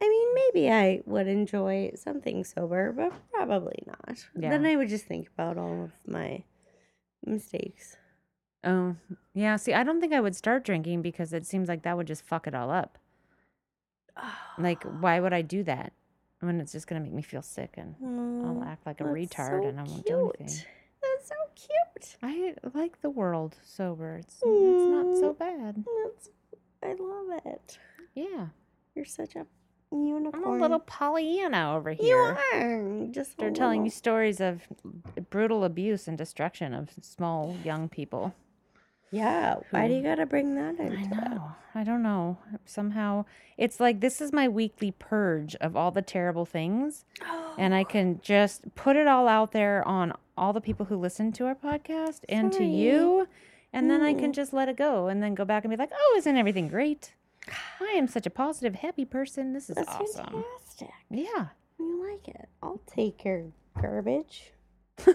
I 0.00 0.08
mean, 0.08 0.34
maybe 0.34 0.70
I 0.70 1.02
would 1.06 1.26
enjoy 1.26 1.92
something 1.96 2.44
sober, 2.44 2.92
but 2.92 3.12
probably 3.32 3.82
not. 3.86 4.26
Yeah. 4.38 4.50
Then 4.50 4.66
I 4.66 4.76
would 4.76 4.88
just 4.88 5.06
think 5.06 5.28
about 5.28 5.56
all 5.56 5.84
of 5.84 5.92
my 6.06 6.44
mistakes. 7.24 7.96
Oh, 8.62 8.96
yeah. 9.32 9.56
See, 9.56 9.72
I 9.72 9.84
don't 9.84 10.00
think 10.00 10.12
I 10.12 10.20
would 10.20 10.36
start 10.36 10.64
drinking 10.64 11.00
because 11.00 11.32
it 11.32 11.46
seems 11.46 11.68
like 11.68 11.82
that 11.84 11.96
would 11.96 12.06
just 12.06 12.26
fuck 12.26 12.46
it 12.46 12.54
all 12.54 12.70
up. 12.70 12.98
Like, 14.58 14.82
why 15.00 15.18
would 15.18 15.32
I 15.32 15.40
do 15.40 15.62
that 15.62 15.92
when 16.40 16.60
it's 16.60 16.72
just 16.72 16.86
gonna 16.86 17.00
make 17.00 17.14
me 17.14 17.22
feel 17.22 17.40
sick 17.40 17.74
and 17.78 17.94
I'll 18.44 18.62
act 18.64 18.84
like 18.84 19.00
a 19.00 19.04
retard 19.04 19.62
so 19.62 19.68
and 19.68 19.80
I 19.80 19.84
won't 19.84 20.04
do 20.04 20.32
anything. 20.38 20.64
Cute. 21.56 21.70
That's 21.94 22.10
so 22.20 22.28
cute. 22.28 22.58
I 22.62 22.78
like 22.78 23.00
the 23.02 23.10
world 23.10 23.56
sober. 23.64 24.16
It's 24.16 24.36
it's 24.36 24.44
not 24.44 25.16
so 25.16 25.34
mm, 25.34 25.38
bad. 25.38 25.84
That's, 26.04 26.30
I 26.82 26.94
love 26.98 27.40
it. 27.44 27.78
Yeah, 28.14 28.46
You're 28.94 29.04
such 29.04 29.36
a 29.36 29.46
unicorn. 29.90 30.44
I'm 30.44 30.52
a 30.52 30.58
little 30.58 30.78
Pollyanna 30.78 31.74
over 31.76 31.92
here. 31.92 32.38
You 32.52 32.58
are 32.58 33.06
just. 33.10 33.38
They're 33.38 33.50
telling 33.50 33.84
you 33.84 33.90
stories 33.90 34.40
of 34.40 34.62
brutal 35.30 35.64
abuse 35.64 36.06
and 36.08 36.16
destruction 36.16 36.74
of 36.74 36.90
small 37.00 37.56
young 37.64 37.88
people. 37.88 38.34
Yeah. 39.10 39.56
Why 39.70 39.86
do 39.88 39.94
you 39.94 40.02
gotta 40.02 40.26
bring 40.26 40.56
that 40.56 40.78
into 40.80 40.96
I 40.96 41.02
know. 41.04 41.52
I 41.74 41.84
don't 41.84 42.02
know. 42.02 42.38
Somehow 42.64 43.24
it's 43.56 43.78
like 43.80 44.00
this 44.00 44.20
is 44.20 44.32
my 44.32 44.48
weekly 44.48 44.90
purge 44.90 45.54
of 45.56 45.76
all 45.76 45.90
the 45.90 46.02
terrible 46.02 46.44
things. 46.46 47.04
And 47.58 47.74
I 47.74 47.84
can 47.84 48.20
just 48.22 48.74
put 48.74 48.96
it 48.96 49.06
all 49.06 49.26
out 49.26 49.52
there 49.52 49.82
on 49.88 50.12
all 50.36 50.52
the 50.52 50.60
people 50.60 50.86
who 50.86 50.96
listen 50.96 51.32
to 51.32 51.46
our 51.46 51.54
podcast 51.54 52.20
and 52.28 52.52
to 52.52 52.64
you. 52.64 53.26
And 53.72 53.90
then 53.90 54.00
I 54.02 54.14
can 54.14 54.32
just 54.32 54.52
let 54.52 54.68
it 54.68 54.76
go 54.76 55.08
and 55.08 55.22
then 55.22 55.34
go 55.34 55.44
back 55.44 55.64
and 55.64 55.70
be 55.70 55.76
like, 55.76 55.90
oh, 55.92 56.14
isn't 56.18 56.36
everything 56.36 56.68
great? 56.68 57.14
I 57.80 57.92
am 57.96 58.08
such 58.08 58.26
a 58.26 58.30
positive, 58.30 58.76
happy 58.76 59.04
person. 59.04 59.52
This 59.52 59.68
is 59.68 59.76
That's 59.76 59.88
awesome. 59.88 60.26
fantastic. 60.26 60.90
Yeah. 61.10 61.46
You 61.78 62.10
like 62.10 62.26
it? 62.28 62.48
I'll 62.62 62.80
take 62.86 63.24
your 63.24 63.44
garbage. 63.80 64.52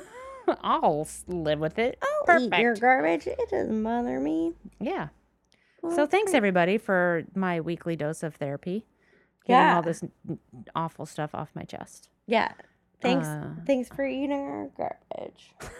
I'll 0.61 1.07
live 1.28 1.59
with 1.59 1.80
it. 1.80 2.01
I'll 2.28 2.41
eat 2.41 2.53
your 2.59 2.76
garbage. 2.76 3.26
It 3.28 3.49
doesn't 3.49 3.84
bother 3.84 4.19
me. 4.19 4.53
Yeah. 4.80 5.07
So 5.95 6.05
thanks 6.05 6.34
everybody 6.34 6.78
for 6.78 7.24
my 7.34 7.59
weekly 7.61 7.95
dose 7.95 8.22
of 8.22 8.36
therapy. 8.36 8.86
Getting 9.45 9.55
Yeah. 9.59 9.76
all 9.78 9.82
this 9.82 10.03
awful 10.76 11.05
stuff 11.07 11.34
off 11.34 11.49
my 11.55 11.63
chest. 11.63 12.09
Yeah. 12.28 12.51
Thanks. 13.02 13.28
Uh, 13.28 13.49
thanks 13.66 13.89
for 13.89 14.06
eating 14.06 14.32
our 14.32 14.70
garbage. 14.78 15.54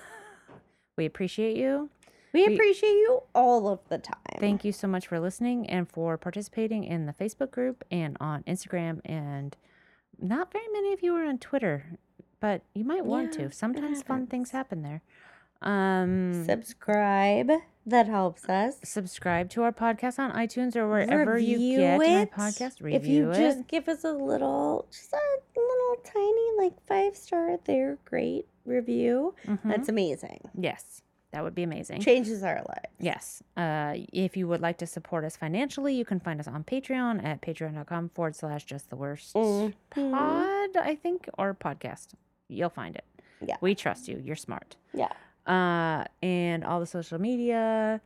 We 0.98 1.06
appreciate 1.06 1.56
you. 1.58 1.90
We 2.34 2.46
We- 2.48 2.54
appreciate 2.54 2.90
you 2.92 3.24
all 3.34 3.68
of 3.70 3.80
the 3.90 3.98
time. 3.98 4.18
Thank 4.40 4.64
you 4.66 4.72
so 4.72 4.88
much 4.88 5.08
for 5.08 5.20
listening 5.20 5.68
and 5.70 5.90
for 5.90 6.18
participating 6.18 6.84
in 6.84 7.06
the 7.06 7.14
Facebook 7.14 7.50
group 7.50 7.84
and 7.90 8.18
on 8.20 8.44
Instagram. 8.44 9.00
And 9.06 9.56
not 10.20 10.52
very 10.52 10.68
many 10.74 10.92
of 10.94 11.02
you 11.02 11.16
are 11.16 11.26
on 11.26 11.38
Twitter, 11.40 11.98
but 12.40 12.62
you 12.76 12.84
might 12.84 13.06
want 13.06 13.36
Yeah, 13.40 13.48
to. 13.48 13.52
Sometimes 13.56 14.04
fun 14.04 14.28
things 14.28 14.52
happen 14.52 14.84
there. 14.84 15.02
Um, 15.62 16.46
Subscribe. 16.46 17.50
That 17.86 18.08
helps 18.08 18.48
us. 18.48 18.76
subscribe 18.84 19.50
to 19.52 19.64
our 19.64 19.72
podcast 19.72 20.20
on 20.20 20.32
iTunes 20.34 20.76
or 20.76 20.88
wherever 20.88 21.40
you 21.40 21.78
get 21.78 21.98
my 21.98 22.26
podcast. 22.26 22.80
Review 22.80 23.00
if 23.00 23.08
you 23.08 23.32
it. 23.32 23.36
just 23.38 23.68
give 23.68 23.88
us 23.90 24.04
a 24.04 24.12
little, 24.12 24.86
just 24.92 25.12
a 25.12 25.18
little 25.60 25.96
tiny, 26.06 26.52
like 26.60 26.74
five 26.88 27.16
star, 27.18 27.58
they're 27.66 27.98
great 28.06 28.46
review. 28.66 29.34
Mhm. 29.48 29.60
That's 29.64 29.90
amazing. 29.90 30.48
yes, 30.56 31.02
that 31.32 31.44
would 31.44 31.56
be 31.56 31.64
amazing. 31.64 32.02
Changes 32.02 32.44
our 32.44 32.58
lives. 32.58 32.94
Yes. 33.00 33.42
Uh, 33.58 33.96
if 34.14 34.38
you 34.38 34.48
would 34.48 34.62
like 34.62 34.78
to 34.78 34.86
support 34.86 35.26
us 35.26 35.36
financially, 35.36 35.96
you 35.96 36.06
can 36.06 36.20
find 36.20 36.40
us 36.40 36.48
on 36.48 36.64
Patreon 36.64 37.24
at 37.26 37.42
patreon.com 37.42 38.10
forward 38.10 38.36
slash 38.36 38.64
just 38.66 38.92
the 38.92 38.96
worst 38.96 39.34
Mhm. 39.34 39.74
pod, 39.90 40.78
I 40.78 40.96
think, 41.02 41.28
or 41.40 41.56
podcast. 41.56 42.10
You'll 42.48 42.70
find 42.70 42.96
it. 42.96 43.06
Yeah. 43.44 43.56
We 43.60 43.74
trust 43.74 44.08
you. 44.08 44.22
You're 44.24 44.36
smart. 44.36 44.76
Yeah. 44.94 45.12
Uh, 45.46 46.06
and 46.22 46.64
all 46.64 46.80
the 46.80 46.86
social 46.86 47.20
media. 47.20 48.00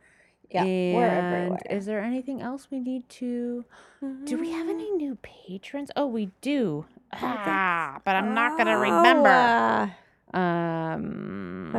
Yeah, 0.50 0.62
we're 0.62 1.08
everywhere. 1.08 1.58
Is 1.70 1.86
there 1.86 2.00
anything 2.00 2.40
else 2.40 2.68
we 2.70 2.80
need 2.80 3.08
to? 3.20 3.64
Do 4.24 4.38
we 4.38 4.50
have 4.52 4.68
any 4.68 4.90
new 4.92 5.16
patrons? 5.22 5.90
Oh, 5.96 6.06
we 6.06 6.30
do. 6.40 6.86
Ah, 7.12 8.00
but 8.04 8.16
I'm 8.16 8.34
not 8.34 8.56
gonna 8.56 8.76
Oh, 8.76 8.80
remember. 8.80 9.28
uh, 9.28 9.88
Um, 10.38 11.70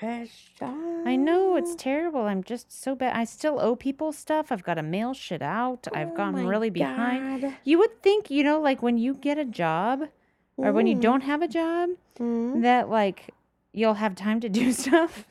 Patricia. 0.00 0.74
I 1.06 1.16
know 1.16 1.56
it's 1.56 1.74
terrible. 1.76 2.22
I'm 2.22 2.42
just 2.42 2.72
so 2.72 2.94
bad. 2.94 3.14
I 3.16 3.24
still 3.24 3.60
owe 3.60 3.76
people 3.76 4.12
stuff. 4.12 4.50
I've 4.50 4.64
got 4.64 4.74
to 4.74 4.82
mail 4.82 5.14
shit 5.14 5.40
out. 5.42 5.86
Oh, 5.90 5.96
I've 5.96 6.10
Oh 6.10 6.16
gotten 6.16 6.46
really 6.46 6.70
behind. 6.70 7.54
You 7.64 7.78
would 7.78 8.02
think, 8.02 8.30
you 8.30 8.42
know, 8.42 8.60
like 8.60 8.82
when 8.82 8.98
you 8.98 9.14
get 9.14 9.38
a 9.38 9.44
job 9.44 10.08
or 10.56 10.72
when 10.72 10.86
you 10.86 10.96
Mm. 10.96 11.00
don't 11.02 11.20
have 11.22 11.42
a 11.42 11.48
job, 11.48 11.90
Mm, 12.18 12.62
that 12.62 12.88
like 12.88 13.34
you'll 13.76 13.94
have 13.94 14.16
time 14.16 14.40
to 14.40 14.48
do 14.60 14.72
stuff. 14.72 15.24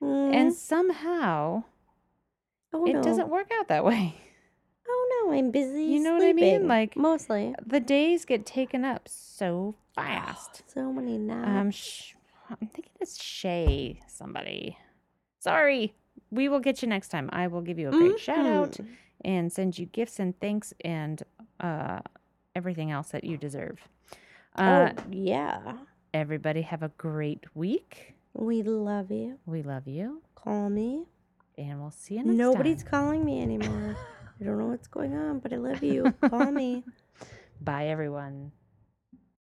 mm. 0.00 0.32
And 0.32 0.52
somehow 0.54 1.64
oh, 2.72 2.86
it 2.86 2.92
no. 2.92 3.02
doesn't 3.02 3.28
work 3.28 3.50
out 3.58 3.66
that 3.68 3.84
way. 3.84 4.14
Oh 4.88 5.24
no, 5.26 5.32
I'm 5.36 5.50
busy. 5.50 5.82
You 5.84 5.98
know 6.00 6.12
what 6.14 6.22
I 6.22 6.32
mean? 6.32 6.68
Like- 6.68 6.96
mostly. 6.96 7.54
The 7.66 7.80
days 7.80 8.24
get 8.24 8.46
taken 8.46 8.84
up 8.84 9.08
so 9.08 9.74
fast. 9.94 10.62
So 10.72 10.92
many 10.92 11.16
naps. 11.18 11.48
Um, 11.48 11.70
sh- 11.70 12.12
I'm 12.50 12.68
thinking 12.68 12.92
it's 13.00 13.20
Shay 13.20 13.98
somebody. 14.06 14.76
Sorry. 15.40 15.94
We 16.30 16.48
will 16.50 16.60
get 16.60 16.82
you 16.82 16.88
next 16.88 17.08
time. 17.08 17.30
I 17.32 17.46
will 17.46 17.62
give 17.62 17.78
you 17.78 17.88
a 17.88 17.92
great 17.92 18.20
shout 18.20 18.44
out 18.46 18.72
Mhm. 18.72 18.86
and 19.24 19.50
send 19.52 19.78
you 19.78 19.86
gifts 19.86 20.18
and 20.20 20.38
thanks 20.38 20.74
and 20.84 21.22
uh, 21.60 22.00
everything 22.54 22.90
else 22.90 23.08
that 23.10 23.24
you 23.24 23.36
deserve. 23.38 23.78
Uh, 24.54 24.90
oh 24.96 25.02
yeah. 25.10 25.78
Everybody 26.20 26.62
have 26.62 26.82
a 26.82 26.88
great 26.96 27.44
week. 27.54 28.14
We 28.32 28.62
love 28.62 29.10
you. 29.10 29.38
We 29.44 29.62
love 29.62 29.86
you, 29.86 30.22
Call 30.34 30.70
me. 30.70 31.04
and 31.58 31.78
we'll 31.78 31.90
see 31.90 32.14
you 32.14 32.24
next 32.24 32.38
Nobody's 32.38 32.82
time. 32.82 32.90
calling 32.90 33.22
me 33.26 33.42
anymore. 33.42 33.94
I 34.40 34.44
don't 34.44 34.58
know 34.58 34.68
what's 34.68 34.86
going 34.88 35.14
on, 35.14 35.40
but 35.40 35.52
I 35.52 35.56
love 35.56 35.82
you. 35.82 36.14
Call 36.30 36.50
me. 36.52 36.84
Bye, 37.60 37.88
everyone. 37.88 38.50